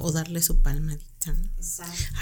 O 0.00 0.12
darle 0.12 0.42
su 0.42 0.60
palmadita. 0.60 1.34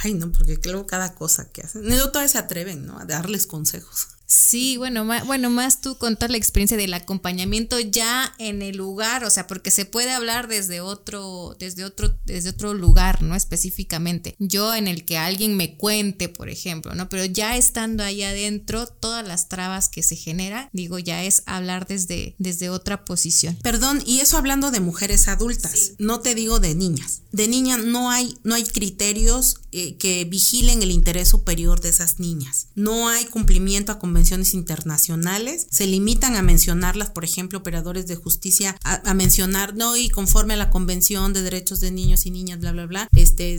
Ay, 0.03 0.15
no, 0.15 0.31
porque 0.33 0.59
luego 0.65 0.87
cada 0.87 1.15
cosa 1.15 1.51
que 1.51 1.63
hacen, 1.63 1.87
no 1.87 2.11
todas 2.11 2.31
se 2.31 2.39
atreven, 2.39 2.87
¿no? 2.87 2.99
A 2.99 3.05
darles 3.05 3.47
consejos. 3.47 4.09
Sí, 4.31 4.77
bueno, 4.77 5.05
más, 5.05 5.27
bueno, 5.27 5.51
más 5.51 5.81
tú 5.81 5.99
contar 5.99 6.31
la 6.31 6.37
experiencia 6.37 6.77
del 6.77 6.95
acompañamiento 6.95 7.81
ya 7.81 8.33
en 8.39 8.63
el 8.63 8.77
lugar, 8.77 9.25
o 9.25 9.31
sea, 9.31 9.49
porque 9.49 9.73
se 9.73 9.87
puede 9.87 10.13
hablar 10.13 10.47
desde 10.47 10.81
otro, 10.81 11.57
desde 11.59 11.85
otro, 11.85 12.17
desde 12.27 12.51
otro 12.51 12.73
lugar, 12.73 13.25
¿no? 13.25 13.35
Específicamente. 13.35 14.37
Yo 14.39 14.73
en 14.77 14.87
el 14.87 15.05
que 15.05 15.19
alguien 15.19 15.57
me 15.57 15.77
cuente, 15.77 16.29
por 16.29 16.49
ejemplo, 16.49 16.95
¿no? 16.95 17.09
Pero 17.09 17.25
ya 17.25 17.57
estando 17.57 18.05
ahí 18.05 18.23
adentro, 18.23 18.87
todas 18.87 19.27
las 19.27 19.49
trabas 19.49 19.89
que 19.89 20.05
se 20.05 20.15
generan, 20.15 20.71
digo, 20.73 21.01
ya 21.01 21.25
es 21.25 21.43
hablar 21.47 21.89
desde, 21.89 22.37
desde 22.39 22.71
otra 22.71 23.05
posición. 23.05 23.59
Perdón, 23.65 24.01
y 24.07 24.21
eso 24.21 24.39
hablando 24.39 24.71
de 24.71 24.79
mujeres 24.79 25.27
adultas, 25.27 25.95
no 25.99 26.21
te 26.21 26.37
digo 26.37 26.61
de 26.61 26.77
niñas. 26.77 27.23
De 27.33 27.49
niña 27.49 27.79
no 27.79 28.13
hay, 28.13 28.39
no 28.45 28.55
hay 28.55 28.63
criterios 28.63 29.57
eh, 29.73 29.97
que 29.97 30.25
vigilen 30.25 30.83
el 30.83 30.93
interés 30.93 31.29
superior 31.29 31.81
de 31.81 31.89
esas 31.89 32.21
niñas. 32.21 32.69
No 32.77 33.09
hay 33.09 33.25
cumplimiento 33.25 33.91
a 33.91 33.99
convenciones 33.99 34.20
internacionales, 34.55 35.67
se 35.71 35.87
limitan 35.87 36.37
a 36.37 36.43
mencionarlas, 36.43 37.11
por 37.11 37.25
ejemplo, 37.25 37.59
operadores 37.59 38.07
de 38.07 38.17
justicia, 38.17 38.77
a, 38.85 39.15
mencionar, 39.15 39.75
no, 39.75 39.97
y 39.97 40.09
conforme 40.09 40.55
a 40.55 40.57
la 40.57 40.71
Convención 40.71 41.33
de 41.33 41.43
Derechos 41.43 41.81
de 41.81 41.91
Niños 41.91 42.27
y 42.27 42.31
Niñas, 42.31 42.61
bla, 42.61 42.73
bla, 42.73 42.87
bla, 42.87 43.09
este, 43.17 43.59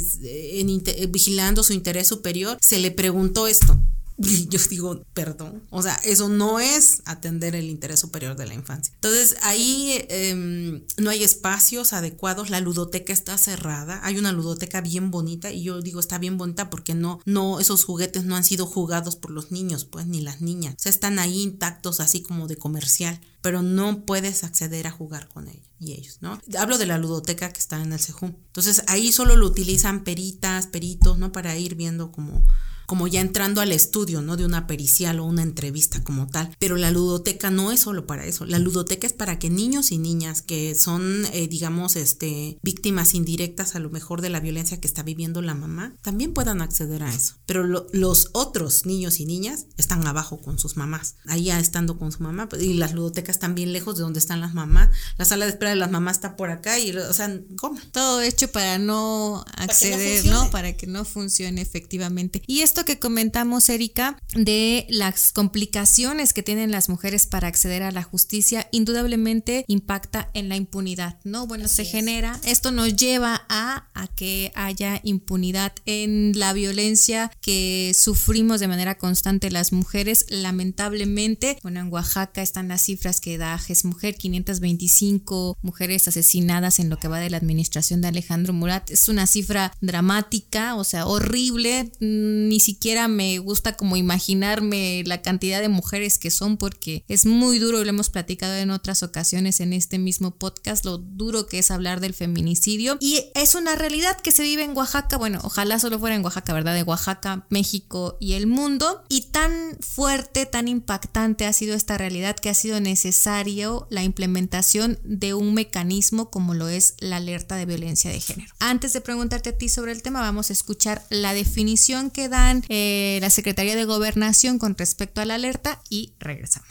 en, 0.59 0.83
vigilando 1.09 1.63
su 1.63 1.73
interés 1.73 2.07
superior, 2.07 2.57
se 2.61 2.79
le 2.79 2.91
preguntó 2.91 3.47
esto. 3.47 3.79
Yo 4.17 4.59
digo, 4.69 5.03
perdón, 5.13 5.63
o 5.69 5.81
sea, 5.81 5.95
eso 6.03 6.29
no 6.29 6.59
es 6.59 7.01
atender 7.05 7.55
el 7.55 7.69
interés 7.69 7.99
superior 7.99 8.35
de 8.35 8.45
la 8.45 8.53
infancia. 8.53 8.93
Entonces, 8.95 9.35
ahí 9.41 10.05
em, 10.09 10.83
no 10.97 11.09
hay 11.09 11.23
espacios 11.23 11.93
adecuados, 11.93 12.49
la 12.49 12.59
ludoteca 12.59 13.13
está 13.13 13.37
cerrada, 13.37 13.99
hay 14.03 14.17
una 14.17 14.31
ludoteca 14.31 14.81
bien 14.81 15.11
bonita 15.11 15.51
y 15.51 15.63
yo 15.63 15.81
digo, 15.81 15.99
está 15.99 16.17
bien 16.17 16.37
bonita 16.37 16.69
porque 16.69 16.93
no, 16.93 17.19
no, 17.25 17.59
esos 17.59 17.83
juguetes 17.83 18.25
no 18.25 18.35
han 18.35 18.43
sido 18.43 18.65
jugados 18.65 19.15
por 19.15 19.31
los 19.31 19.51
niños, 19.51 19.85
pues, 19.85 20.07
ni 20.07 20.21
las 20.21 20.41
niñas. 20.41 20.75
O 20.75 20.79
sea, 20.79 20.91
están 20.91 21.19
ahí 21.19 21.41
intactos, 21.41 21.99
así 21.99 22.21
como 22.21 22.47
de 22.47 22.57
comercial, 22.57 23.19
pero 23.41 23.61
no 23.61 24.05
puedes 24.05 24.43
acceder 24.43 24.87
a 24.87 24.91
jugar 24.91 25.27
con 25.27 25.47
ellos 25.47 25.71
y 25.79 25.93
ellos, 25.93 26.19
¿no? 26.21 26.39
Hablo 26.59 26.77
de 26.77 26.85
la 26.85 26.99
ludoteca 26.99 27.51
que 27.51 27.59
está 27.59 27.81
en 27.81 27.91
el 27.91 27.99
Sejum. 27.99 28.35
Entonces, 28.47 28.83
ahí 28.87 29.11
solo 29.11 29.35
lo 29.35 29.47
utilizan 29.47 30.03
peritas, 30.03 30.67
peritos, 30.67 31.17
¿no? 31.17 31.31
Para 31.31 31.57
ir 31.57 31.73
viendo 31.73 32.11
como 32.11 32.45
como 32.91 33.07
ya 33.07 33.21
entrando 33.21 33.61
al 33.61 33.71
estudio, 33.71 34.21
¿no? 34.21 34.35
De 34.35 34.43
una 34.43 34.67
pericial 34.67 35.21
o 35.21 35.23
una 35.23 35.43
entrevista 35.43 36.03
como 36.03 36.27
tal. 36.27 36.53
Pero 36.59 36.75
la 36.75 36.91
ludoteca 36.91 37.49
no 37.49 37.71
es 37.71 37.79
solo 37.79 38.05
para 38.05 38.25
eso. 38.25 38.45
La 38.45 38.59
ludoteca 38.59 39.07
es 39.07 39.13
para 39.13 39.39
que 39.39 39.49
niños 39.49 39.93
y 39.93 39.97
niñas 39.97 40.41
que 40.41 40.75
son, 40.75 41.25
eh, 41.31 41.47
digamos, 41.47 41.95
este, 41.95 42.59
víctimas 42.61 43.13
indirectas 43.13 43.75
a 43.75 43.79
lo 43.79 43.89
mejor 43.91 44.19
de 44.19 44.27
la 44.27 44.41
violencia 44.41 44.81
que 44.81 44.89
está 44.89 45.03
viviendo 45.03 45.41
la 45.41 45.53
mamá, 45.53 45.95
también 46.01 46.33
puedan 46.33 46.61
acceder 46.61 47.03
a 47.03 47.15
eso. 47.15 47.35
Pero 47.45 47.65
los 47.65 48.29
otros 48.33 48.85
niños 48.85 49.21
y 49.21 49.25
niñas 49.25 49.67
están 49.77 50.05
abajo 50.05 50.41
con 50.41 50.59
sus 50.59 50.75
mamás, 50.75 51.15
ahí 51.27 51.45
ya 51.45 51.61
estando 51.61 51.97
con 51.97 52.11
su 52.11 52.21
mamá, 52.21 52.49
pues, 52.49 52.61
y 52.61 52.73
las 52.73 52.93
ludotecas 52.93 53.37
están 53.37 53.55
bien 53.55 53.71
lejos 53.71 53.95
de 53.95 54.03
donde 54.03 54.19
están 54.19 54.41
las 54.41 54.53
mamás. 54.53 54.89
La 55.17 55.23
sala 55.23 55.45
de 55.45 55.51
espera 55.51 55.69
de 55.69 55.77
las 55.77 55.91
mamás 55.91 56.17
está 56.17 56.35
por 56.35 56.49
acá 56.49 56.77
y, 56.77 56.91
o 56.91 57.13
sea, 57.13 57.39
¿cómo? 57.57 57.79
Todo 57.93 58.21
hecho 58.21 58.51
para 58.51 58.79
no 58.79 59.45
acceder, 59.55 60.25
¿no? 60.25 60.51
Para 60.51 60.73
que 60.75 60.87
no 60.87 61.05
funcione 61.05 61.61
efectivamente. 61.61 62.41
Y 62.47 62.59
esto 62.59 62.80
que 62.85 62.99
comentamos, 62.99 63.69
Erika, 63.69 64.17
de 64.35 64.85
las 64.89 65.31
complicaciones 65.31 66.33
que 66.33 66.43
tienen 66.43 66.71
las 66.71 66.89
mujeres 66.89 67.25
para 67.25 67.47
acceder 67.47 67.83
a 67.83 67.91
la 67.91 68.03
justicia, 68.03 68.67
indudablemente 68.71 69.65
impacta 69.67 70.29
en 70.33 70.49
la 70.49 70.55
impunidad, 70.55 71.19
¿no? 71.23 71.47
Bueno, 71.47 71.67
se 71.67 71.85
genera, 71.85 72.39
esto 72.43 72.71
nos 72.71 72.95
lleva 72.95 73.43
a, 73.49 73.89
a 73.93 74.07
que 74.07 74.51
haya 74.55 74.99
impunidad 75.03 75.73
en 75.85 76.33
la 76.35 76.53
violencia 76.53 77.31
que 77.41 77.93
sufrimos 77.95 78.59
de 78.59 78.67
manera 78.67 78.97
constante 78.97 79.51
las 79.51 79.73
mujeres, 79.73 80.25
lamentablemente. 80.29 81.57
Bueno, 81.63 81.81
en 81.81 81.91
Oaxaca 81.91 82.41
están 82.41 82.67
las 82.67 82.83
cifras 82.83 83.21
que 83.21 83.37
da 83.37 83.57
GES 83.57 83.85
Mujer, 83.85 84.15
525 84.15 85.57
mujeres 85.61 86.07
asesinadas 86.07 86.79
en 86.79 86.89
lo 86.89 86.97
que 86.97 87.07
va 87.07 87.19
de 87.19 87.29
la 87.29 87.37
administración 87.37 88.01
de 88.01 88.07
Alejandro 88.07 88.53
Murat. 88.53 88.89
Es 88.89 89.09
una 89.09 89.27
cifra 89.27 89.73
dramática, 89.81 90.75
o 90.75 90.83
sea, 90.83 91.05
horrible, 91.05 91.91
ni 91.99 92.59
siquiera 92.61 93.09
me 93.09 93.37
gusta 93.39 93.75
como 93.75 93.97
imaginarme 93.97 95.03
la 95.05 95.21
cantidad 95.21 95.59
de 95.59 95.67
mujeres 95.67 96.17
que 96.17 96.31
son 96.31 96.55
porque 96.55 97.03
es 97.09 97.25
muy 97.25 97.59
duro, 97.59 97.83
lo 97.83 97.89
hemos 97.89 98.09
platicado 98.09 98.55
en 98.55 98.71
otras 98.71 99.03
ocasiones 99.03 99.59
en 99.59 99.73
este 99.73 99.99
mismo 99.99 100.31
podcast, 100.31 100.85
lo 100.85 100.97
duro 100.97 101.47
que 101.47 101.59
es 101.59 101.71
hablar 101.71 101.99
del 101.99 102.13
feminicidio 102.13 102.97
y 103.01 103.25
es 103.35 103.55
una 103.55 103.75
realidad 103.75 104.17
que 104.21 104.31
se 104.31 104.43
vive 104.43 104.63
en 104.63 104.77
Oaxaca, 104.77 105.17
bueno, 105.17 105.39
ojalá 105.43 105.79
solo 105.79 105.99
fuera 105.99 106.15
en 106.15 106.23
Oaxaca, 106.23 106.53
¿verdad? 106.53 106.73
De 106.73 106.83
Oaxaca, 106.83 107.45
México 107.49 108.17
y 108.21 108.33
el 108.33 108.47
mundo 108.47 109.03
y 109.09 109.21
tan 109.31 109.51
fuerte, 109.81 110.45
tan 110.45 110.67
impactante 110.67 111.45
ha 111.45 111.53
sido 111.53 111.75
esta 111.75 111.97
realidad 111.97 112.35
que 112.35 112.49
ha 112.49 112.53
sido 112.53 112.79
necesario 112.79 113.87
la 113.89 114.03
implementación 114.03 114.99
de 115.03 115.33
un 115.33 115.53
mecanismo 115.53 116.29
como 116.29 116.53
lo 116.53 116.69
es 116.69 116.95
la 116.99 117.17
alerta 117.17 117.55
de 117.55 117.65
violencia 117.65 118.11
de 118.11 118.19
género. 118.19 118.53
Antes 118.59 118.93
de 118.93 119.01
preguntarte 119.01 119.49
a 119.49 119.57
ti 119.57 119.69
sobre 119.69 119.91
el 119.91 120.01
tema, 120.01 120.21
vamos 120.21 120.49
a 120.49 120.53
escuchar 120.53 121.03
la 121.09 121.33
definición 121.33 122.11
que 122.11 122.29
eh, 122.69 123.19
la 123.21 123.29
Secretaría 123.29 123.75
de 123.75 123.85
Gobernación 123.85 124.59
con 124.59 124.77
respecto 124.77 125.21
a 125.21 125.25
la 125.25 125.35
alerta 125.35 125.81
y 125.89 126.13
regresamos. 126.19 126.69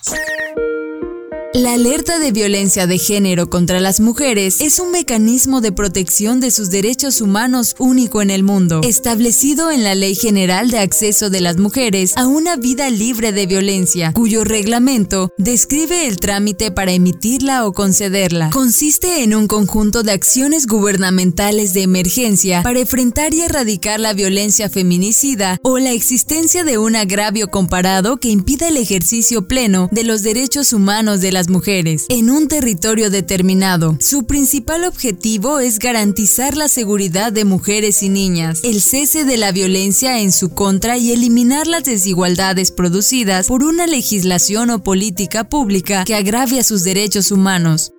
La 1.52 1.72
alerta 1.72 2.20
de 2.20 2.30
violencia 2.30 2.86
de 2.86 2.96
género 2.96 3.50
contra 3.50 3.80
las 3.80 3.98
mujeres 3.98 4.60
es 4.60 4.78
un 4.78 4.92
mecanismo 4.92 5.60
de 5.60 5.72
protección 5.72 6.38
de 6.38 6.52
sus 6.52 6.70
derechos 6.70 7.20
humanos 7.20 7.74
único 7.80 8.22
en 8.22 8.30
el 8.30 8.44
mundo, 8.44 8.82
establecido 8.84 9.72
en 9.72 9.82
la 9.82 9.96
Ley 9.96 10.14
General 10.14 10.70
de 10.70 10.78
Acceso 10.78 11.28
de 11.28 11.40
las 11.40 11.56
Mujeres 11.56 12.16
a 12.16 12.28
una 12.28 12.54
vida 12.54 12.88
libre 12.88 13.32
de 13.32 13.46
violencia, 13.46 14.12
cuyo 14.12 14.44
reglamento 14.44 15.32
describe 15.38 16.06
el 16.06 16.18
trámite 16.18 16.70
para 16.70 16.92
emitirla 16.92 17.66
o 17.66 17.72
concederla. 17.72 18.50
Consiste 18.50 19.24
en 19.24 19.34
un 19.34 19.48
conjunto 19.48 20.04
de 20.04 20.12
acciones 20.12 20.68
gubernamentales 20.68 21.74
de 21.74 21.82
emergencia 21.82 22.62
para 22.62 22.78
enfrentar 22.78 23.34
y 23.34 23.40
erradicar 23.40 23.98
la 23.98 24.12
violencia 24.12 24.70
feminicida 24.70 25.58
o 25.64 25.80
la 25.80 25.90
existencia 25.90 26.62
de 26.62 26.78
un 26.78 26.94
agravio 26.94 27.48
comparado 27.48 28.18
que 28.18 28.28
impida 28.28 28.68
el 28.68 28.76
ejercicio 28.76 29.48
pleno 29.48 29.88
de 29.90 30.04
los 30.04 30.22
derechos 30.22 30.72
humanos 30.72 31.20
de 31.20 31.32
la 31.32 31.39
mujeres 31.48 32.06
en 32.08 32.30
un 32.30 32.48
territorio 32.48 33.10
determinado. 33.10 33.96
Su 34.00 34.24
principal 34.24 34.84
objetivo 34.84 35.60
es 35.60 35.78
garantizar 35.78 36.56
la 36.56 36.68
seguridad 36.68 37.32
de 37.32 37.44
mujeres 37.44 38.02
y 38.02 38.08
niñas, 38.08 38.60
el 38.64 38.80
cese 38.80 39.24
de 39.24 39.36
la 39.36 39.52
violencia 39.52 40.20
en 40.20 40.32
su 40.32 40.50
contra 40.50 40.98
y 40.98 41.12
eliminar 41.12 41.66
las 41.66 41.84
desigualdades 41.84 42.70
producidas 42.70 43.46
por 43.46 43.64
una 43.64 43.86
legislación 43.86 44.70
o 44.70 44.82
política 44.82 45.44
pública 45.44 46.04
que 46.04 46.14
agravia 46.14 46.62
sus 46.62 46.84
derechos 46.84 47.30
humanos. 47.30 47.92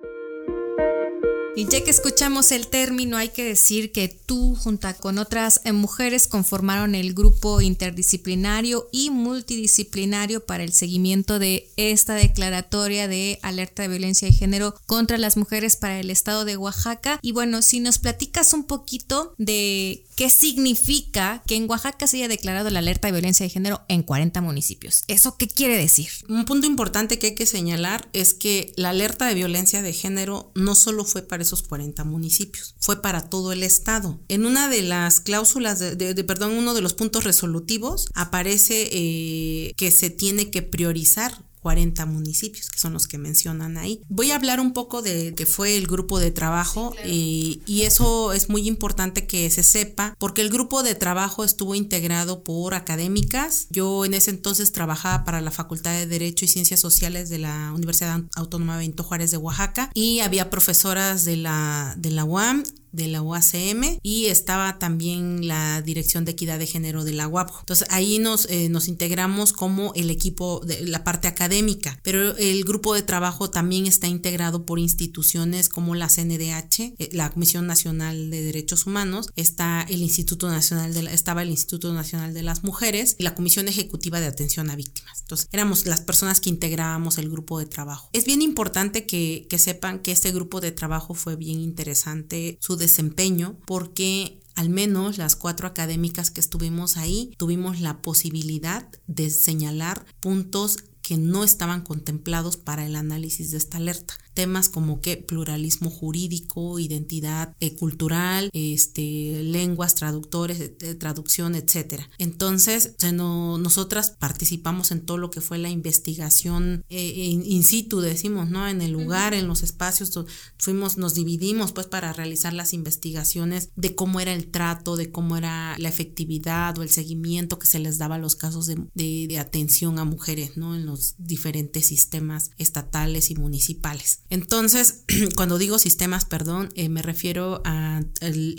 Y 1.54 1.66
ya 1.66 1.84
que 1.84 1.90
escuchamos 1.90 2.50
el 2.50 2.68
término, 2.68 3.18
hay 3.18 3.28
que 3.28 3.44
decir 3.44 3.92
que 3.92 4.08
tú, 4.08 4.56
junto 4.56 4.88
con 5.00 5.18
otras 5.18 5.60
eh, 5.64 5.72
mujeres, 5.72 6.26
conformaron 6.26 6.94
el 6.94 7.12
grupo 7.12 7.60
interdisciplinario 7.60 8.88
y 8.90 9.10
multidisciplinario 9.10 10.46
para 10.46 10.64
el 10.64 10.72
seguimiento 10.72 11.38
de 11.38 11.68
esta 11.76 12.14
declaratoria 12.14 13.06
de 13.06 13.38
alerta 13.42 13.82
de 13.82 13.88
violencia 13.88 14.26
de 14.26 14.34
género 14.34 14.74
contra 14.86 15.18
las 15.18 15.36
mujeres 15.36 15.76
para 15.76 16.00
el 16.00 16.08
estado 16.08 16.46
de 16.46 16.56
Oaxaca. 16.56 17.18
Y 17.20 17.32
bueno, 17.32 17.60
si 17.60 17.80
nos 17.80 17.98
platicas 17.98 18.54
un 18.54 18.64
poquito 18.64 19.34
de 19.36 20.06
qué 20.16 20.30
significa 20.30 21.42
que 21.46 21.56
en 21.56 21.68
Oaxaca 21.68 22.06
se 22.06 22.18
haya 22.18 22.28
declarado 22.28 22.70
la 22.70 22.78
alerta 22.78 23.08
de 23.08 23.12
violencia 23.12 23.44
de 23.44 23.50
género 23.50 23.82
en 23.88 24.02
40 24.02 24.40
municipios. 24.40 25.04
¿Eso 25.08 25.36
qué 25.36 25.48
quiere 25.48 25.76
decir? 25.76 26.08
Un 26.28 26.44
punto 26.44 26.66
importante 26.66 27.18
que 27.18 27.28
hay 27.28 27.34
que 27.34 27.46
señalar 27.46 28.08
es 28.12 28.34
que 28.34 28.72
la 28.76 28.90
alerta 28.90 29.26
de 29.26 29.34
violencia 29.34 29.82
de 29.82 29.92
género 29.92 30.50
no 30.54 30.74
solo 30.74 31.04
fue 31.04 31.22
para 31.22 31.41
esos 31.42 31.62
40 31.62 32.04
municipios, 32.04 32.74
fue 32.78 33.02
para 33.02 33.28
todo 33.28 33.52
el 33.52 33.62
estado. 33.62 34.20
En 34.28 34.46
una 34.46 34.68
de 34.68 34.82
las 34.82 35.20
cláusulas, 35.20 35.78
de, 35.78 36.24
perdón, 36.24 36.52
uno 36.52 36.74
de 36.74 36.80
los 36.80 36.94
puntos 36.94 37.24
resolutivos 37.24 38.08
aparece 38.14 38.88
eh, 38.92 39.72
que 39.76 39.90
se 39.90 40.10
tiene 40.10 40.50
que 40.50 40.62
priorizar 40.62 41.44
40 41.62 42.04
municipios, 42.06 42.68
que 42.68 42.78
son 42.78 42.92
los 42.92 43.06
que 43.06 43.18
mencionan 43.18 43.78
ahí. 43.78 44.02
Voy 44.08 44.30
a 44.30 44.36
hablar 44.36 44.60
un 44.60 44.72
poco 44.72 45.00
de 45.00 45.34
que 45.34 45.46
fue 45.46 45.76
el 45.76 45.86
grupo 45.86 46.18
de 46.18 46.30
trabajo 46.30 46.94
y, 47.06 47.62
y 47.66 47.82
eso 47.82 48.32
es 48.32 48.48
muy 48.48 48.66
importante 48.68 49.26
que 49.26 49.48
se 49.50 49.62
sepa 49.62 50.14
porque 50.18 50.42
el 50.42 50.50
grupo 50.50 50.82
de 50.82 50.94
trabajo 50.94 51.44
estuvo 51.44 51.74
integrado 51.74 52.42
por 52.42 52.74
académicas. 52.74 53.66
Yo 53.70 54.04
en 54.04 54.14
ese 54.14 54.30
entonces 54.30 54.72
trabajaba 54.72 55.24
para 55.24 55.40
la 55.40 55.50
Facultad 55.50 55.92
de 55.92 56.06
Derecho 56.06 56.44
y 56.44 56.48
Ciencias 56.48 56.80
Sociales 56.80 57.30
de 57.30 57.38
la 57.38 57.72
Universidad 57.72 58.20
Autónoma 58.34 58.76
Benito 58.76 59.04
Juárez 59.04 59.30
de 59.30 59.36
Oaxaca 59.36 59.90
y 59.94 60.20
había 60.20 60.50
profesoras 60.50 61.24
de 61.24 61.36
la, 61.36 61.94
de 61.96 62.10
la 62.10 62.24
UAM 62.24 62.64
de 62.92 63.08
la 63.08 63.22
UACM 63.22 63.98
y 64.02 64.26
estaba 64.26 64.78
también 64.78 65.46
la 65.46 65.82
Dirección 65.82 66.24
de 66.24 66.32
Equidad 66.32 66.58
de 66.58 66.66
Género 66.66 67.04
de 67.04 67.12
la 67.12 67.28
UAPJO. 67.28 67.60
Entonces 67.60 67.88
ahí 67.90 68.18
nos, 68.18 68.46
eh, 68.50 68.68
nos 68.68 68.88
integramos 68.88 69.52
como 69.52 69.92
el 69.94 70.10
equipo 70.10 70.60
de 70.60 70.86
la 70.86 71.04
parte 71.04 71.28
académica, 71.28 71.98
pero 72.02 72.36
el 72.36 72.64
grupo 72.64 72.94
de 72.94 73.02
trabajo 73.02 73.50
también 73.50 73.86
está 73.86 74.06
integrado 74.06 74.64
por 74.64 74.78
instituciones 74.78 75.68
como 75.68 75.94
la 75.94 76.08
CNDH, 76.08 76.94
eh, 76.98 77.08
la 77.12 77.30
Comisión 77.30 77.66
Nacional 77.66 78.30
de 78.30 78.42
Derechos 78.42 78.86
Humanos, 78.86 79.28
está 79.36 79.86
el 79.88 80.02
Instituto 80.02 80.48
Nacional 80.48 80.94
de 80.94 81.02
estaba 81.12 81.42
el 81.42 81.50
Instituto 81.50 81.92
Nacional 81.92 82.34
de 82.34 82.42
las 82.42 82.64
Mujeres 82.64 83.16
y 83.18 83.24
la 83.24 83.34
Comisión 83.34 83.68
Ejecutiva 83.68 84.20
de 84.20 84.26
Atención 84.26 84.70
a 84.70 84.76
Víctimas. 84.76 85.20
Entonces 85.22 85.48
éramos 85.52 85.86
las 85.86 86.00
personas 86.00 86.40
que 86.40 86.50
integrábamos 86.50 87.18
el 87.18 87.28
grupo 87.28 87.58
de 87.58 87.66
trabajo. 87.66 88.08
Es 88.12 88.24
bien 88.24 88.42
importante 88.42 89.06
que, 89.06 89.46
que 89.48 89.58
sepan 89.58 90.00
que 90.00 90.12
este 90.12 90.32
grupo 90.32 90.60
de 90.60 90.72
trabajo 90.72 91.14
fue 91.14 91.36
bien 91.36 91.60
interesante, 91.60 92.58
desempeño 92.82 93.56
porque 93.66 94.38
al 94.54 94.68
menos 94.68 95.16
las 95.16 95.34
cuatro 95.36 95.66
académicas 95.66 96.30
que 96.30 96.40
estuvimos 96.40 96.98
ahí 96.98 97.32
tuvimos 97.38 97.80
la 97.80 98.02
posibilidad 98.02 98.86
de 99.06 99.30
señalar 99.30 100.04
puntos 100.20 100.76
que 101.00 101.16
no 101.16 101.42
estaban 101.42 101.80
contemplados 101.80 102.56
para 102.56 102.84
el 102.86 102.96
análisis 102.96 103.50
de 103.50 103.56
esta 103.56 103.78
alerta 103.78 104.14
temas 104.34 104.68
como 104.68 105.00
que 105.00 105.16
pluralismo 105.16 105.90
jurídico, 105.90 106.78
identidad 106.78 107.54
eh, 107.60 107.74
cultural, 107.76 108.50
este, 108.52 109.42
lenguas, 109.42 109.94
traductores, 109.94 110.60
eh, 110.60 110.94
traducción, 110.94 111.54
etcétera. 111.54 112.08
Entonces, 112.18 112.94
nosotras 113.12 114.10
participamos 114.10 114.90
en 114.90 115.00
todo 115.00 115.18
lo 115.18 115.30
que 115.30 115.40
fue 115.40 115.58
la 115.58 115.68
investigación 115.68 116.84
eh, 116.88 117.08
in, 117.08 117.62
situ, 117.62 118.00
decimos, 118.00 118.50
¿no? 118.50 118.68
En 118.68 118.82
el 118.82 118.92
lugar, 118.92 119.34
en 119.34 119.46
los 119.46 119.62
espacios, 119.62 120.12
fuimos, 120.58 120.96
nos 120.96 121.14
dividimos 121.14 121.72
pues 121.72 121.86
para 121.86 122.12
realizar 122.12 122.52
las 122.52 122.72
investigaciones 122.72 123.70
de 123.76 123.94
cómo 123.94 124.20
era 124.20 124.32
el 124.32 124.50
trato, 124.50 124.96
de 124.96 125.10
cómo 125.10 125.36
era 125.36 125.76
la 125.78 125.88
efectividad 125.88 126.76
o 126.78 126.82
el 126.82 126.90
seguimiento 126.90 127.58
que 127.58 127.66
se 127.66 127.78
les 127.78 127.98
daba 127.98 128.16
a 128.16 128.18
los 128.18 128.36
casos 128.36 128.66
de, 128.66 128.76
de 128.94 129.38
atención 129.38 129.98
a 129.98 130.04
mujeres, 130.04 130.56
¿no? 130.56 130.74
En 130.74 130.86
los 130.86 131.14
diferentes 131.18 131.86
sistemas 131.86 132.50
estatales 132.58 133.30
y 133.30 133.34
municipales. 133.34 134.21
Entonces, 134.32 135.04
cuando 135.36 135.58
digo 135.58 135.78
sistemas, 135.78 136.24
perdón, 136.24 136.70
eh, 136.74 136.88
me 136.88 137.02
refiero 137.02 137.60
a, 137.66 138.00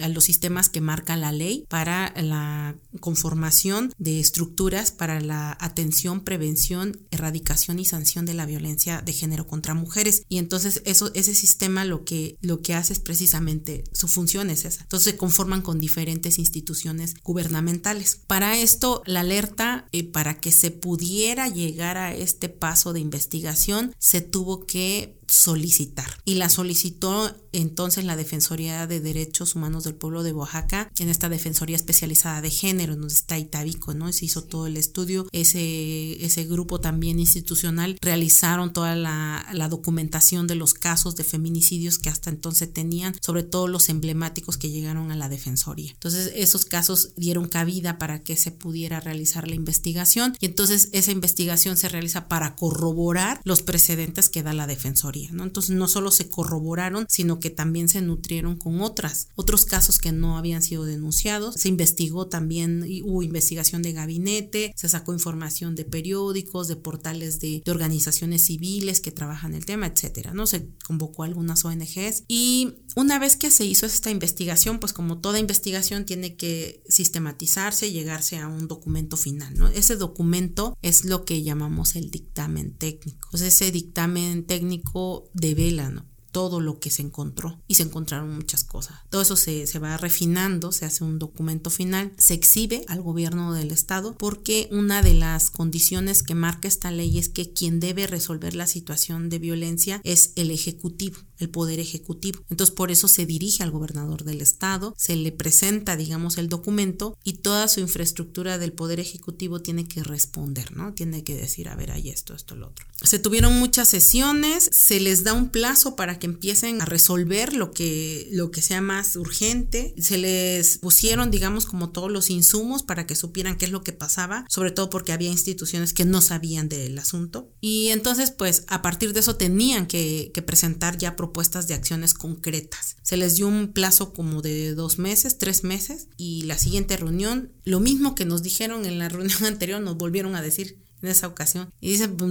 los 0.07 0.24
sistemas 0.24 0.69
que 0.69 0.82
marca 0.82 1.17
la 1.17 1.32
ley 1.32 1.65
para 1.67 2.13
la 2.21 2.76
conformación 2.99 3.91
de 3.97 4.19
estructuras 4.19 4.91
para 4.91 5.19
la 5.19 5.57
atención, 5.59 6.24
prevención, 6.24 7.01
erradicación 7.09 7.80
y 7.80 7.86
sanción 7.86 8.28
de 8.28 8.36
la 8.36 8.45
violencia 8.45 9.01
de 9.01 9.13
género 9.13 9.47
contra 9.47 9.74
mujeres. 9.74 10.21
Y 10.30 10.38
entonces 10.38 10.84
ese 10.86 11.34
sistema 11.34 11.86
lo 11.86 12.05
que, 12.05 12.38
lo 12.41 12.61
que 12.61 12.76
hace 12.76 12.93
es 12.93 12.99
precisamente, 12.99 13.84
su 13.93 14.07
función 14.07 14.51
es 14.51 14.65
esa. 14.65 14.84
Entonces 14.84 15.13
se 15.13 15.17
conforman 15.17 15.63
con 15.63 15.80
diferentes 15.80 16.38
instituciones 16.38 17.15
gubernamentales. 17.24 18.21
Para 18.28 18.59
esto, 18.59 19.01
la 19.07 19.21
alerta, 19.21 19.88
eh, 19.91 20.03
para 20.03 20.39
que 20.39 20.51
se 20.51 20.69
pudiera 20.69 21.49
llegar 21.49 21.97
a 21.97 22.13
este 22.13 22.47
paso 22.47 22.93
de 22.93 22.99
investigación, 22.99 23.95
se 23.97 24.21
tuvo 24.21 24.67
que 24.67 25.17
solicitar. 25.28 26.07
Y 26.26 26.36
la 26.36 26.49
solicitó 26.49 27.36
entonces 27.51 28.03
la 28.03 28.15
Defensoría 28.15 28.88
de 28.88 28.99
Derechos 28.99 29.55
Humanos 29.55 29.84
del 29.84 29.95
Pueblo 29.95 30.24
de 30.24 30.34
Oaxaca, 30.34 30.91
en 30.97 31.09
esta 31.09 31.30
Defensoría 31.30 31.76
Especializada 31.76 32.41
de 32.41 32.49
Género, 32.49 32.95
donde 32.95 33.13
está 33.13 33.38
Itabico, 33.38 33.93
¿no? 33.93 34.11
Se 34.11 34.26
hizo 34.26 34.43
todo 34.43 34.67
el 34.67 34.78
estudio. 34.78 35.28
Ese, 35.32 36.24
ese 36.26 36.45
grupo 36.45 36.80
también 36.80 37.19
institucional 37.19 37.97
realizaron 38.01 38.74
toda 38.74 38.95
la, 38.95 39.45
la 39.53 39.69
documentación 39.69 40.47
de 40.47 40.55
los 40.55 40.74
casos 40.74 41.15
de 41.15 41.24
feminicidios 41.24 41.99
que 41.99 42.09
hasta 42.09 42.30
entonces 42.30 42.74
tenían, 42.74 43.15
sobre 43.21 43.43
todo 43.43 43.67
los 43.67 43.89
emblemáticos 43.89 44.57
que 44.57 44.69
llegaron 44.69 45.11
a 45.11 45.15
la 45.15 45.30
Defensoría. 45.30 45.91
Entonces, 45.91 46.32
esos 46.36 46.65
casos 46.65 47.13
dieron 47.15 47.47
cabida 47.47 47.97
para 47.97 48.24
que 48.24 48.36
se 48.36 48.51
pudiera 48.51 48.99
realizar 48.99 49.47
la 49.47 49.55
investigación 49.55 50.36
y 50.39 50.47
entonces 50.47 50.89
esa 50.91 51.11
investigación 51.11 51.78
se 51.78 51.89
realiza 51.89 52.28
para 52.28 52.55
corroborar 52.55 53.41
los 53.43 53.61
precedentes 53.61 54.30
que 54.30 54.43
da 54.43 54.53
la 54.53 54.67
Defensoría. 54.67 55.22
Entonces 55.32 55.76
no 55.76 55.88
solo 55.88 56.11
se 56.11 56.30
corroboraron, 56.30 57.05
sino 57.09 57.39
que 57.39 57.49
también 57.49 57.89
se 57.89 58.01
nutrieron 58.01 58.57
con 58.57 58.82
otras, 58.82 59.28
otros 59.36 59.65
casos 59.65 59.99
que 59.99 60.11
no 60.11 60.38
habían 60.38 60.61
sido 60.61 60.86
denunciados. 60.86 61.55
Se 61.55 61.69
investigó 61.69 62.28
también, 62.28 62.86
hubo 63.03 63.24
investigación 63.24 63.82
de 63.82 63.93
gabinete, 63.93 64.74
se 64.76 64.89
sacó 64.89 65.13
información 65.13 65.76
de 65.76 65.86
periódicos, 65.86 66.67
de 66.67 66.76
portales 66.76 67.39
de, 67.39 67.63
organizaciones 67.67 68.45
civiles 68.45 69.01
que 69.01 69.11
trabajan 69.11 69.55
el 69.55 69.65
tema, 69.65 69.88
etcétera, 69.88 70.34
¿no? 70.34 70.45
Se 70.45 70.67
convocó 70.86 71.24
a 71.24 71.26
algunas 71.26 71.65
ONGs 71.65 72.24
y 72.28 72.76
una 72.96 73.20
vez 73.20 73.38
que 73.38 73.52
se 73.52 73.66
hizo 73.66 73.86
esta 73.86 74.12
investigación, 74.12 74.80
pues 74.80 74.94
como 74.94 75.20
toda 75.20 75.39
investigación 75.39 76.06
tiene 76.06 76.36
que 76.36 76.84
sistematizarse, 76.88 77.91
llegarse 77.91 78.38
a 78.38 78.48
un 78.48 78.68
documento 78.68 79.18
final, 79.18 79.54
¿no? 79.56 79.68
Ese 79.68 79.96
documento 79.96 80.78
es 80.82 81.06
lo 81.06 81.26
que 81.26 81.44
llamamos 81.44 81.96
el 81.96 82.12
dictamen 82.12 82.74
técnico. 82.78 83.30
Ese 83.34 83.72
dictamen 83.72 84.46
técnico 84.46 85.30
de 85.34 85.56
vela, 85.56 86.06
todo 86.34 86.60
lo 86.60 86.80
que 86.80 86.89
se 86.89 87.04
encontró 87.04 87.62
y 87.68 87.76
se 87.76 87.84
encontraron 87.84 88.36
muchas 88.36 88.66
cosas. 88.66 88.98
Todo 89.10 89.22
eso 89.22 89.38
se, 89.38 89.68
se, 89.68 89.80
va 89.80 89.96
refinando, 89.96 90.74
se 90.74 90.86
hace 90.86 91.06
un 91.06 91.20
documento 91.20 91.70
final, 91.70 92.12
se 92.18 92.34
exhibe 92.34 92.84
al 92.88 93.02
gobierno 93.02 93.54
del 93.54 93.72
estado 93.72 94.18
porque 94.18 94.68
una 94.72 95.02
de 95.02 95.14
las 95.14 95.52
condiciones 95.52 96.24
que 96.24 96.36
marca 96.36 96.68
esta 96.68 96.91
ley 96.91 97.20
es 97.20 97.30
que 97.30 97.54
quien 97.54 97.80
debe 97.80 98.08
resolver 98.08 98.56
la 98.56 98.68
situación 98.68 99.30
de 99.30 99.39
violencia 99.39 100.02
es 100.04 100.34
el 100.36 100.50
ejecutivo 100.50 101.20
el 101.40 101.50
poder 101.50 101.80
ejecutivo. 101.80 102.44
Entonces 102.50 102.76
por 102.76 102.92
eso 102.92 103.08
se 103.08 103.26
dirige 103.26 103.64
al 103.64 103.72
gobernador 103.72 104.24
del 104.24 104.42
estado, 104.42 104.94
se 104.98 105.16
le 105.16 105.32
presenta, 105.32 105.96
digamos, 105.96 106.38
el 106.38 106.50
documento 106.50 107.18
y 107.24 107.34
toda 107.34 107.68
su 107.68 107.80
infraestructura 107.80 108.58
del 108.58 108.74
poder 108.74 109.00
ejecutivo 109.00 109.62
tiene 109.62 109.88
que 109.88 110.04
responder, 110.04 110.76
¿no? 110.76 110.94
Tiene 110.94 111.24
que 111.24 111.36
decir, 111.36 111.70
a 111.70 111.76
ver, 111.76 111.92
hay 111.92 112.10
esto, 112.10 112.34
esto, 112.34 112.56
lo 112.56 112.68
otro. 112.68 112.86
Se 113.02 113.20
tuvieron 113.20 113.60
muchas 113.60 113.90
sesiones, 113.90 114.70
se 114.72 115.00
les 115.00 115.24
da 115.24 115.34
un 115.34 115.50
plazo 115.50 115.96
para 115.96 116.20
que 116.20 116.28
empiecen 116.28 116.82
a 116.82 116.86
resolver 116.86 117.54
lo 117.54 117.72
que, 117.72 118.30
lo 118.32 118.52
que 118.52 118.62
sea 118.62 118.82
más 118.82 119.16
urgente, 119.16 119.94
se 119.98 120.18
les 120.18 120.78
pusieron, 120.78 121.32
digamos, 121.32 121.66
como 121.66 121.90
todos 121.90 122.12
los 122.12 122.30
insumos 122.30 122.84
para 122.84 123.06
que 123.06 123.16
supieran 123.16 123.58
qué 123.58 123.66
es 123.66 123.72
lo 123.72 123.84
que 123.84 123.94
pasaba, 123.94 124.46
sobre 124.50 124.72
todo 124.72 124.90
porque 124.90 125.12
había 125.12 125.30
instituciones 125.30 125.94
que 125.94 126.06
no 126.06 126.22
sabían 126.22 126.70
del 126.70 126.98
asunto. 126.98 127.50
Y 127.60 127.90
entonces, 127.90 128.32
pues, 128.32 128.64
a 128.68 128.82
partir 128.82 129.14
de 129.14 129.20
eso 129.20 129.36
tenían 129.36 129.88
que, 129.88 130.32
que 130.34 130.42
presentar 130.42 130.98
ya 130.98 131.16
propuestas 131.24 131.69
de 131.69 131.74
acciones 131.74 132.13
concretas. 132.13 132.97
Se 133.01 133.15
les 133.15 133.38
dio 133.38 133.47
un 133.47 133.71
plazo 133.71 134.11
como 134.11 134.41
de 134.41 134.76
dos 134.76 134.99
meses, 134.99 135.38
tres 135.38 135.63
meses, 135.63 136.09
y 136.17 136.43
la 136.43 136.57
siguiente 136.57 136.97
reunión, 136.97 137.53
lo 137.63 137.80
mismo 137.80 138.13
que 138.13 138.26
nos 138.26 138.43
dijeron 138.43 138.86
en 138.86 138.99
la 138.99 139.07
reunión 139.07 139.43
anterior, 139.45 139.80
nos 139.80 139.95
volvieron 139.95 140.36
a 140.36 140.41
decir 140.41 140.84
en 141.01 141.07
esa 141.07 141.28
ocasión. 141.28 141.69
Y 141.80 141.91
dicen, 141.91 142.17
pues, 142.17 142.30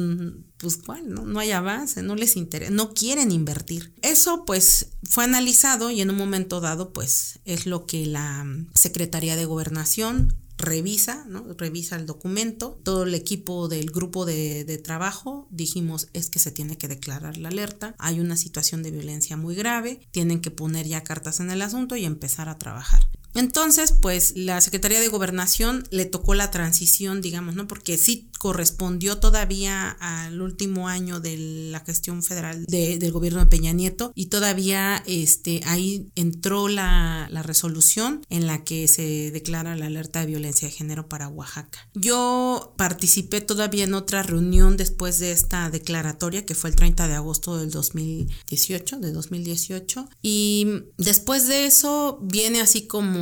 pues 0.58 0.76
cuál, 0.76 1.08
no, 1.08 1.24
no 1.24 1.40
hay 1.40 1.52
avance, 1.52 2.02
no 2.02 2.16
les 2.16 2.36
interesa, 2.36 2.70
no 2.70 2.92
quieren 2.92 3.32
invertir. 3.32 3.94
Eso 4.02 4.44
pues 4.44 4.88
fue 5.04 5.24
analizado 5.24 5.90
y 5.90 6.02
en 6.02 6.10
un 6.10 6.16
momento 6.16 6.60
dado 6.60 6.92
pues 6.92 7.40
es 7.46 7.64
lo 7.64 7.86
que 7.86 8.04
la 8.04 8.46
Secretaría 8.74 9.36
de 9.36 9.46
Gobernación 9.46 10.36
revisa, 10.62 11.24
¿no? 11.28 11.44
Revisa 11.58 11.96
el 11.96 12.06
documento. 12.06 12.80
Todo 12.82 13.02
el 13.02 13.14
equipo 13.14 13.68
del 13.68 13.90
grupo 13.90 14.24
de, 14.24 14.64
de, 14.64 14.78
trabajo 14.78 15.46
dijimos 15.50 16.08
es 16.14 16.30
que 16.30 16.38
se 16.38 16.50
tiene 16.50 16.78
que 16.78 16.88
declarar 16.88 17.36
la 17.36 17.48
alerta. 17.48 17.94
Hay 17.98 18.20
una 18.20 18.36
situación 18.36 18.82
de 18.82 18.90
violencia 18.90 19.36
muy 19.36 19.54
grave. 19.54 20.00
Tienen 20.10 20.40
que 20.40 20.50
poner 20.50 20.86
ya 20.86 21.02
cartas 21.02 21.40
en 21.40 21.50
el 21.50 21.60
asunto 21.62 21.96
y 21.96 22.04
empezar 22.04 22.48
a 22.48 22.58
trabajar. 22.58 23.08
Entonces, 23.34 23.92
pues 23.92 24.34
la 24.36 24.60
Secretaría 24.60 25.00
de 25.00 25.08
Gobernación 25.08 25.84
le 25.90 26.04
tocó 26.04 26.34
la 26.34 26.50
transición, 26.50 27.20
digamos, 27.20 27.54
¿no? 27.54 27.66
Porque 27.66 27.98
sí 27.98 28.28
correspondió 28.38 29.18
todavía 29.18 29.90
al 30.00 30.42
último 30.42 30.88
año 30.88 31.20
de 31.20 31.36
la 31.70 31.78
gestión 31.80 32.24
federal 32.24 32.66
del 32.66 33.12
gobierno 33.12 33.38
de 33.38 33.46
Peña 33.46 33.72
Nieto 33.72 34.10
y 34.16 34.26
todavía 34.26 35.00
este, 35.06 35.60
ahí 35.64 36.10
entró 36.16 36.66
la, 36.66 37.28
la 37.30 37.44
resolución 37.44 38.26
en 38.30 38.48
la 38.48 38.64
que 38.64 38.88
se 38.88 39.30
declara 39.30 39.76
la 39.76 39.86
alerta 39.86 40.20
de 40.20 40.26
violencia 40.26 40.66
de 40.66 40.74
género 40.74 41.08
para 41.08 41.28
Oaxaca. 41.28 41.88
Yo 41.94 42.74
participé 42.76 43.40
todavía 43.40 43.84
en 43.84 43.94
otra 43.94 44.24
reunión 44.24 44.76
después 44.76 45.20
de 45.20 45.30
esta 45.30 45.70
declaratoria 45.70 46.44
que 46.44 46.56
fue 46.56 46.70
el 46.70 46.76
30 46.76 47.06
de 47.06 47.14
agosto 47.14 47.58
del 47.58 47.70
2018, 47.70 48.98
de 48.98 49.12
2018 49.12 50.08
y 50.20 50.66
después 50.98 51.46
de 51.46 51.66
eso 51.66 52.18
viene 52.22 52.60
así 52.60 52.88
como 52.88 53.21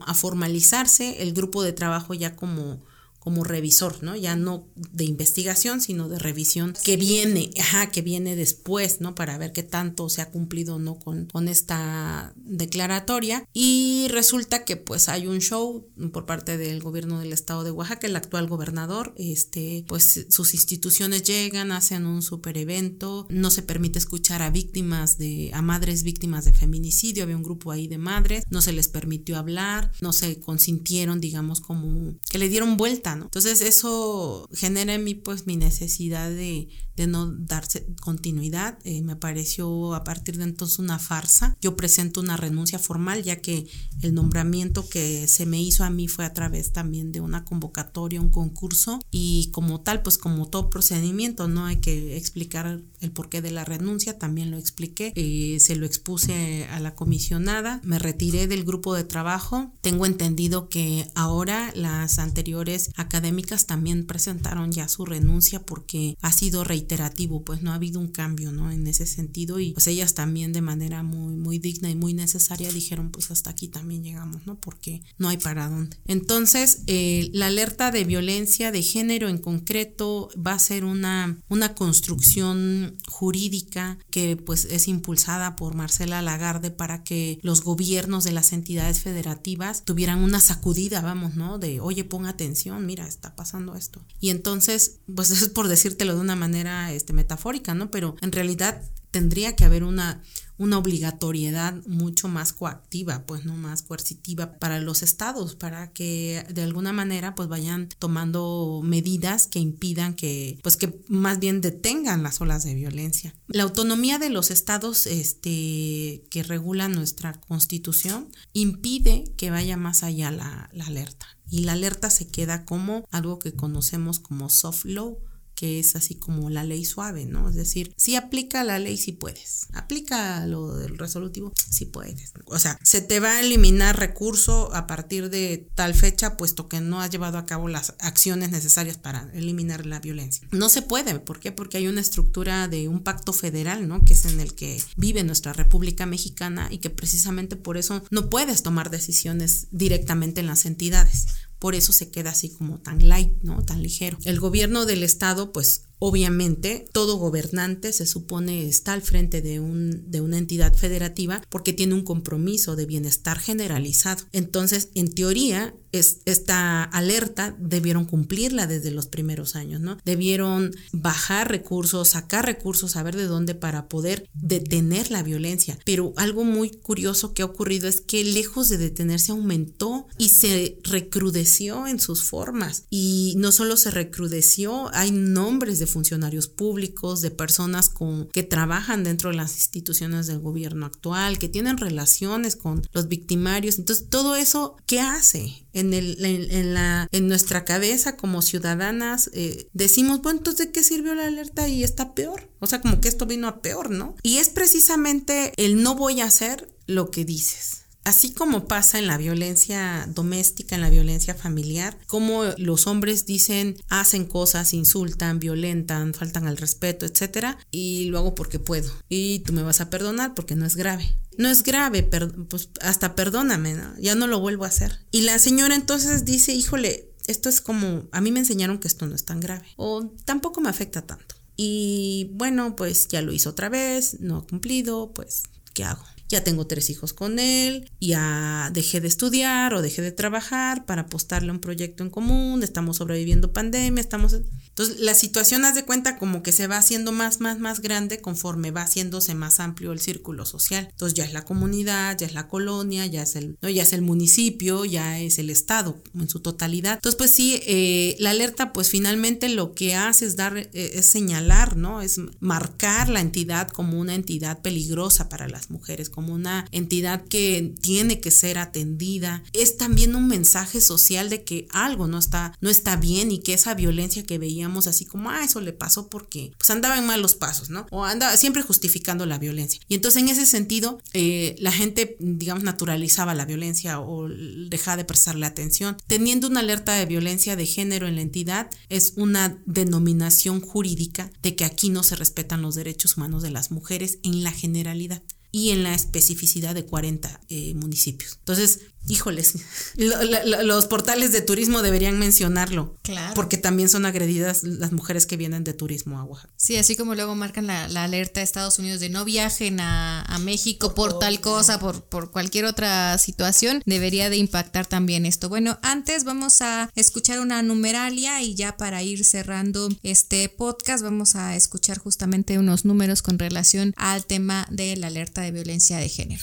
a 0.00 0.14
formalizarse 0.14 1.22
el 1.22 1.32
grupo 1.32 1.62
de 1.62 1.72
trabajo 1.72 2.14
ya 2.14 2.36
como 2.36 2.80
como 3.22 3.44
revisor, 3.44 4.02
¿no? 4.02 4.16
Ya 4.16 4.34
no 4.34 4.66
de 4.74 5.04
investigación, 5.04 5.80
sino 5.80 6.08
de 6.08 6.18
revisión 6.18 6.74
que 6.82 6.96
viene, 6.96 7.50
ajá, 7.60 7.88
que 7.88 8.02
viene 8.02 8.34
después, 8.34 9.00
¿no? 9.00 9.14
Para 9.14 9.38
ver 9.38 9.52
qué 9.52 9.62
tanto 9.62 10.08
se 10.08 10.22
ha 10.22 10.30
cumplido 10.30 10.74
o 10.74 10.78
no 10.80 10.98
con, 10.98 11.26
con 11.26 11.46
esta 11.46 12.32
declaratoria. 12.34 13.44
Y 13.52 14.08
resulta 14.10 14.64
que 14.64 14.76
pues 14.76 15.08
hay 15.08 15.28
un 15.28 15.38
show 15.38 15.86
por 16.12 16.26
parte 16.26 16.58
del 16.58 16.80
gobierno 16.82 17.20
del 17.20 17.32
estado 17.32 17.62
de 17.62 17.70
Oaxaca, 17.70 18.08
el 18.08 18.16
actual 18.16 18.48
gobernador, 18.48 19.14
este, 19.16 19.84
pues 19.86 20.26
sus 20.28 20.54
instituciones 20.54 21.22
llegan, 21.22 21.70
hacen 21.70 22.06
un 22.06 22.22
super 22.22 22.58
evento, 22.58 23.28
no 23.30 23.52
se 23.52 23.62
permite 23.62 24.00
escuchar 24.00 24.42
a 24.42 24.50
víctimas 24.50 25.16
de, 25.16 25.52
a 25.54 25.62
madres 25.62 26.02
víctimas 26.02 26.44
de 26.44 26.54
feminicidio, 26.54 27.22
había 27.22 27.36
un 27.36 27.44
grupo 27.44 27.70
ahí 27.70 27.86
de 27.86 27.98
madres, 27.98 28.42
no 28.50 28.62
se 28.62 28.72
les 28.72 28.88
permitió 28.88 29.36
hablar, 29.36 29.92
no 30.00 30.12
se 30.12 30.40
consintieron, 30.40 31.20
digamos, 31.20 31.60
como 31.60 32.14
que 32.28 32.38
le 32.38 32.48
dieron 32.48 32.76
vuelta, 32.76 33.11
Entonces 33.20 33.60
eso 33.60 34.48
genera 34.52 34.94
en 34.94 35.04
mí 35.04 35.14
pues 35.14 35.46
mi 35.46 35.56
necesidad 35.56 36.30
de, 36.30 36.68
de 36.96 37.06
no 37.06 37.26
darse 37.26 37.86
continuidad. 38.00 38.78
Eh, 38.84 39.02
me 39.02 39.16
pareció 39.16 39.94
a 39.94 40.04
partir 40.04 40.36
de 40.38 40.44
entonces 40.44 40.78
una 40.78 40.98
farsa. 40.98 41.56
Yo 41.60 41.76
presento 41.76 42.20
una 42.20 42.36
renuncia 42.36 42.78
formal 42.78 43.22
ya 43.22 43.40
que 43.40 43.66
el 44.02 44.14
nombramiento 44.14 44.88
que 44.88 45.26
se 45.28 45.46
me 45.46 45.60
hizo 45.60 45.84
a 45.84 45.90
mí 45.90 46.08
fue 46.08 46.24
a 46.24 46.34
través 46.34 46.72
también 46.72 47.12
de 47.12 47.20
una 47.20 47.44
convocatoria, 47.44 48.20
un 48.20 48.30
concurso 48.30 49.00
y 49.10 49.50
como 49.52 49.80
tal, 49.80 50.02
pues 50.02 50.18
como 50.18 50.48
todo 50.48 50.70
procedimiento, 50.70 51.48
no 51.48 51.66
hay 51.66 51.76
que 51.76 52.16
explicar 52.16 52.80
el 53.00 53.10
porqué 53.10 53.42
de 53.42 53.50
la 53.50 53.64
renuncia, 53.64 54.18
también 54.18 54.50
lo 54.50 54.58
expliqué, 54.58 55.12
eh, 55.16 55.58
se 55.60 55.76
lo 55.76 55.86
expuse 55.86 56.66
a 56.70 56.80
la 56.80 56.94
comisionada, 56.94 57.80
me 57.84 57.98
retiré 57.98 58.46
del 58.46 58.64
grupo 58.64 58.94
de 58.94 59.04
trabajo, 59.04 59.72
tengo 59.80 60.06
entendido 60.06 60.68
que 60.68 61.06
ahora 61.14 61.72
las 61.74 62.18
anteriores 62.18 62.90
académicas 62.96 63.66
también 63.66 64.06
presentaron 64.06 64.72
ya 64.72 64.88
su 64.88 65.04
renuncia 65.04 65.62
porque 65.62 66.16
ha 66.20 66.32
sido 66.32 66.64
reiterado 66.64 66.81
reiterativo, 66.82 67.44
pues 67.44 67.62
no 67.62 67.72
ha 67.72 67.76
habido 67.76 68.00
un 68.00 68.08
cambio, 68.08 68.52
¿no? 68.52 68.70
En 68.70 68.86
ese 68.86 69.06
sentido 69.06 69.60
y 69.60 69.72
pues 69.72 69.86
ellas 69.86 70.14
también 70.14 70.52
de 70.52 70.60
manera 70.60 71.02
muy, 71.02 71.36
muy 71.36 71.58
digna 71.58 71.88
y 71.90 71.94
muy 71.94 72.12
necesaria 72.12 72.70
dijeron 72.72 73.10
pues 73.10 73.30
hasta 73.30 73.50
aquí 73.50 73.68
también 73.68 74.02
llegamos, 74.02 74.46
¿no? 74.46 74.56
Porque 74.56 75.02
no 75.18 75.28
hay 75.28 75.36
para 75.36 75.68
dónde. 75.68 75.96
Entonces, 76.06 76.82
eh, 76.86 77.30
la 77.32 77.46
alerta 77.46 77.90
de 77.90 78.04
violencia 78.04 78.72
de 78.72 78.82
género 78.82 79.28
en 79.28 79.38
concreto 79.38 80.28
va 80.34 80.54
a 80.54 80.58
ser 80.58 80.84
una, 80.84 81.38
una 81.48 81.74
construcción 81.74 82.96
jurídica 83.06 83.98
que 84.10 84.36
pues 84.36 84.64
es 84.64 84.88
impulsada 84.88 85.56
por 85.56 85.74
Marcela 85.74 86.22
Lagarde 86.22 86.70
para 86.70 87.04
que 87.04 87.38
los 87.42 87.62
gobiernos 87.62 88.24
de 88.24 88.32
las 88.32 88.52
entidades 88.52 89.00
federativas 89.00 89.84
tuvieran 89.84 90.18
una 90.18 90.40
sacudida, 90.40 91.00
vamos, 91.00 91.36
¿no? 91.36 91.58
De, 91.58 91.80
oye, 91.80 92.04
pon 92.04 92.26
atención, 92.26 92.84
mira, 92.86 93.06
está 93.06 93.36
pasando 93.36 93.76
esto. 93.76 94.04
Y 94.20 94.30
entonces, 94.30 94.98
pues 95.14 95.30
es 95.42 95.48
por 95.48 95.68
decírtelo 95.68 96.14
de 96.14 96.20
una 96.20 96.36
manera 96.36 96.71
este, 96.92 97.12
metafórica, 97.12 97.74
¿no? 97.74 97.90
Pero 97.90 98.16
en 98.20 98.32
realidad 98.32 98.82
tendría 99.12 99.54
que 99.54 99.64
haber 99.64 99.84
una, 99.84 100.22
una 100.58 100.78
obligatoriedad 100.78 101.74
mucho 101.86 102.28
más 102.28 102.52
coactiva, 102.52 103.24
pues 103.26 103.44
no 103.44 103.54
más 103.54 103.82
coercitiva 103.82 104.58
para 104.58 104.80
los 104.80 105.02
estados, 105.02 105.54
para 105.54 105.92
que 105.92 106.44
de 106.48 106.62
alguna 106.62 106.92
manera 106.92 107.34
pues 107.34 107.48
vayan 107.48 107.88
tomando 107.98 108.80
medidas 108.82 109.46
que 109.46 109.58
impidan 109.58 110.14
que, 110.14 110.58
pues 110.62 110.76
que 110.76 110.98
más 111.08 111.38
bien 111.38 111.60
detengan 111.60 112.22
las 112.22 112.40
olas 112.40 112.64
de 112.64 112.74
violencia. 112.74 113.34
La 113.48 113.64
autonomía 113.64 114.18
de 114.18 114.30
los 114.30 114.50
estados 114.50 115.06
este, 115.06 116.24
que 116.30 116.42
regula 116.42 116.88
nuestra 116.88 117.34
constitución 117.34 118.28
impide 118.54 119.24
que 119.36 119.50
vaya 119.50 119.76
más 119.76 120.02
allá 120.02 120.30
la, 120.30 120.70
la 120.72 120.86
alerta. 120.86 121.26
Y 121.50 121.64
la 121.64 121.72
alerta 121.72 122.08
se 122.08 122.28
queda 122.28 122.64
como 122.64 123.04
algo 123.10 123.38
que 123.38 123.52
conocemos 123.52 124.18
como 124.20 124.48
soft 124.48 124.86
law, 124.86 125.18
que 125.54 125.78
es 125.78 125.96
así 125.96 126.14
como 126.14 126.50
la 126.50 126.64
ley 126.64 126.84
suave, 126.84 127.26
¿no? 127.26 127.48
Es 127.48 127.54
decir, 127.54 127.94
si 127.96 128.16
aplica 128.16 128.64
la 128.64 128.78
ley, 128.78 128.96
si 128.96 129.12
puedes. 129.12 129.66
Aplica 129.72 130.46
lo 130.46 130.74
del 130.76 130.98
resolutivo, 130.98 131.52
si 131.70 131.86
puedes. 131.86 132.32
O 132.46 132.58
sea, 132.58 132.78
se 132.82 133.00
te 133.00 133.20
va 133.20 133.36
a 133.36 133.40
eliminar 133.40 133.98
recurso 133.98 134.74
a 134.74 134.86
partir 134.86 135.30
de 135.30 135.68
tal 135.74 135.94
fecha, 135.94 136.36
puesto 136.36 136.68
que 136.68 136.80
no 136.80 137.00
has 137.00 137.10
llevado 137.10 137.38
a 137.38 137.46
cabo 137.46 137.68
las 137.68 137.94
acciones 138.00 138.50
necesarias 138.50 138.98
para 138.98 139.30
eliminar 139.34 139.86
la 139.86 140.00
violencia. 140.00 140.46
No 140.50 140.68
se 140.68 140.82
puede, 140.82 141.18
¿por 141.20 141.40
qué? 141.40 141.52
Porque 141.52 141.78
hay 141.78 141.88
una 141.88 142.00
estructura 142.00 142.68
de 142.68 142.88
un 142.88 143.02
pacto 143.02 143.32
federal, 143.32 143.88
¿no? 143.88 144.04
Que 144.04 144.14
es 144.14 144.24
en 144.24 144.40
el 144.40 144.54
que 144.54 144.82
vive 144.96 145.22
nuestra 145.24 145.52
República 145.52 146.06
Mexicana 146.06 146.68
y 146.70 146.78
que 146.78 146.90
precisamente 146.90 147.56
por 147.56 147.76
eso 147.76 148.02
no 148.10 148.28
puedes 148.30 148.62
tomar 148.62 148.90
decisiones 148.90 149.68
directamente 149.70 150.40
en 150.40 150.46
las 150.46 150.66
entidades 150.66 151.26
por 151.62 151.76
eso 151.76 151.92
se 151.92 152.10
queda 152.10 152.30
así 152.30 152.50
como 152.50 152.80
tan 152.80 153.08
light, 153.08 153.40
¿no? 153.44 153.64
Tan 153.64 153.84
ligero. 153.84 154.18
El 154.24 154.40
gobierno 154.40 154.84
del 154.84 155.04
estado, 155.04 155.52
pues 155.52 155.84
Obviamente, 156.04 156.84
todo 156.90 157.16
gobernante 157.16 157.92
se 157.92 158.06
supone 158.06 158.66
está 158.66 158.92
al 158.92 159.02
frente 159.02 159.40
de, 159.40 159.60
un, 159.60 160.10
de 160.10 160.20
una 160.20 160.36
entidad 160.36 160.74
federativa 160.74 161.40
porque 161.48 161.72
tiene 161.72 161.94
un 161.94 162.02
compromiso 162.02 162.74
de 162.74 162.86
bienestar 162.86 163.38
generalizado. 163.38 164.24
Entonces, 164.32 164.88
en 164.96 165.14
teoría, 165.14 165.76
es, 165.92 166.18
esta 166.24 166.82
alerta 166.82 167.54
debieron 167.56 168.06
cumplirla 168.06 168.66
desde 168.66 168.90
los 168.90 169.06
primeros 169.06 169.54
años, 169.54 169.80
¿no? 169.80 169.98
Debieron 170.04 170.74
bajar 170.90 171.48
recursos, 171.50 172.08
sacar 172.08 172.46
recursos, 172.46 172.92
saber 172.92 173.14
de 173.14 173.26
dónde 173.26 173.54
para 173.54 173.88
poder 173.88 174.28
detener 174.34 175.12
la 175.12 175.22
violencia. 175.22 175.78
Pero 175.84 176.14
algo 176.16 176.42
muy 176.42 176.70
curioso 176.70 177.32
que 177.32 177.42
ha 177.42 177.46
ocurrido 177.46 177.88
es 177.88 178.00
que 178.00 178.24
lejos 178.24 178.68
de 178.68 178.78
detenerse 178.78 179.30
aumentó 179.30 180.08
y 180.18 180.30
se 180.30 180.78
recrudeció 180.82 181.86
en 181.86 182.00
sus 182.00 182.24
formas. 182.24 182.86
Y 182.90 183.34
no 183.36 183.52
solo 183.52 183.76
se 183.76 183.92
recrudeció, 183.92 184.92
hay 184.94 185.12
nombres 185.12 185.78
de 185.78 185.91
funcionarios 185.92 186.48
públicos, 186.48 187.20
de 187.20 187.30
personas 187.30 187.88
con, 187.88 188.28
que 188.28 188.42
trabajan 188.42 189.04
dentro 189.04 189.30
de 189.30 189.36
las 189.36 189.54
instituciones 189.54 190.26
del 190.26 190.40
gobierno 190.40 190.86
actual, 190.86 191.38
que 191.38 191.48
tienen 191.48 191.78
relaciones 191.78 192.56
con 192.56 192.82
los 192.92 193.08
victimarios. 193.08 193.78
Entonces, 193.78 194.08
todo 194.08 194.36
eso, 194.36 194.76
¿qué 194.86 195.00
hace? 195.00 195.66
En, 195.72 195.94
el, 195.94 196.22
en, 196.24 196.74
la, 196.74 197.08
en 197.12 197.28
nuestra 197.28 197.64
cabeza 197.64 198.16
como 198.16 198.42
ciudadanas 198.42 199.30
eh, 199.32 199.68
decimos, 199.72 200.20
bueno, 200.20 200.38
entonces 200.38 200.66
¿de 200.66 200.72
qué 200.72 200.82
sirvió 200.82 201.14
la 201.14 201.26
alerta? 201.26 201.68
Y 201.68 201.82
está 201.82 202.14
peor. 202.14 202.50
O 202.58 202.66
sea, 202.66 202.80
como 202.80 203.00
que 203.00 203.08
esto 203.08 203.26
vino 203.26 203.48
a 203.48 203.62
peor, 203.62 203.90
¿no? 203.90 204.16
Y 204.22 204.38
es 204.38 204.48
precisamente 204.50 205.52
el 205.56 205.82
no 205.82 205.94
voy 205.94 206.20
a 206.20 206.26
hacer 206.26 206.68
lo 206.86 207.10
que 207.10 207.24
dices. 207.24 207.81
Así 208.04 208.32
como 208.32 208.66
pasa 208.66 208.98
en 208.98 209.06
la 209.06 209.16
violencia 209.16 210.08
doméstica, 210.08 210.74
en 210.74 210.80
la 210.80 210.90
violencia 210.90 211.34
familiar, 211.34 211.96
como 212.06 212.44
los 212.56 212.86
hombres 212.86 213.26
dicen, 213.26 213.76
hacen 213.88 214.24
cosas, 214.24 214.74
insultan, 214.74 215.38
violentan, 215.38 216.12
faltan 216.12 216.48
al 216.48 216.56
respeto, 216.56 217.06
etcétera, 217.06 217.58
y 217.70 218.06
lo 218.06 218.18
hago 218.18 218.34
porque 218.34 218.58
puedo. 218.58 218.90
Y 219.08 219.40
tú 219.40 219.52
me 219.52 219.62
vas 219.62 219.80
a 219.80 219.88
perdonar 219.88 220.34
porque 220.34 220.56
no 220.56 220.66
es 220.66 220.74
grave. 220.74 221.16
No 221.38 221.48
es 221.48 221.62
grave, 221.62 222.02
pues 222.02 222.70
hasta 222.80 223.14
perdóname, 223.14 223.76
ya 223.98 224.14
no 224.14 224.26
lo 224.26 224.40
vuelvo 224.40 224.64
a 224.64 224.68
hacer. 224.68 224.98
Y 225.12 225.22
la 225.22 225.38
señora 225.38 225.74
entonces 225.74 226.24
dice, 226.24 226.52
híjole, 226.52 227.12
esto 227.26 227.48
es 227.48 227.60
como, 227.60 228.08
a 228.10 228.20
mí 228.20 228.32
me 228.32 228.40
enseñaron 228.40 228.78
que 228.78 228.88
esto 228.88 229.06
no 229.06 229.14
es 229.14 229.24
tan 229.24 229.40
grave, 229.40 229.66
o 229.76 230.12
tampoco 230.24 230.60
me 230.60 230.68
afecta 230.68 231.02
tanto. 231.02 231.36
Y 231.56 232.30
bueno, 232.34 232.76
pues 232.76 233.08
ya 233.08 233.22
lo 233.22 233.32
hizo 233.32 233.50
otra 233.50 233.68
vez, 233.68 234.20
no 234.20 234.38
ha 234.38 234.46
cumplido, 234.46 235.12
pues, 235.14 235.44
¿qué 235.74 235.84
hago? 235.84 236.04
Ya 236.32 236.42
tengo 236.42 236.66
tres 236.66 236.88
hijos 236.88 237.12
con 237.12 237.38
él, 237.38 237.90
ya 238.00 238.70
dejé 238.72 239.00
de 239.00 239.08
estudiar 239.08 239.74
o 239.74 239.82
dejé 239.82 240.00
de 240.00 240.12
trabajar 240.12 240.86
para 240.86 241.02
apostarle 241.02 241.50
a 241.50 241.52
un 241.52 241.60
proyecto 241.60 242.02
en 242.02 242.10
común, 242.10 242.62
estamos 242.62 242.96
sobreviviendo 242.96 243.52
pandemia, 243.52 244.00
estamos... 244.00 244.32
Entonces 244.32 245.00
la 245.00 245.14
situación, 245.14 245.66
haz 245.66 245.74
de 245.74 245.84
cuenta, 245.84 246.16
como 246.16 246.42
que 246.42 246.50
se 246.50 246.66
va 246.66 246.78
haciendo 246.78 247.12
más, 247.12 247.40
más, 247.40 247.58
más 247.58 247.80
grande 247.80 248.22
conforme 248.22 248.70
va 248.70 248.82
haciéndose 248.82 249.34
más 249.34 249.60
amplio 249.60 249.92
el 249.92 250.00
círculo 250.00 250.46
social. 250.46 250.88
Entonces 250.90 251.14
ya 251.14 251.24
es 251.26 251.34
la 251.34 251.44
comunidad, 251.44 252.16
ya 252.16 252.26
es 252.26 252.32
la 252.32 252.48
colonia, 252.48 253.04
ya 253.04 253.22
es 253.22 253.36
el, 253.36 253.58
¿no? 253.60 253.68
ya 253.68 253.82
es 253.82 253.92
el 253.92 254.00
municipio, 254.00 254.86
ya 254.86 255.20
es 255.20 255.38
el 255.38 255.50
estado 255.50 256.02
en 256.14 256.30
su 256.30 256.40
totalidad. 256.40 256.94
Entonces 256.94 257.18
pues 257.18 257.32
sí, 257.32 257.60
eh, 257.66 258.16
la 258.18 258.30
alerta 258.30 258.72
pues 258.72 258.88
finalmente 258.88 259.50
lo 259.50 259.74
que 259.74 259.94
hace 259.94 260.24
es 260.24 260.36
dar, 260.36 260.56
eh, 260.56 260.70
es 260.72 261.04
señalar, 261.04 261.76
¿no? 261.76 262.00
Es 262.00 262.18
marcar 262.40 263.10
la 263.10 263.20
entidad 263.20 263.68
como 263.68 264.00
una 264.00 264.14
entidad 264.14 264.62
peligrosa 264.62 265.28
para 265.28 265.48
las 265.48 265.70
mujeres, 265.70 266.08
una 266.30 266.66
entidad 266.70 267.24
que 267.24 267.74
tiene 267.80 268.20
que 268.20 268.30
ser 268.30 268.58
atendida. 268.58 269.42
Es 269.52 269.76
también 269.76 270.14
un 270.16 270.28
mensaje 270.28 270.80
social 270.80 271.30
de 271.30 271.44
que 271.44 271.66
algo 271.70 272.06
no 272.06 272.18
está, 272.18 272.56
no 272.60 272.70
está 272.70 272.96
bien 272.96 273.30
y 273.32 273.38
que 273.38 273.54
esa 273.54 273.74
violencia 273.74 274.24
que 274.24 274.38
veíamos 274.38 274.86
así 274.86 275.04
como, 275.04 275.30
ah, 275.30 275.44
eso 275.44 275.60
le 275.60 275.72
pasó 275.72 276.08
porque 276.08 276.52
pues 276.58 276.70
andaba 276.70 276.98
en 276.98 277.06
malos 277.06 277.34
pasos, 277.34 277.70
¿no? 277.70 277.86
O 277.90 278.04
andaba 278.04 278.36
siempre 278.36 278.62
justificando 278.62 279.26
la 279.26 279.38
violencia. 279.38 279.80
Y 279.88 279.94
entonces 279.94 280.22
en 280.22 280.28
ese 280.28 280.46
sentido, 280.46 281.00
eh, 281.12 281.56
la 281.58 281.72
gente, 281.72 282.16
digamos, 282.18 282.64
naturalizaba 282.64 283.34
la 283.34 283.44
violencia 283.44 284.00
o 284.00 284.28
dejaba 284.28 284.96
de 284.96 285.04
prestarle 285.04 285.46
atención. 285.46 285.96
Teniendo 286.06 286.48
una 286.48 286.60
alerta 286.60 286.94
de 286.94 287.06
violencia 287.06 287.56
de 287.56 287.66
género 287.66 288.06
en 288.06 288.16
la 288.16 288.22
entidad, 288.22 288.70
es 288.88 289.14
una 289.16 289.58
denominación 289.66 290.60
jurídica 290.60 291.30
de 291.42 291.56
que 291.56 291.64
aquí 291.64 291.90
no 291.90 292.02
se 292.02 292.16
respetan 292.16 292.62
los 292.62 292.74
derechos 292.74 293.16
humanos 293.16 293.42
de 293.42 293.50
las 293.50 293.70
mujeres 293.70 294.18
en 294.22 294.44
la 294.44 294.52
generalidad 294.52 295.22
y 295.52 295.70
en 295.70 295.82
la 295.82 295.94
especificidad 295.94 296.74
de 296.74 296.86
40 296.86 297.40
eh, 297.48 297.74
municipios. 297.74 298.36
Entonces, 298.38 298.80
híjoles, 299.06 299.54
los 299.96 300.86
portales 300.86 301.32
de 301.32 301.40
turismo 301.40 301.82
deberían 301.82 302.18
mencionarlo. 302.18 302.96
Claro. 303.02 303.34
Porque 303.34 303.58
también 303.58 303.88
son 303.88 304.06
agredidas 304.06 304.62
las 304.62 304.92
mujeres 304.92 305.26
que 305.26 305.36
vienen 305.36 305.64
de 305.64 305.74
turismo 305.74 306.18
a 306.18 306.24
Oaxaca. 306.24 306.52
Sí, 306.56 306.76
así 306.76 306.96
como 306.96 307.14
luego 307.14 307.34
marcan 307.34 307.66
la, 307.66 307.84
alerta 307.84 308.40
de 308.40 308.44
Estados 308.44 308.78
Unidos 308.78 309.00
de 309.00 309.08
no 309.08 309.24
viajen 309.24 309.80
a, 309.80 310.38
México 310.42 310.94
por, 310.94 311.20
tal 311.20 311.40
cosa, 311.40 311.78
por, 311.78 312.04
por 312.04 312.32
cualquier 312.32 312.64
otra 312.64 313.16
situación, 313.18 313.80
debería 313.86 314.28
de 314.28 314.38
impactar 314.38 314.86
también 314.86 315.24
esto. 315.24 315.48
Bueno, 315.48 315.78
antes 315.82 316.24
vamos 316.24 316.62
a 316.62 316.90
escuchar 316.96 317.38
una 317.38 317.62
numeralia 317.62 318.42
y 318.42 318.54
ya 318.54 318.76
para 318.76 319.02
ir 319.02 319.24
cerrando 319.24 319.88
este 320.02 320.48
podcast 320.48 321.04
vamos 321.04 321.36
a 321.36 321.54
escuchar 321.54 321.98
justamente 321.98 322.58
unos 322.58 322.84
números 322.84 323.22
con 323.22 323.38
relación 323.38 323.94
al 323.96 324.26
tema 324.26 324.66
de 324.70 324.96
la 324.96 325.08
alerta 325.08 325.42
de 325.42 325.52
violencia 325.52 325.98
de 325.98 326.08
género. 326.08 326.42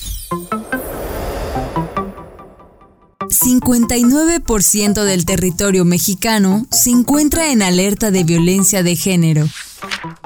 59% 3.29 5.03
del 5.03 5.25
territorio 5.25 5.85
mexicano 5.85 6.65
se 6.71 6.89
encuentra 6.89 7.51
en 7.51 7.61
alerta 7.61 8.11
de 8.11 8.23
violencia 8.23 8.83
de 8.83 8.95
género. 8.95 9.47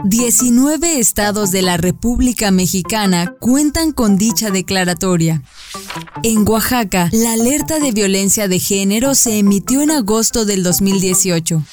19 0.05 0.99
estados 0.99 1.51
de 1.51 1.61
la 1.61 1.77
República 1.77 2.51
Mexicana 2.51 3.35
cuentan 3.39 3.91
con 3.91 4.17
dicha 4.17 4.49
declaratoria. 4.49 5.41
En 6.23 6.47
Oaxaca, 6.47 7.09
la 7.11 7.33
alerta 7.33 7.79
de 7.79 7.91
violencia 7.91 8.47
de 8.47 8.59
género 8.59 9.15
se 9.15 9.37
emitió 9.37 9.81
en 9.81 9.91
agosto 9.91 10.45
del 10.45 10.63
2018. 10.63 11.63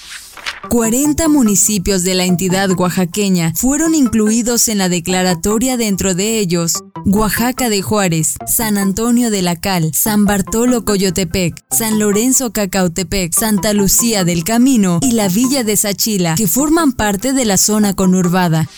40 0.68 1.28
municipios 1.28 2.05
de 2.05 2.14
la 2.14 2.24
entidad 2.24 2.70
oaxaqueña 2.78 3.53
fueron 3.55 3.94
incluidos 3.94 4.68
en 4.68 4.78
la 4.78 4.88
declaratoria 4.88 5.76
dentro 5.76 6.14
de 6.14 6.38
ellos 6.38 6.84
Oaxaca 7.07 7.70
de 7.70 7.82
Juárez, 7.82 8.36
San 8.46 8.76
Antonio 8.76 9.30
de 9.30 9.42
la 9.42 9.57
Cal, 9.57 9.90
San 9.94 10.26
Bartolo 10.26 10.84
Coyotepec, 10.84 11.55
San 11.70 11.98
Lorenzo 11.98 12.53
Cacautepec, 12.53 13.32
Santa 13.32 13.72
Lucía 13.72 14.24
del 14.24 14.44
Camino 14.44 14.98
y 15.03 15.12
la 15.12 15.28
Villa 15.28 15.64
de 15.64 15.76
Sachila, 15.76 16.34
que 16.34 16.46
forman 16.46 16.92
parte 16.92 17.32
de 17.32 17.44
la 17.44 17.57
zona 17.57 17.94
conurbada. 17.94 18.68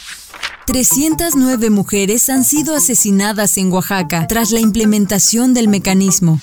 309 0.66 1.70
mujeres 1.70 2.28
han 2.28 2.44
sido 2.44 2.76
asesinadas 2.76 3.58
en 3.58 3.72
Oaxaca 3.72 4.26
tras 4.28 4.52
la 4.52 4.60
implementación 4.60 5.54
del 5.54 5.68
mecanismo. 5.68 6.40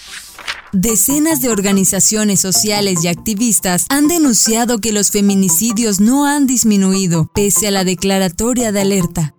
Decenas 0.71 1.41
de 1.41 1.49
organizaciones 1.49 2.41
sociales 2.41 3.03
y 3.03 3.07
activistas 3.07 3.87
han 3.89 4.07
denunciado 4.07 4.77
que 4.77 4.91
los 4.91 5.09
feminicidios 5.09 5.99
no 5.99 6.27
han 6.27 6.45
disminuido 6.45 7.31
pese 7.33 7.69
a 7.69 7.71
la 7.71 7.83
declaratoria 7.83 8.71
de 8.71 8.81
alerta. 8.81 9.33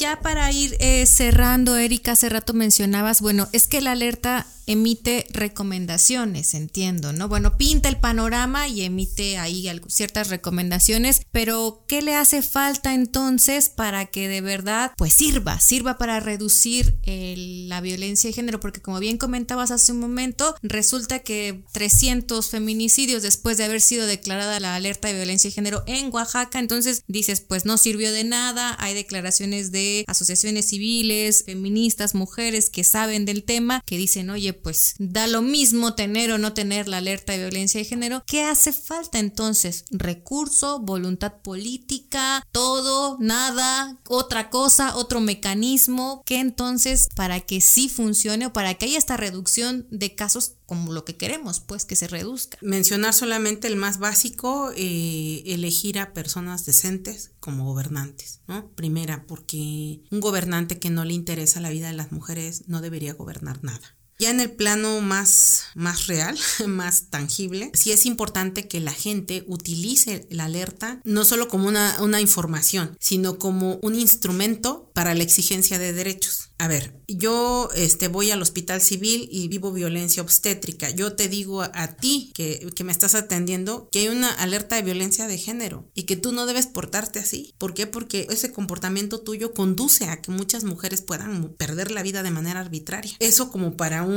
Ya 0.00 0.18
para 0.18 0.50
ir 0.50 0.78
eh, 0.80 1.04
cerrando, 1.04 1.76
Erika, 1.76 2.12
hace 2.12 2.30
rato 2.30 2.54
mencionabas, 2.54 3.20
bueno, 3.20 3.50
es 3.52 3.68
que 3.68 3.82
la 3.82 3.92
alerta 3.92 4.46
emite 4.70 5.26
recomendaciones, 5.30 6.54
entiendo, 6.54 7.12
¿no? 7.12 7.28
Bueno, 7.28 7.56
pinta 7.56 7.88
el 7.88 7.96
panorama 7.96 8.68
y 8.68 8.82
emite 8.82 9.36
ahí 9.36 9.68
ciertas 9.88 10.28
recomendaciones, 10.28 11.22
pero 11.32 11.84
¿qué 11.88 12.02
le 12.02 12.14
hace 12.14 12.40
falta 12.40 12.94
entonces 12.94 13.68
para 13.68 14.06
que 14.06 14.28
de 14.28 14.40
verdad 14.40 14.92
pues 14.96 15.12
sirva, 15.12 15.58
sirva 15.58 15.98
para 15.98 16.20
reducir 16.20 17.00
la 17.04 17.80
violencia 17.80 18.30
de 18.30 18.34
género? 18.34 18.60
Porque 18.60 18.80
como 18.80 19.00
bien 19.00 19.18
comentabas 19.18 19.72
hace 19.72 19.90
un 19.90 19.98
momento, 19.98 20.54
resulta 20.62 21.18
que 21.18 21.64
300 21.72 22.48
feminicidios 22.48 23.24
después 23.24 23.56
de 23.56 23.64
haber 23.64 23.80
sido 23.80 24.06
declarada 24.06 24.60
la 24.60 24.76
alerta 24.76 25.08
de 25.08 25.14
violencia 25.14 25.50
de 25.50 25.54
género 25.54 25.82
en 25.86 26.14
Oaxaca, 26.14 26.60
entonces 26.60 27.02
dices 27.08 27.40
pues 27.40 27.64
no 27.64 27.76
sirvió 27.76 28.12
de 28.12 28.22
nada, 28.22 28.76
hay 28.78 28.94
declaraciones 28.94 29.72
de 29.72 29.89
asociaciones 30.06 30.68
civiles, 30.68 31.44
feministas, 31.44 32.14
mujeres 32.14 32.70
que 32.70 32.84
saben 32.84 33.24
del 33.24 33.44
tema, 33.44 33.82
que 33.86 33.96
dicen, 33.96 34.30
oye, 34.30 34.52
pues 34.52 34.94
da 34.98 35.26
lo 35.26 35.42
mismo 35.42 35.94
tener 35.94 36.32
o 36.32 36.38
no 36.38 36.52
tener 36.52 36.88
la 36.88 36.98
alerta 36.98 37.32
de 37.32 37.38
violencia 37.38 37.78
de 37.78 37.84
género. 37.84 38.22
¿Qué 38.26 38.42
hace 38.42 38.72
falta 38.72 39.18
entonces? 39.18 39.84
Recurso, 39.90 40.80
voluntad 40.80 41.40
política, 41.42 42.46
todo, 42.52 43.16
nada, 43.20 43.98
otra 44.08 44.50
cosa, 44.50 44.96
otro 44.96 45.20
mecanismo. 45.20 46.22
¿Qué 46.24 46.40
entonces 46.40 47.08
para 47.14 47.40
que 47.40 47.60
sí 47.60 47.88
funcione 47.88 48.46
o 48.46 48.52
para 48.52 48.74
que 48.74 48.86
haya 48.86 48.98
esta 48.98 49.16
reducción 49.16 49.86
de 49.90 50.14
casos 50.14 50.54
como 50.70 50.92
lo 50.92 51.04
que 51.04 51.16
queremos, 51.16 51.58
pues 51.58 51.84
que 51.84 51.96
se 51.96 52.06
reduzca. 52.06 52.56
Mencionar 52.60 53.12
solamente 53.12 53.66
el 53.66 53.74
más 53.74 53.98
básico, 53.98 54.70
eh, 54.76 55.42
elegir 55.46 55.98
a 55.98 56.12
personas 56.12 56.64
decentes 56.64 57.32
como 57.40 57.64
gobernantes, 57.64 58.42
¿no? 58.46 58.70
Primera, 58.76 59.24
porque 59.26 60.04
un 60.12 60.20
gobernante 60.20 60.78
que 60.78 60.88
no 60.88 61.04
le 61.04 61.14
interesa 61.14 61.58
la 61.58 61.70
vida 61.70 61.88
de 61.88 61.94
las 61.94 62.12
mujeres 62.12 62.68
no 62.68 62.80
debería 62.80 63.14
gobernar 63.14 63.64
nada. 63.64 63.96
Ya 64.20 64.28
en 64.28 64.40
el 64.40 64.50
plano 64.50 65.00
más, 65.00 65.62
más 65.74 66.06
real, 66.06 66.38
más 66.66 67.04
tangible, 67.08 67.70
sí 67.72 67.90
es 67.90 68.04
importante 68.04 68.68
que 68.68 68.78
la 68.78 68.92
gente 68.92 69.44
utilice 69.46 70.26
la 70.28 70.44
alerta 70.44 71.00
no 71.04 71.24
solo 71.24 71.48
como 71.48 71.66
una, 71.66 71.96
una 72.02 72.20
información, 72.20 72.98
sino 73.00 73.38
como 73.38 73.78
un 73.80 73.94
instrumento 73.94 74.90
para 74.92 75.14
la 75.14 75.22
exigencia 75.22 75.78
de 75.78 75.94
derechos. 75.94 76.50
A 76.58 76.68
ver, 76.68 76.92
yo 77.08 77.70
este, 77.74 78.08
voy 78.08 78.30
al 78.30 78.42
hospital 78.42 78.82
civil 78.82 79.26
y 79.32 79.48
vivo 79.48 79.72
violencia 79.72 80.22
obstétrica. 80.22 80.90
Yo 80.90 81.14
te 81.14 81.26
digo 81.26 81.62
a, 81.62 81.96
ti 81.96 82.32
que, 82.34 82.68
que, 82.76 82.84
me 82.84 82.92
estás 82.92 83.14
atendiendo 83.14 83.88
que 83.90 84.00
hay 84.00 84.08
una 84.08 84.28
alerta 84.28 84.76
de 84.76 84.82
violencia 84.82 85.26
de 85.26 85.38
género 85.38 85.88
y 85.94 86.02
que 86.02 86.16
tú 86.16 86.32
no 86.32 86.44
debes 86.44 86.66
portarte 86.66 87.18
así. 87.18 87.54
¿Por 87.56 87.72
qué? 87.72 87.86
Porque 87.86 88.26
ese 88.28 88.52
comportamiento 88.52 89.20
tuyo 89.20 89.54
conduce 89.54 90.04
a 90.04 90.20
que 90.20 90.32
muchas 90.32 90.64
mujeres 90.64 91.00
puedan 91.00 91.48
perder 91.54 91.90
la 91.90 92.02
vida 92.02 92.22
de 92.22 92.30
manera 92.30 92.60
arbitraria. 92.60 93.16
Eso 93.20 93.50
como 93.50 93.78
para 93.78 94.02
un 94.02 94.09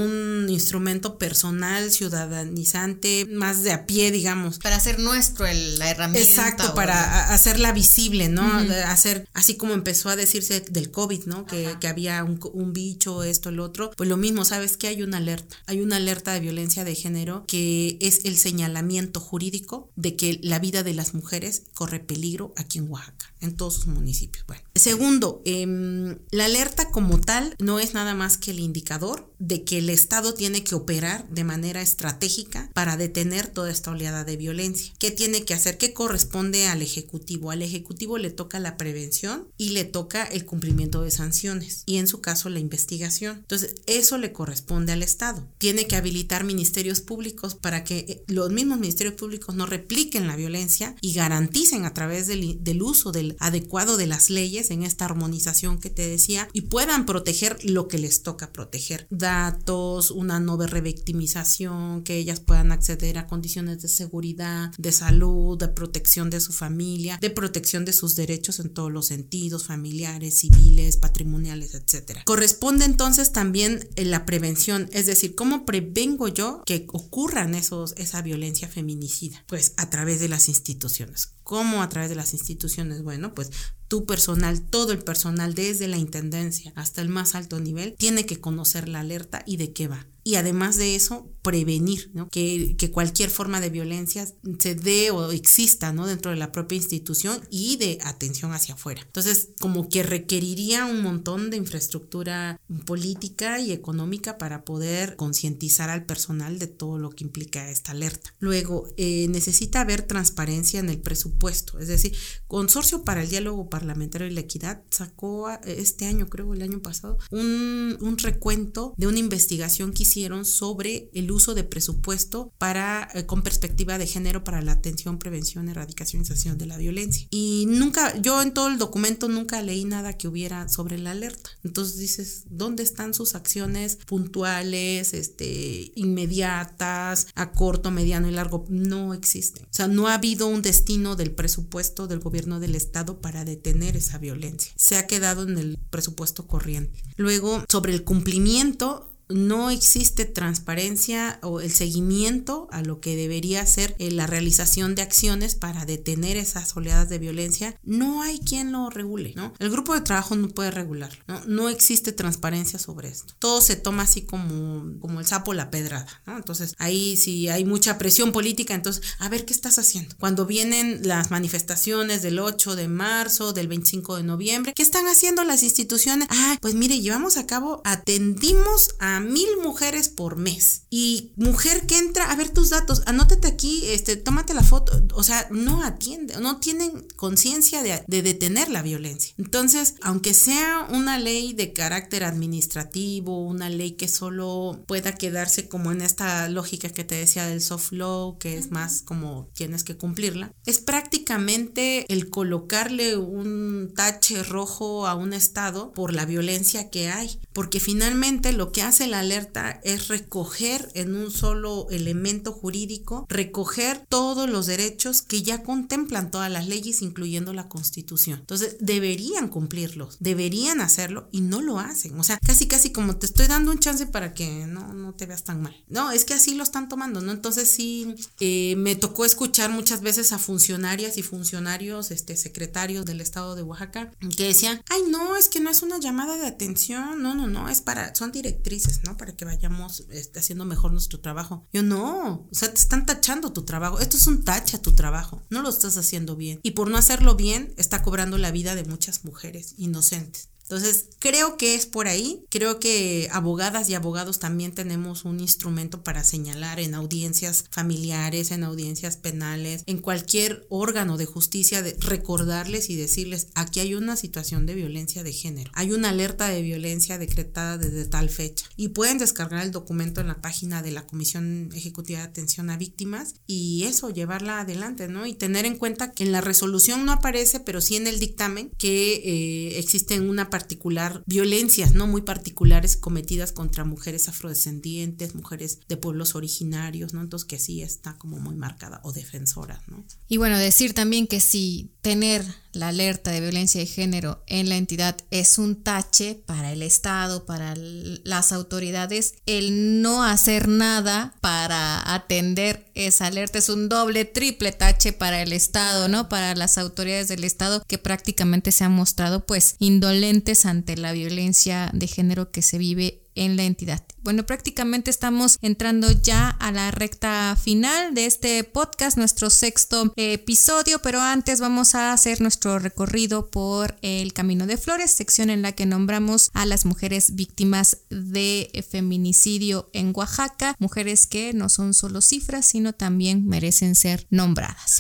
instrumento 0.50 1.18
personal, 1.18 1.92
ciudadanizante, 1.92 3.26
más 3.32 3.64
de 3.64 3.72
a 3.72 3.86
pie, 3.86 4.12
digamos. 4.12 4.60
Para 4.60 4.76
hacer 4.76 5.00
nuestro 5.00 5.46
la 5.46 5.90
herramienta. 5.90 6.30
Exacto, 6.30 6.76
para 6.76 7.34
hacerla 7.34 7.72
visible, 7.72 8.30
¿no? 8.30 8.44
Hacer, 8.86 9.28
así 9.34 9.56
como 9.56 9.74
empezó 9.74 10.10
a 10.10 10.16
decirse 10.16 10.62
del 10.62 10.92
COVID, 10.92 11.26
¿no? 11.26 11.46
Que, 11.46 11.76
que 11.80 11.88
había 11.88 12.24
un 12.24 12.34
un, 12.54 12.74
bicho, 12.74 13.24
esto, 13.24 13.50
el 13.50 13.60
otro, 13.60 13.92
pues 13.96 14.10
lo 14.10 14.18
mismo, 14.18 14.46
¿sabes 14.46 14.78
que 14.78 14.88
Hay 14.88 15.02
una 15.04 15.18
alerta, 15.18 15.58
hay 15.66 15.82
una 15.82 15.98
alerta 15.98 16.34
de 16.34 16.40
violencia 16.40 16.84
de 16.84 16.96
género 16.96 17.46
que 17.48 17.98
es 18.02 18.26
el 18.26 18.38
señalamiento 18.38 19.20
jurídico 19.20 19.90
de 19.96 20.16
que 20.16 20.40
la 20.44 20.60
vida 20.60 20.84
de 20.84 20.94
las 20.94 21.14
mujeres 21.14 21.64
corre 21.74 22.00
peligro 22.00 22.54
aquí 22.58 22.80
en 22.80 22.90
Oaxaca, 22.90 23.34
en 23.42 23.56
todos 23.56 23.76
sus 23.76 23.88
municipios. 23.88 24.46
Bueno, 24.48 24.64
segundo, 24.76 25.42
em, 25.46 26.18
la 26.32 26.46
alerta 26.46 26.90
como 26.92 27.20
tal 27.20 27.56
no 27.60 27.80
es 27.80 27.94
nada 27.94 28.14
más 28.14 28.38
que 28.38 28.52
el 28.52 28.60
indicador 28.60 29.34
de 29.40 29.64
que 29.64 29.82
el 29.84 29.90
Estado 29.90 30.34
tiene 30.34 30.64
que 30.64 30.76
operar 30.76 31.28
de 31.28 31.44
manera 31.44 31.82
estratégica 31.82 32.70
para 32.74 32.96
detener 32.96 33.48
toda 33.48 33.70
esta 33.70 33.92
oleada 33.92 34.24
de 34.24 34.38
violencia. 34.38 34.94
¿Qué 34.98 35.12
tiene 35.12 35.44
que 35.44 35.54
hacer? 35.54 35.78
¿Qué 35.78 35.92
corresponde 35.92 36.68
al 36.68 36.82
Ejecutivo? 36.82 37.52
Al 37.52 37.62
Ejecutivo 37.62 38.18
le 38.18 38.30
toca 38.30 38.62
la 38.62 38.78
prevención 38.78 39.50
y 39.58 39.72
le 39.72 39.84
toca 39.84 40.24
el 40.24 40.46
cumplimiento 40.46 41.02
de 41.02 41.12
sanciones 41.12 41.84
y 41.86 41.98
en 41.98 42.08
su 42.08 42.22
caso 42.22 42.48
la 42.48 42.60
investigación. 42.60 43.40
Entonces, 43.40 43.76
eso 43.86 44.18
le 44.18 44.32
corresponde 44.32 44.94
al 44.94 45.04
Estado. 45.04 45.46
Tiene 45.58 45.86
que 45.86 45.98
habilitar 45.98 46.46
ministerios 46.46 47.02
públicos 47.02 47.56
para 47.56 47.84
que 47.84 47.98
eh, 48.00 48.24
los 48.28 48.52
mismos 48.52 48.80
ministerios 48.80 49.16
públicos 49.16 49.54
no 49.54 49.66
repliquen 49.66 50.28
la 50.28 50.38
violencia 50.38 50.96
y 51.02 51.12
garanticen 51.12 51.84
a 51.84 51.94
través 51.94 52.28
del, 52.28 52.64
del 52.64 52.82
uso 52.82 53.12
del 53.12 53.36
adecuado 53.40 53.98
de 53.98 54.08
las 54.08 54.30
leyes 54.30 54.72
en 54.72 54.84
esta 54.84 55.04
armonización 55.04 55.78
que 55.82 55.90
te 55.90 56.08
decía 56.08 56.48
y 56.54 56.62
puedan 56.62 57.06
proteger 57.06 57.58
lo 57.66 57.90
que 57.90 57.98
les 57.98 58.24
toca 58.24 58.54
proteger 58.54 59.08
datos, 59.10 59.73
una 60.12 60.40
no 60.40 60.58
revictimización, 60.58 62.04
que 62.04 62.18
ellas 62.18 62.40
puedan 62.40 62.72
acceder 62.72 63.18
a 63.18 63.28
condiciones 63.28 63.82
de 63.82 63.88
seguridad, 63.88 64.72
de 64.78 64.92
salud, 64.92 65.58
de 65.58 65.68
protección 65.68 66.30
de 66.30 66.40
su 66.40 66.54
familia, 66.54 67.18
de 67.22 67.30
protección 67.30 67.86
de 67.86 67.94
sus 67.94 68.16
derechos 68.16 68.60
en 68.60 68.74
todos 68.74 68.92
los 68.92 69.08
sentidos, 69.08 69.66
familiares, 69.66 70.38
civiles, 70.38 70.98
patrimoniales, 70.98 71.74
etc. 71.74 72.20
Corresponde 72.26 72.86
entonces 72.86 73.32
también 73.32 73.88
eh, 73.96 74.06
la 74.06 74.26
prevención, 74.26 74.90
es 74.94 75.06
decir, 75.06 75.36
¿cómo 75.36 75.66
prevengo 75.66 76.28
yo 76.28 76.62
que 76.66 76.86
ocurran 76.92 77.56
esos, 77.56 77.94
esa 77.98 78.22
violencia 78.22 78.68
feminicida? 78.68 79.44
Pues 79.48 79.74
a 79.78 79.90
través 79.90 80.20
de 80.20 80.30
las 80.30 80.50
instituciones. 80.50 81.34
¿Cómo 81.44 81.82
a 81.82 81.90
través 81.90 82.10
de 82.10 82.16
las 82.16 82.34
instituciones? 82.34 83.04
Bueno, 83.04 83.34
pues 83.34 83.52
tu 83.88 84.06
personal, 84.06 84.62
todo 84.62 84.92
el 84.92 85.04
personal, 85.04 85.54
desde 85.54 85.88
la 85.88 85.98
intendencia 85.98 86.74
hasta 86.76 87.02
el 87.02 87.10
más 87.10 87.36
alto 87.36 87.60
nivel, 87.60 87.96
tiene 87.98 88.26
que 88.26 88.40
conocer 88.40 88.88
la 88.90 89.02
alerta 89.02 89.44
y 89.46 89.58
de 89.58 89.74
qué 89.74 89.88
va. 89.88 90.08
Y 90.24 90.36
además 90.36 90.78
de 90.78 90.96
eso 90.96 91.30
prevenir 91.42 92.12
que, 92.32 92.90
cualquier 92.94 93.30
forma 93.30 93.60
de 93.60 93.70
violencia 93.70 94.26
se 94.60 94.76
dé 94.76 95.12
o 95.12 95.32
exista 95.32 95.92
dentro 95.92 96.32
de 96.32 96.38
la 96.38 96.52
propia 96.52 96.78
institución 96.78 97.42
y 97.50 97.76
de 97.78 98.00
atención 98.04 98.54
hacia 98.54 98.76
afuera. 98.76 99.02
Entonces, 99.06 99.50
como 99.60 99.90
que 99.90 100.04
requeriría 100.04 100.86
un 100.86 101.02
montón 101.02 101.50
de 101.50 101.58
infraestructura 101.58 102.60
política 102.86 103.60
y 103.60 103.72
económica 103.72 104.38
para 104.38 104.64
poder 104.64 105.16
concientizar 105.18 105.90
al 105.90 106.06
personal 106.06 106.60
de 106.60 106.68
todo 106.68 106.98
lo 106.98 107.10
que 107.10 107.26
implica 107.26 107.70
esta 107.70 107.92
alerta. 107.92 108.34
Luego, 108.40 108.88
eh, 108.96 109.28
necesita 109.30 109.82
haber 109.82 110.04
transparencia 110.04 110.80
en 110.80 110.90
el 110.90 111.02
presupuesto, 111.02 111.80
es 111.80 111.90
decir, 111.90 112.16
Consorcio 112.48 113.04
para 113.04 113.24
el 113.24 113.30
Diálogo 113.30 113.70
Parlamentario 113.70 114.28
y 114.28 114.32
la 114.32 114.42
Equidad 114.42 114.84
sacó 114.92 115.50
este 115.66 116.06
año, 116.06 116.28
creo 116.28 116.54
el 116.54 116.62
año 116.62 116.82
pasado, 116.82 117.18
un, 117.32 117.98
un 118.00 118.18
recuento 118.18 118.94
de 118.96 119.08
una 119.08 119.20
investigación 119.20 119.92
que 119.92 120.04
hicieron 120.04 120.13
sobre 120.44 121.10
el 121.14 121.32
uso 121.32 121.54
de 121.54 121.64
presupuesto 121.64 122.54
para, 122.58 123.10
eh, 123.14 123.26
con 123.26 123.42
perspectiva 123.42 123.98
de 123.98 124.08
género 124.08 124.44
para 124.44 124.62
la 124.62 124.74
atención, 124.74 125.18
prevención, 125.18 125.70
erradicación 125.70 126.22
y 126.22 126.26
sanción 126.26 126.58
de 126.58 126.66
la 126.66 126.78
violencia. 126.78 127.28
Y 127.32 127.66
nunca, 127.68 128.16
yo 128.22 128.42
en 128.42 128.54
todo 128.54 128.68
el 128.68 128.78
documento 128.78 129.28
nunca 129.28 129.62
leí 129.62 129.86
nada 129.86 130.18
que 130.18 130.28
hubiera 130.28 130.70
sobre 130.70 130.98
la 130.98 131.12
alerta. 131.12 131.50
Entonces 131.64 131.98
dices, 131.98 132.44
¿dónde 132.50 132.84
están 132.84 133.14
sus 133.14 133.36
acciones 133.36 133.98
puntuales, 134.06 135.14
este, 135.14 135.92
inmediatas, 135.96 137.28
a 137.36 137.52
corto, 137.52 137.92
mediano 137.92 138.30
y 138.30 138.32
largo? 138.32 138.66
No 138.70 139.14
existen. 139.14 139.64
O 139.66 139.74
sea, 139.74 139.88
no 139.88 140.08
ha 140.08 140.16
habido 140.16 140.48
un 140.48 140.62
destino 140.62 141.16
del 141.16 141.32
presupuesto 141.32 142.08
del 142.08 142.20
gobierno 142.20 142.60
del 142.60 142.76
estado 142.76 143.20
para 143.20 143.46
detener 143.46 143.98
esa 143.98 144.18
violencia. 144.18 144.74
Se 144.76 144.98
ha 144.98 145.08
quedado 145.08 145.44
en 145.44 145.58
el 145.58 145.80
presupuesto 145.90 146.48
corriente. 146.48 147.04
Luego, 147.18 147.64
sobre 147.70 147.94
el 147.94 148.04
cumplimiento, 148.04 149.13
no 149.30 149.70
existe 149.70 150.26
transparencia 150.26 151.40
o 151.42 151.62
el 151.62 151.72
seguimiento 151.72 152.68
a 152.72 152.82
lo 152.82 153.00
que 153.00 153.16
debería 153.16 153.66
ser 153.66 153.96
eh, 154.00 154.12
la 154.12 154.28
realización 154.28 154.96
de 154.96 155.02
acciones 155.02 155.56
para 155.56 155.86
detener 155.86 156.38
esas 156.38 156.76
oleadas 156.76 157.10
de 157.10 157.20
violencia, 157.20 157.76
no 157.84 158.22
hay 158.22 158.40
quien 158.40 158.72
lo 158.72 158.90
regule, 158.90 159.34
¿no? 159.36 159.54
El 159.60 159.70
grupo 159.70 159.94
de 159.94 160.02
trabajo 160.02 160.36
no 160.36 160.50
puede 160.50 160.72
regularlo, 160.72 161.18
¿no? 161.28 161.42
No 161.46 161.70
existe 161.70 162.12
transparencia 162.12 162.80
sobre 162.80 163.10
esto. 163.10 163.34
Todo 163.40 163.62
se 163.62 163.76
toma 163.76 164.04
así 164.04 164.24
como, 164.24 165.00
como 165.00 165.20
el 165.20 165.26
sapo 165.26 165.54
la 165.54 165.72
pedrada, 165.72 166.08
¿no? 166.26 166.38
Entonces, 166.38 166.76
ahí 166.78 167.18
si 167.18 167.50
hay 167.50 167.66
mucha 167.66 167.98
presión 167.98 168.32
política, 168.32 168.74
entonces, 168.74 169.04
a 169.20 169.30
ver, 169.30 169.46
¿qué 169.46 169.54
estás 169.54 169.80
haciendo? 169.80 170.16
Cuando 170.20 170.46
vienen 170.46 171.02
las 171.04 171.32
manifestaciones 171.32 172.22
del 172.22 172.40
8 172.40 172.76
de 172.76 172.88
marzo, 172.88 173.54
del 173.54 173.68
25 173.68 174.18
de 174.18 174.24
noviembre, 174.24 174.74
¿qué 174.76 174.84
están 174.84 175.08
haciendo 175.08 175.44
las 175.44 175.64
instituciones? 175.64 176.28
Ah, 176.32 176.58
pues 176.62 176.76
mire, 176.76 177.00
llevamos 177.00 177.38
a 177.38 177.48
cabo, 177.48 177.82
atendimos 177.86 178.96
a 179.00 179.13
mil 179.20 179.50
mujeres 179.62 180.10
por 180.10 180.36
mes. 180.36 180.84
Y 180.90 181.32
mujer 181.36 181.86
que 181.88 181.98
entra, 181.98 182.32
a 182.32 182.36
ver 182.36 182.50
tus 182.50 182.70
datos, 182.70 183.02
anótate 183.06 183.48
aquí, 183.48 183.84
este, 183.88 184.16
tómate 184.16 184.54
la 184.54 184.64
foto. 184.64 185.02
O 185.14 185.24
sea, 185.24 185.48
no 185.52 185.84
atiende, 185.84 186.36
no 186.40 186.58
tienen 186.58 187.08
conciencia 187.16 187.84
de, 187.84 188.04
de 188.08 188.22
detener 188.22 188.70
la 188.70 188.82
violencia. 188.82 189.34
Entonces, 189.38 189.96
aunque 190.02 190.34
sea 190.34 190.88
una 190.90 191.18
ley 191.18 191.54
de 191.54 191.74
carácter 191.74 192.24
administrativo, 192.24 193.46
una 193.46 193.70
ley 193.70 193.92
que 193.92 194.08
solo 194.08 194.84
pueda 194.88 195.16
quedarse 195.16 195.68
como 195.68 195.92
en 195.92 196.02
esta 196.02 196.48
lógica 196.50 196.90
que 196.90 197.04
te 197.04 197.16
decía 197.16 197.48
del 197.48 197.62
soft 197.62 197.92
law, 197.92 198.38
que 198.38 198.58
es 198.58 198.72
más 198.72 199.02
como 199.02 199.50
tienes 199.54 199.84
que 199.84 199.98
cumplirla, 199.98 200.52
es 200.66 200.80
prácticamente 200.80 202.06
el 202.12 202.30
colocarle 202.30 203.18
un 203.18 203.92
tache 203.96 204.44
rojo 204.44 205.08
a 205.08 205.16
un 205.16 205.34
estado 205.34 205.94
por 205.94 206.14
la 206.14 206.26
violencia 206.26 206.90
que 206.90 207.10
hay, 207.10 207.40
porque 207.54 207.80
finalmente 207.80 208.52
lo 208.54 208.72
que 208.72 208.82
hace 208.82 209.03
la 209.08 209.20
alerta 209.20 209.80
es 209.84 210.08
recoger 210.08 210.90
en 210.94 211.16
un 211.16 211.32
solo 211.32 211.88
elemento 211.90 212.52
jurídico, 212.52 213.26
recoger 213.30 214.06
todos 214.10 214.50
los 214.50 214.66
derechos 214.66 215.22
que 215.22 215.44
ya 215.44 215.64
contemplan 215.64 216.32
todas 216.32 216.52
las 216.52 216.68
leyes, 216.68 217.02
incluyendo 217.02 217.54
la 217.54 217.70
constitución. 217.70 218.40
Entonces, 218.40 218.78
deberían 218.80 219.48
cumplirlos, 219.48 220.18
deberían 220.20 220.82
hacerlo 220.82 221.28
y 221.32 221.42
no 221.42 221.62
lo 221.62 221.80
hacen. 221.80 222.20
O 222.20 222.24
sea, 222.24 222.38
casi, 222.46 222.68
casi 222.68 222.92
como 222.92 223.18
te 223.18 223.26
estoy 223.26 223.48
dando 223.48 223.72
un 223.72 223.80
chance 223.80 224.06
para 224.06 224.34
que 224.34 224.66
no, 224.68 224.94
no 224.94 225.14
te 225.14 225.26
veas 225.26 225.44
tan 225.44 225.62
mal. 225.62 225.76
No, 225.88 226.12
es 226.12 226.26
que 226.26 226.34
así 226.34 226.56
lo 226.56 226.64
están 226.64 226.90
tomando, 226.90 227.22
¿no? 227.22 227.32
Entonces 227.32 227.70
sí, 227.70 228.16
eh, 228.40 228.76
me 228.78 228.96
tocó 228.96 229.26
escuchar 229.26 229.70
muchas 229.70 230.02
veces 230.02 230.32
a 230.32 230.40
funcionarias 230.40 231.18
y 231.18 231.24
funcionarios, 231.24 232.12
este, 232.12 232.36
secretarios 232.36 233.06
del 233.06 233.22
estado 233.22 233.56
de 233.56 233.64
Oaxaca, 233.64 234.12
que 234.36 234.46
decían, 234.46 234.82
ay, 234.90 235.02
no, 235.10 235.36
es 235.36 235.50
que 235.50 235.60
no 235.60 235.70
es 235.70 235.82
una 235.82 236.00
llamada 236.00 236.38
de 236.38 236.48
atención, 236.48 237.22
no, 237.22 237.36
no, 237.36 237.48
no, 237.48 237.70
es 237.70 237.82
para, 237.82 238.14
son 238.16 238.32
directrices 238.32 238.93
¿no? 239.04 239.18
Para 239.18 239.36
que 239.36 239.46
vayamos 239.46 240.06
este, 240.10 240.40
haciendo 240.40 240.66
mejor 240.66 240.92
nuestro 240.92 241.20
trabajo. 241.20 241.68
Yo 241.74 241.84
no, 241.84 242.48
o 242.52 242.56
sea, 242.56 242.70
te 242.70 242.80
están 242.80 243.06
tachando 243.06 243.54
tu 243.54 243.64
trabajo. 243.64 244.00
Esto 244.00 244.18
es 244.18 244.28
un 244.28 244.44
tache 244.44 244.78
a 244.78 244.82
tu 244.82 244.94
trabajo. 244.94 245.44
No 245.50 245.62
lo 245.62 245.70
estás 245.70 245.98
haciendo 245.98 246.36
bien. 246.36 246.60
Y 246.64 246.72
por 246.72 246.90
no 246.90 246.98
hacerlo 246.98 247.36
bien, 247.36 247.74
está 247.78 248.04
cobrando 248.04 248.38
la 248.38 248.52
vida 248.52 248.76
de 248.76 248.86
muchas 248.86 249.26
mujeres 249.26 249.76
inocentes. 249.78 250.50
Entonces, 250.74 251.10
creo 251.20 251.56
que 251.56 251.76
es 251.76 251.86
por 251.86 252.08
ahí. 252.08 252.46
Creo 252.50 252.80
que 252.80 253.30
abogadas 253.32 253.90
y 253.90 253.94
abogados 253.94 254.40
también 254.40 254.74
tenemos 254.74 255.24
un 255.24 255.40
instrumento 255.40 256.04
para 256.04 256.24
señalar 256.24 256.80
en 256.80 256.96
audiencias 256.96 257.66
familiares, 257.70 258.50
en 258.50 258.64
audiencias 258.64 259.18
penales, 259.18 259.84
en 259.86 260.00
cualquier 260.00 260.66
órgano 260.70 261.18
de 261.18 261.28
justicia, 261.28 261.84
de 261.84 261.96
recordarles 262.00 262.90
y 262.90 262.96
decirles, 262.96 263.50
aquí 263.54 263.82
hay 263.82 263.94
una 263.94 264.16
situación 264.16 264.66
de 264.66 264.74
violencia 264.74 265.22
de 265.22 265.32
género. 265.32 265.70
Hay 265.76 265.92
una 265.92 266.10
alerta 266.10 266.48
de 266.48 266.64
violencia 266.64 267.20
decretada 267.20 267.78
desde 267.78 268.06
tal 268.06 268.32
fecha. 268.32 268.66
Y 268.76 268.90
pueden 268.90 269.20
descargar 269.20 269.64
el 269.64 269.72
documento 269.72 270.22
en 270.22 270.28
la 270.28 270.42
página 270.42 270.82
de 270.82 270.92
la 270.92 271.06
Comisión 271.06 271.70
Ejecutiva 271.76 272.20
de 272.20 272.26
Atención 272.26 272.72
a 272.72 272.78
Víctimas 272.78 273.36
y 273.46 273.84
eso, 273.84 274.10
llevarla 274.10 274.62
adelante, 274.62 275.08
¿no? 275.08 275.28
Y 275.28 275.36
tener 275.36 275.68
en 275.68 275.78
cuenta 275.78 276.14
que 276.14 276.24
en 276.24 276.32
la 276.32 276.42
resolución 276.42 277.06
no 277.06 277.12
aparece, 277.12 277.60
pero 277.60 277.80
sí 277.80 277.96
en 277.96 278.08
el 278.08 278.20
dictamen, 278.20 278.72
que 278.78 279.22
eh, 279.24 279.80
una 280.24 280.50
particular, 280.64 281.24
violencias 281.26 281.94
no 281.94 282.08
muy 282.08 282.22
particulares 282.22 282.96
cometidas 282.96 283.52
contra 283.52 283.84
mujeres 283.84 284.30
afrodescendientes, 284.30 285.36
mujeres 285.36 285.80
de 285.90 285.98
pueblos 285.98 286.36
originarios, 286.36 287.14
¿no? 287.14 287.22
Entonces 287.22 287.46
que 287.46 287.60
sí 287.60 287.82
está 287.82 288.18
como 288.18 288.40
muy 288.40 288.56
marcada 288.56 289.02
o 289.04 289.12
defensora, 289.12 289.82
¿no? 289.88 290.06
Y 290.30 290.38
bueno, 290.38 290.58
decir 290.58 290.94
también 290.94 291.28
que 291.28 291.42
si 291.42 291.92
tener 292.00 292.46
la 292.74 292.90
alerta 292.90 293.32
de 293.32 293.40
violencia 293.42 293.80
de 293.80 293.88
género 293.88 294.44
en 294.48 294.70
la 294.70 294.76
entidad 294.76 295.16
es 295.32 295.58
un 295.58 295.84
tache 295.84 296.42
para 296.46 296.72
el 296.72 296.82
Estado, 296.82 297.46
para 297.46 297.74
las 297.76 298.52
autoridades, 298.52 299.36
el 299.46 300.02
no 300.02 300.24
hacer 300.24 300.68
nada 300.68 301.36
para 301.42 302.14
atender 302.14 302.86
esa 302.96 303.28
alerta 303.28 303.60
es 303.60 303.70
un 303.70 303.90
doble, 303.90 304.26
triple 304.26 304.72
tache 304.72 305.14
para 305.14 305.42
el 305.42 305.54
Estado, 305.54 306.08
¿no? 306.08 306.30
Para 306.30 306.56
las 306.56 306.78
autoridades 306.78 307.28
del 307.28 307.44
Estado 307.44 307.84
que 307.88 307.98
prácticamente 307.98 308.72
se 308.72 308.84
han 308.84 308.92
mostrado 308.92 309.46
pues 309.46 309.76
indolentes 309.80 310.66
ante 310.66 310.98
la 310.98 311.12
violencia 311.12 311.90
de 311.94 312.08
género 312.08 312.52
que 312.52 312.62
se 312.62 312.78
vive 312.78 313.23
en 313.36 313.58
la 313.58 313.64
entidad. 313.64 314.04
Bueno, 314.24 314.46
prácticamente 314.46 315.12
estamos 315.12 315.58
entrando 315.62 316.10
ya 316.10 316.50
a 316.50 316.72
la 316.72 316.92
recta 316.92 317.58
final 317.62 318.14
de 318.14 318.26
este 318.26 318.64
podcast, 318.64 319.18
nuestro 319.18 319.50
sexto 319.50 320.14
episodio, 320.16 321.00
pero 321.00 321.20
antes 321.20 321.60
vamos 321.60 321.94
a 321.94 322.14
hacer 322.14 322.40
nuestro 322.40 322.80
recorrido 322.80 323.50
por 323.50 323.98
el 324.02 324.32
Camino 324.32 324.66
de 324.66 324.78
Flores, 324.78 325.12
sección 325.12 325.50
en 325.50 325.62
la 325.62 325.74
que 325.74 325.86
nombramos 325.86 326.52
a 326.54 326.66
las 326.66 326.86
mujeres 326.86 327.36
víctimas 327.36 327.98
de 328.10 328.86
feminicidio 328.90 329.90
en 329.92 330.14
Oaxaca, 330.16 330.76
mujeres 330.80 331.28
que 331.28 331.54
no 331.54 331.68
son 331.68 331.94
solo 331.94 332.22
cifras, 332.22 332.66
sino 332.66 332.94
también 332.94 333.46
merecen 333.46 333.96
ser 333.96 334.26
nombradas. 334.30 335.00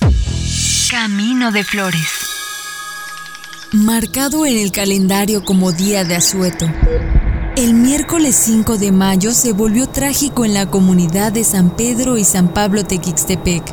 Camino 0.92 1.52
de 1.54 1.64
Flores. 1.64 2.08
Marcado 3.72 4.46
en 4.46 4.58
el 4.58 4.72
calendario 4.72 5.44
como 5.44 5.72
día 5.72 6.04
de 6.04 6.16
asueto 6.16 6.68
el 7.56 7.76
miércoles 7.76 8.36
5 8.36 8.78
de 8.78 8.91
mayo 8.91 9.32
se 9.32 9.54
volvió 9.54 9.88
trágico 9.88 10.43
en 10.43 10.56
la 10.56 10.66
comunidad 10.66 11.32
de 11.32 11.43
San 11.43 11.76
Pedro 11.76 12.18
y 12.18 12.24
San 12.24 12.51
Pablo 12.51 12.84
Tequixtepec, 12.84 13.64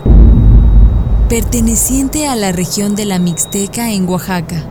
perteneciente 1.29 2.29
a 2.29 2.37
la 2.37 2.53
región 2.53 2.95
de 2.95 3.07
la 3.07 3.19
Mixteca 3.19 3.91
en 3.91 4.07
Oaxaca. 4.07 4.67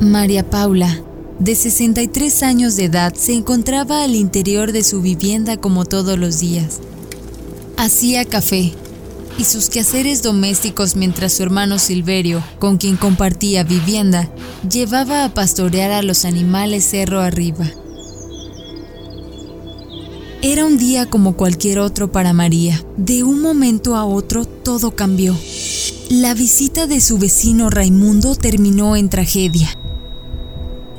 María 0.00 0.48
Paula, 0.48 1.00
de 1.38 1.54
63 1.54 2.42
años 2.42 2.74
de 2.74 2.86
edad, 2.86 3.14
se 3.14 3.34
encontraba 3.34 4.02
al 4.02 4.16
interior 4.16 4.72
de 4.72 4.82
su 4.82 5.02
vivienda 5.02 5.56
como 5.56 5.84
todos 5.84 6.18
los 6.18 6.40
días. 6.40 6.80
Hacía 7.76 8.24
café, 8.24 8.72
y 9.38 9.44
sus 9.44 9.68
quehaceres 9.68 10.22
domésticos 10.22 10.96
mientras 10.96 11.34
su 11.34 11.42
hermano 11.42 11.78
Silverio, 11.78 12.42
con 12.58 12.76
quien 12.76 12.96
compartía 12.96 13.64
vivienda, 13.64 14.30
llevaba 14.68 15.24
a 15.24 15.34
pastorear 15.34 15.90
a 15.90 16.02
los 16.02 16.24
animales 16.24 16.84
cerro 16.84 17.20
arriba. 17.20 17.70
Era 20.42 20.66
un 20.66 20.76
día 20.76 21.06
como 21.06 21.36
cualquier 21.36 21.78
otro 21.78 22.12
para 22.12 22.34
María. 22.34 22.84
De 22.98 23.24
un 23.24 23.40
momento 23.40 23.96
a 23.96 24.04
otro 24.04 24.44
todo 24.44 24.94
cambió. 24.94 25.34
La 26.10 26.34
visita 26.34 26.86
de 26.86 27.00
su 27.00 27.16
vecino 27.16 27.70
Raimundo 27.70 28.34
terminó 28.34 28.94
en 28.94 29.08
tragedia. 29.08 29.70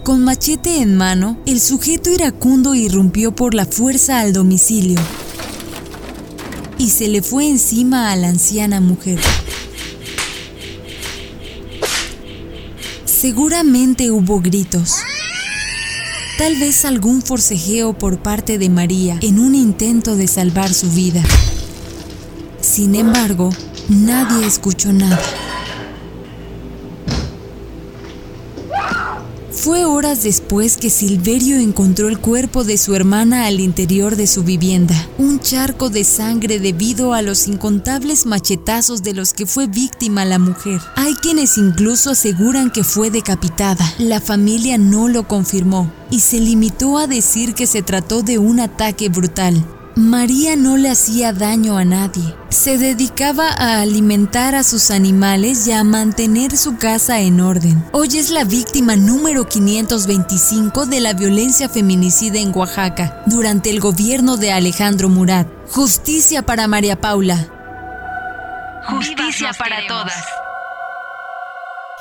Con 0.04 0.24
machete 0.24 0.82
en 0.82 0.98
mano, 0.98 1.38
el 1.46 1.60
sujeto 1.60 2.10
iracundo 2.10 2.74
irrumpió 2.74 3.36
por 3.36 3.54
la 3.54 3.66
fuerza 3.66 4.20
al 4.20 4.34
domicilio 4.34 5.00
y 6.78 6.90
se 6.90 7.08
le 7.08 7.22
fue 7.22 7.48
encima 7.48 8.12
a 8.12 8.16
la 8.16 8.30
anciana 8.30 8.82
mujer. 8.82 9.20
Seguramente 13.06 14.12
hubo 14.12 14.40
gritos. 14.40 14.96
Tal 16.38 16.58
vez 16.58 16.84
algún 16.86 17.22
forcejeo 17.22 17.98
por 17.98 18.20
parte 18.20 18.58
de 18.58 18.70
María 18.70 19.18
en 19.22 19.40
un 19.40 19.56
intento 19.56 20.16
de 20.16 20.28
salvar 20.28 20.74
su 20.74 20.92
vida. 20.92 21.24
Sin 22.62 22.96
embargo, 22.96 23.52
nadie 23.88 24.46
escuchó 24.46 24.92
nada. 24.92 25.22
Fue 29.66 29.84
horas 29.84 30.22
después 30.22 30.78
que 30.78 30.92
Silverio 30.92 31.58
encontró 31.58 32.08
el 32.08 32.20
cuerpo 32.20 32.64
de 32.64 32.78
su 32.78 32.94
hermana 32.94 33.48
al 33.48 33.60
interior 33.60 34.16
de 34.16 34.28
su 34.28 34.44
vivienda, 34.44 34.94
un 35.18 35.40
charco 35.40 35.90
de 35.90 36.04
sangre 36.04 36.60
debido 36.60 37.16
a 37.16 37.24
los 37.24 37.48
incontables 37.48 38.28
machetazos 38.28 39.02
de 39.02 39.16
los 39.16 39.34
que 39.34 39.48
fue 39.48 39.66
víctima 39.66 40.24
la 40.24 40.38
mujer. 40.38 40.80
Hay 40.96 41.16
quienes 41.16 41.58
incluso 41.58 42.12
aseguran 42.12 42.70
que 42.70 42.84
fue 42.84 43.10
decapitada. 43.10 43.92
La 43.98 44.22
familia 44.22 44.78
no 44.78 45.08
lo 45.08 45.28
confirmó 45.28 45.92
y 46.12 46.20
se 46.20 46.40
limitó 46.40 47.00
a 47.00 47.08
decir 47.08 47.56
que 47.56 47.66
se 47.66 47.82
trató 47.82 48.22
de 48.22 48.38
un 48.38 48.60
ataque 48.60 49.10
brutal. 49.10 49.66
María 49.96 50.58
no 50.58 50.76
le 50.76 50.90
hacía 50.90 51.32
daño 51.32 51.78
a 51.78 51.86
nadie. 51.86 52.36
Se 52.50 52.78
dedicaba 52.78 53.48
a 53.50 53.80
alimentar 53.80 54.54
a 54.54 54.64
sus 54.64 54.92
animales 54.92 55.68
y 55.68 55.72
a 55.72 55.86
mantener 55.86 56.58
su 56.58 56.76
casa 56.76 57.22
en 57.22 57.40
orden. 57.40 57.82
Hoy 57.94 58.10
es 58.18 58.30
la 58.30 58.44
víctima 58.44 58.98
número 58.98 59.48
525 59.48 60.86
de 60.86 61.00
la 61.00 61.14
violencia 61.14 61.70
feminicida 61.70 62.40
en 62.40 62.54
Oaxaca 62.54 63.24
durante 63.26 63.70
el 63.70 63.80
gobierno 63.80 64.36
de 64.36 64.52
Alejandro 64.52 65.08
Murat. 65.08 65.48
Justicia 65.70 66.42
para 66.42 66.68
María 66.68 67.00
Paula. 67.00 67.48
Justicia 68.90 69.52
para 69.58 69.78
todas. 69.88 70.45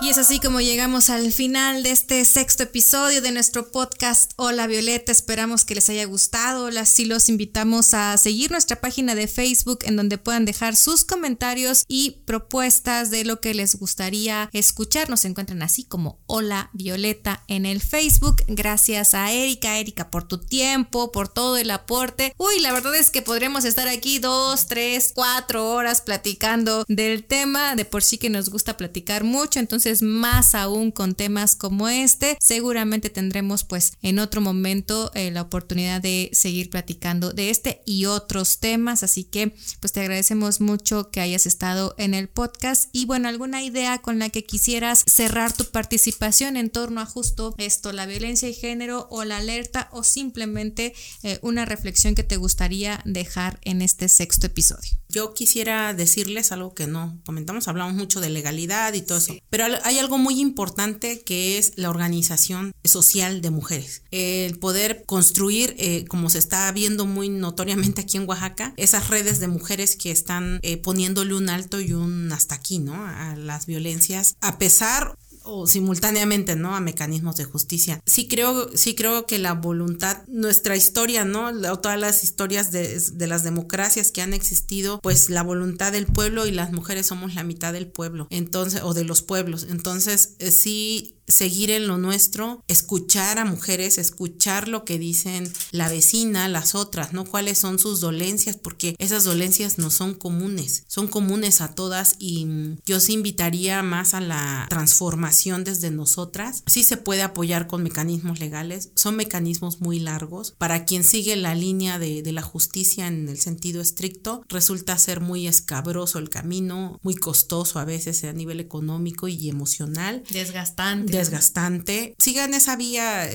Y 0.01 0.09
es 0.09 0.19
así 0.19 0.41
como 0.41 0.61
llegamos 0.61 1.09
al 1.09 1.31
final 1.31 1.85
de 1.85 1.93
este 1.93 2.25
sexto 2.25 2.65
episodio 2.65 3.23
de 3.23 3.31
nuestro 3.31 3.71
podcast 3.71 4.33
Hola 4.35 4.67
Violeta. 4.67 5.13
Esperamos 5.13 5.65
que 5.65 5.77
les 5.77 5.89
haya 5.89 6.05
gustado. 6.05 6.69
Así 6.77 7.05
los 7.05 7.29
invitamos 7.29 7.95
a 7.95 8.19
seguir 8.19 8.51
nuestra 8.51 8.81
página 8.81 9.15
de 9.15 9.29
Facebook 9.29 9.79
en 9.85 9.95
donde 9.95 10.19
puedan 10.19 10.47
dejar 10.47 10.75
sus 10.75 11.05
comentarios 11.05 11.85
y 11.87 12.23
propuestas 12.27 13.13
de 13.13 13.25
lo 13.25 13.41
que 13.41 13.55
les 13.55 13.77
gustaría 13.77 14.51
escuchar. 14.53 15.09
Nos 15.09 15.25
encuentran 15.25 15.63
así 15.63 15.85
como 15.85 16.19
Hola 16.27 16.71
Violeta 16.73 17.45
en 17.47 17.65
el 17.65 17.81
Facebook. 17.81 18.43
Gracias 18.49 19.15
a 19.15 19.31
Erika, 19.31 19.79
Erika, 19.79 20.11
por 20.11 20.27
tu 20.27 20.39
tiempo, 20.39 21.13
por 21.13 21.29
todo 21.29 21.57
el 21.57 21.71
aporte. 21.71 22.35
Uy, 22.37 22.59
la 22.61 22.73
verdad 22.73 22.97
es 22.97 23.13
que 23.13 23.23
podríamos 23.23 23.65
estar 23.65 23.87
aquí 23.87 24.19
dos, 24.19 24.67
tres, 24.67 25.13
cuatro 25.15 25.71
horas 25.71 26.01
platicando 26.01 26.85
del 26.89 27.23
tema. 27.25 27.77
De 27.77 27.85
por 27.85 28.03
sí 28.03 28.19
que 28.19 28.29
nos 28.29 28.51
gusta 28.51 28.77
platicar 28.77 29.23
mucho. 29.23 29.61
Entonces, 29.61 29.84
más 30.03 30.55
aún 30.55 30.91
con 30.91 31.15
temas 31.15 31.57
como 31.57 31.89
este. 31.89 32.37
Seguramente 32.41 33.11
tendremos 33.11 33.65
pues 33.65 33.93
en 34.03 34.19
otro 34.19 34.41
momento 34.41 35.11
eh, 35.15 35.31
la 35.31 35.43
oportunidad 35.43 36.01
de 36.01 36.31
seguir 36.33 36.71
platicando 36.71 37.33
de 37.33 37.51
este 37.51 37.83
y 37.87 38.07
otros 38.07 38.59
temas. 38.59 39.03
Así 39.03 39.25
que 39.25 39.55
pues 39.81 39.93
te 39.93 40.01
agradecemos 40.01 40.61
mucho 40.61 41.11
que 41.11 41.21
hayas 41.21 41.47
estado 41.47 41.95
en 41.99 42.15
el 42.15 42.29
podcast 42.29 42.89
y 42.93 43.07
bueno, 43.07 43.29
alguna 43.29 43.63
idea 43.63 43.99
con 43.99 44.19
la 44.19 44.31
que 44.31 44.45
quisieras 44.45 45.05
cerrar 45.07 45.53
tu 45.53 45.65
participación 45.67 46.57
en 46.57 46.71
torno 46.71 47.01
a 47.01 47.07
justo 47.07 47.55
esto, 47.59 47.93
la 47.93 48.07
violencia 48.07 48.49
y 48.49 48.55
género 48.55 49.09
o 49.11 49.25
la 49.25 49.39
alerta 49.39 49.89
o 49.93 50.05
simplemente 50.05 50.95
eh, 51.23 51.39
una 51.43 51.65
reflexión 51.65 52.15
que 52.15 52.25
te 52.25 52.37
gustaría 52.37 53.01
dejar 53.05 53.59
en 53.63 53.83
este 53.83 54.09
sexto 54.09 54.47
episodio. 54.47 55.04
Yo 55.15 55.33
quisiera 55.33 55.95
decirles 55.95 56.51
algo 56.51 56.75
que 56.75 56.89
no 56.89 57.17
comentamos, 57.25 57.69
hablamos 57.69 57.95
mucho 57.95 58.21
de 58.21 58.31
legalidad 58.31 58.95
y 58.95 59.03
todo 59.03 59.19
eso, 59.19 59.33
pero 59.49 59.65
hay 59.85 60.01
algo 60.01 60.19
muy 60.19 60.41
importante 60.41 61.23
que 61.23 61.57
es 61.57 61.75
la 61.77 61.89
organización 61.89 62.73
social 62.83 63.41
de 63.41 63.51
mujeres. 63.51 64.03
El 64.11 64.59
poder 64.59 65.05
construir, 65.07 65.77
eh, 65.79 66.05
como 66.09 66.31
se 66.31 66.39
está 66.41 66.73
viendo 66.73 67.07
muy 67.07 67.29
notoriamente 67.29 68.01
aquí 68.01 68.17
en 68.17 68.29
Oaxaca, 68.29 68.75
esas 68.77 69.07
redes 69.07 69.39
de 69.39 69.47
mujeres 69.47 69.95
que 69.95 70.11
están 70.11 70.59
eh, 70.63 70.79
poniéndole 70.79 71.35
un 71.35 71.49
alto 71.49 71.81
y 71.81 71.93
un 71.93 72.33
hasta 72.33 72.57
aquí, 72.57 72.81
¿no? 72.81 73.07
A 73.07 73.37
las 73.37 73.67
violencias, 73.67 74.35
a 74.41 74.59
pesar 74.59 75.17
o 75.45 75.67
simultáneamente, 75.67 76.57
¿no? 76.57 76.75
A 76.75 76.81
mecanismos 76.81 77.37
de 77.37 77.45
justicia. 77.45 78.01
Sí 78.07 78.27
creo, 78.27 78.71
sí 78.77 78.95
creo 78.95 79.27
que 79.27 79.39
la 79.39 79.53
voluntad, 79.53 80.23
nuestra 80.27 80.77
historia, 80.77 81.25
¿no? 81.25 81.53
todas 81.79 82.01
las 82.01 82.25
historias 82.25 82.73
de, 82.73 82.99
de, 83.13 83.27
las 83.27 83.45
democracias 83.45 84.11
que 84.11 84.23
han 84.23 84.33
existido, 84.33 85.01
pues 85.03 85.31
la 85.31 85.43
voluntad 85.43 85.93
del 85.93 86.07
pueblo 86.07 86.47
y 86.47 86.51
las 86.51 86.73
mujeres 86.73 87.07
somos 87.07 87.35
la 87.35 87.45
mitad 87.45 87.73
del 87.73 87.87
pueblo, 87.87 88.27
entonces, 88.31 88.83
o 88.83 88.95
de 88.95 89.05
los 89.05 89.23
pueblos. 89.23 89.67
Entonces, 89.69 90.37
eh, 90.39 90.51
sí 90.51 91.15
seguir 91.27 91.71
en 91.71 91.87
lo 91.87 91.99
nuestro, 91.99 92.63
escuchar 92.69 93.39
a 93.39 93.45
mujeres, 93.45 93.99
escuchar 93.99 94.69
lo 94.69 94.85
que 94.85 94.99
dicen 94.99 95.53
la 95.71 95.89
vecina, 95.89 96.49
las 96.49 96.75
otras, 96.75 97.13
¿no? 97.13 97.25
Cuáles 97.25 97.59
son 97.59 97.79
sus 97.79 98.01
dolencias, 98.01 98.57
porque 98.57 98.95
esas 98.99 99.25
dolencias 99.25 99.79
no 99.79 99.91
son 99.91 100.15
comunes, 100.15 100.85
son 100.87 101.09
comunes 101.09 101.61
a 101.61 101.75
todas 101.75 102.17
y 102.19 102.47
yo 102.85 103.01
sí 103.01 103.15
invitaría 103.15 103.83
más 103.83 104.15
a 104.15 104.21
la 104.21 104.67
transformación 104.69 105.65
desde 105.65 105.91
nosotras. 105.91 106.63
Sí 106.67 106.85
se 106.85 106.97
puede 106.97 107.23
apoyar 107.23 107.67
con 107.67 107.83
mecanismos 107.83 108.41
legales, 108.41 108.91
son 108.95 109.17
mecanismos 109.17 109.81
muy 109.81 109.99
largos. 109.99 110.55
Para 110.59 110.85
quien 110.85 111.05
sigue 111.05 111.37
la 111.37 111.55
línea 111.55 111.99
de, 111.99 112.23
de 112.23 112.33
la 112.33 112.43
justicia 112.43 113.07
en 113.07 113.29
el 113.29 113.39
sentido 113.39 113.81
estricto, 113.81 114.45
resulta 114.49 114.99
ser 114.99 115.21
muy 115.21 115.47
escabroso 115.47 116.19
el 116.19 116.29
camino, 116.29 116.99
muy 117.03 117.15
costoso 117.15 117.79
a 117.79 117.85
veces 117.85 118.25
a 118.25 118.33
nivel 118.33 118.61
económico 118.61 119.29
y 119.29 119.49
emocional. 119.49 120.23
Desgastante 120.31 121.14
desgastante. 121.19 122.15
Sigan 122.19 122.55
esa 122.55 122.77
vía, 122.77 123.29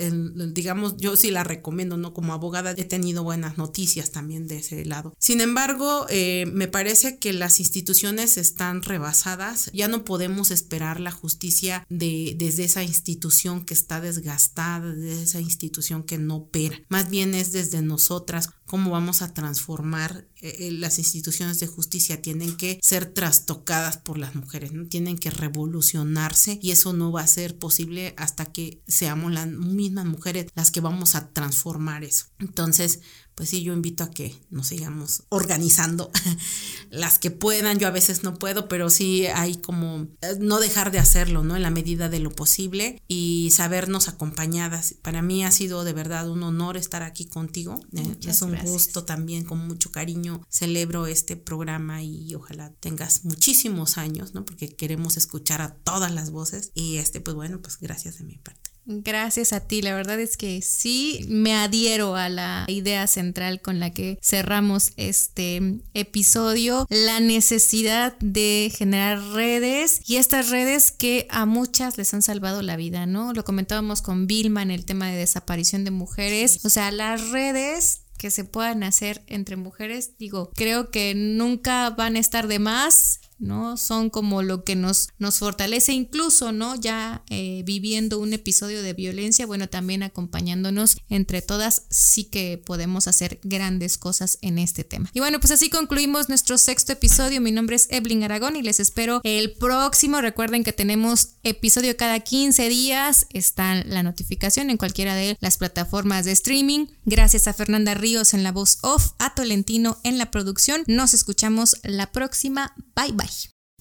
digamos, 0.53 0.97
yo 0.97 1.15
sí 1.15 1.31
la 1.31 1.43
recomiendo, 1.43 1.97
¿no? 1.97 2.13
Como 2.13 2.33
abogada 2.33 2.73
he 2.77 2.85
tenido 2.85 3.23
buenas 3.23 3.57
noticias 3.57 4.11
también 4.11 4.47
de 4.47 4.57
ese 4.57 4.85
lado. 4.85 5.13
Sin 5.19 5.41
embargo, 5.41 6.05
eh, 6.09 6.45
me 6.51 6.67
parece 6.67 7.17
que 7.17 7.33
las 7.33 7.59
instituciones 7.59 8.37
están 8.37 8.83
rebasadas, 8.83 9.69
ya 9.73 9.87
no 9.87 10.05
podemos 10.05 10.51
esperar 10.51 10.99
la 10.99 11.11
justicia 11.11 11.85
de, 11.89 12.35
desde 12.37 12.65
esa 12.65 12.83
institución 12.83 13.65
que 13.65 13.73
está 13.73 14.01
desgastada, 14.01 14.93
desde 14.93 15.23
esa 15.23 15.41
institución 15.41 16.03
que 16.03 16.17
no 16.17 16.37
opera. 16.37 16.79
Más 16.89 17.09
bien 17.09 17.33
es 17.33 17.51
desde 17.51 17.81
nosotras 17.81 18.49
cómo 18.69 18.91
vamos 18.91 19.23
a 19.23 19.33
transformar 19.33 20.27
eh, 20.41 20.55
eh, 20.59 20.71
las 20.71 20.99
instituciones 20.99 21.59
de 21.59 21.65
justicia 21.65 22.21
tienen 22.21 22.55
que 22.55 22.79
ser 22.83 23.11
trastocadas 23.11 23.97
por 23.97 24.19
las 24.19 24.35
mujeres, 24.35 24.73
¿no? 24.73 24.85
Tienen 24.85 25.17
que 25.17 25.31
revolucionarse 25.31 26.59
y 26.61 26.69
eso 26.69 26.93
no 26.93 27.11
va 27.11 27.21
a 27.21 27.27
ser 27.27 27.57
posible 27.57 28.13
hasta 28.15 28.45
que 28.45 28.83
seamos 28.87 29.31
las 29.31 29.47
mismas 29.47 30.05
mujeres 30.05 30.51
las 30.53 30.69
que 30.69 30.81
vamos 30.81 31.15
a 31.15 31.29
transformar 31.29 32.03
eso. 32.03 32.27
Entonces, 32.37 32.99
pues 33.39 33.51
sí, 33.51 33.63
yo 33.63 33.71
invito 33.71 34.03
a 34.03 34.11
que 34.11 34.35
nos 34.49 34.67
sigamos 34.67 35.23
organizando 35.29 36.11
las 36.89 37.19
que 37.19 37.31
puedan, 37.31 37.79
yo 37.79 37.87
a 37.87 37.91
veces 37.91 38.21
no 38.21 38.37
puedo, 38.37 38.67
pero 38.67 38.89
sí 38.89 39.27
hay 39.27 39.55
como 39.55 40.07
eh, 40.19 40.35
no 40.41 40.59
dejar 40.59 40.91
de 40.91 40.99
hacerlo, 40.99 41.41
¿no? 41.41 41.55
En 41.55 41.61
la 41.61 41.69
medida 41.69 42.09
de 42.09 42.19
lo 42.19 42.31
posible 42.31 43.01
y 43.07 43.49
sabernos 43.51 44.09
acompañadas. 44.09 44.95
Para 45.01 45.21
mí 45.21 45.45
ha 45.45 45.51
sido 45.51 45.85
de 45.85 45.93
verdad 45.93 46.29
un 46.29 46.43
honor 46.43 46.75
estar 46.75 47.01
aquí 47.01 47.27
contigo. 47.27 47.79
Eh, 47.93 48.17
es 48.27 48.41
un 48.41 48.57
gusto 48.57 49.05
también, 49.05 49.45
con 49.45 49.65
mucho 49.65 49.89
cariño 49.89 50.45
celebro 50.49 51.07
este 51.07 51.37
programa 51.37 52.03
y 52.03 52.35
ojalá 52.35 52.73
tengas 52.81 53.23
muchísimos 53.23 53.97
años, 53.97 54.33
¿no? 54.33 54.43
Porque 54.43 54.67
queremos 54.75 55.15
escuchar 55.15 55.61
a 55.61 55.75
todas 55.75 56.11
las 56.11 56.31
voces 56.31 56.71
y 56.73 56.97
este, 56.97 57.21
pues 57.21 57.35
bueno, 57.35 57.61
pues 57.61 57.79
gracias 57.79 58.17
de 58.17 58.25
mi 58.25 58.37
parte. 58.37 58.68
Gracias 58.85 59.53
a 59.53 59.59
ti, 59.59 59.81
la 59.81 59.93
verdad 59.93 60.19
es 60.19 60.35
que 60.35 60.61
sí 60.61 61.25
me 61.29 61.53
adhiero 61.55 62.15
a 62.15 62.27
la 62.27 62.65
idea 62.67 63.05
central 63.07 63.61
con 63.61 63.79
la 63.79 63.91
que 63.91 64.17
cerramos 64.21 64.93
este 64.97 65.81
episodio, 65.93 66.87
la 66.89 67.19
necesidad 67.19 68.17
de 68.19 68.71
generar 68.75 69.21
redes 69.33 70.01
y 70.07 70.15
estas 70.15 70.49
redes 70.49 70.91
que 70.91 71.27
a 71.29 71.45
muchas 71.45 71.97
les 71.97 72.13
han 72.13 72.21
salvado 72.21 72.61
la 72.61 72.77
vida, 72.77 73.05
¿no? 73.05 73.33
Lo 73.33 73.43
comentábamos 73.43 74.01
con 74.01 74.25
Vilma 74.25 74.63
en 74.63 74.71
el 74.71 74.85
tema 74.85 75.07
de 75.07 75.17
desaparición 75.17 75.83
de 75.83 75.91
mujeres, 75.91 76.65
o 76.65 76.69
sea, 76.69 76.91
las 76.91 77.29
redes 77.29 78.01
que 78.17 78.31
se 78.31 78.43
puedan 78.43 78.83
hacer 78.83 79.23
entre 79.27 79.55
mujeres, 79.55 80.17
digo, 80.17 80.51
creo 80.53 80.91
que 80.91 81.15
nunca 81.15 81.89
van 81.91 82.17
a 82.17 82.19
estar 82.19 82.47
de 82.47 82.59
más 82.59 83.21
¿no? 83.39 83.77
Son 83.77 84.09
como 84.09 84.43
lo 84.43 84.63
que 84.63 84.75
nos, 84.75 85.09
nos 85.17 85.39
fortalece 85.39 85.93
incluso, 85.93 86.51
¿no? 86.51 86.75
Ya 86.75 87.23
eh, 87.29 87.63
viviendo 87.65 88.19
un 88.19 88.33
episodio 88.33 88.81
de 88.83 88.93
violencia, 88.93 89.45
bueno, 89.45 89.69
también 89.69 90.03
acompañándonos 90.03 90.97
entre 91.09 91.41
todas, 91.41 91.83
sí 91.89 92.25
que 92.25 92.61
podemos 92.63 93.07
hacer 93.07 93.39
grandes 93.43 93.97
cosas 93.97 94.37
en 94.41 94.59
este 94.59 94.83
tema. 94.83 95.09
Y 95.13 95.19
bueno, 95.19 95.39
pues 95.39 95.51
así 95.51 95.69
concluimos 95.69 96.29
nuestro 96.29 96.57
sexto 96.57 96.93
episodio. 96.93 97.41
Mi 97.41 97.51
nombre 97.51 97.75
es 97.75 97.87
Evelyn 97.89 98.23
Aragón 98.23 98.55
y 98.55 98.61
les 98.61 98.79
espero 98.79 99.21
el 99.23 99.53
próximo. 99.53 100.21
Recuerden 100.21 100.63
que 100.63 100.73
tenemos 100.73 101.35
episodio 101.43 101.95
cada 101.97 102.19
15 102.19 102.69
días. 102.69 103.27
Está 103.33 103.83
la 103.83 104.03
notificación 104.03 104.69
en 104.69 104.77
cualquiera 104.77 105.15
de 105.15 105.37
las 105.39 105.57
plataformas 105.57 106.25
de 106.25 106.31
streaming. 106.31 106.87
Gracias 107.09 107.47
a 107.47 107.53
Fernanda 107.53 107.95
Ríos 107.95 108.35
en 108.35 108.43
la 108.43 108.51
voz 108.51 108.77
off, 108.83 109.13
a 109.17 109.33
Tolentino 109.33 109.97
en 110.03 110.19
la 110.19 110.29
producción. 110.29 110.83
Nos 110.85 111.15
escuchamos 111.15 111.75
la 111.81 112.11
próxima. 112.11 112.75
Bye 112.95 113.13
bye. 113.13 113.27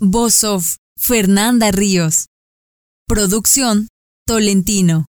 Voz 0.01 0.45
off, 0.45 0.76
Fernanda 0.97 1.70
Ríos. 1.70 2.29
Producción, 3.07 3.89
Tolentino. 4.26 5.05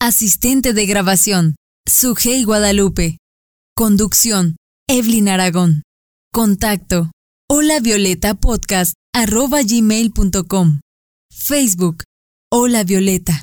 Asistente 0.00 0.72
de 0.72 0.86
grabación, 0.86 1.54
Sujei 1.86 2.42
Guadalupe. 2.42 3.18
Conducción, 3.76 4.56
Evelyn 4.88 5.28
Aragón. 5.28 5.82
Contacto, 6.32 7.12
hola 7.48 7.78
violeta 7.78 8.34
podcast 8.34 8.94
arroba. 9.14 9.60
Facebook, 11.30 12.02
hola 12.50 12.82
violeta. 12.82 13.40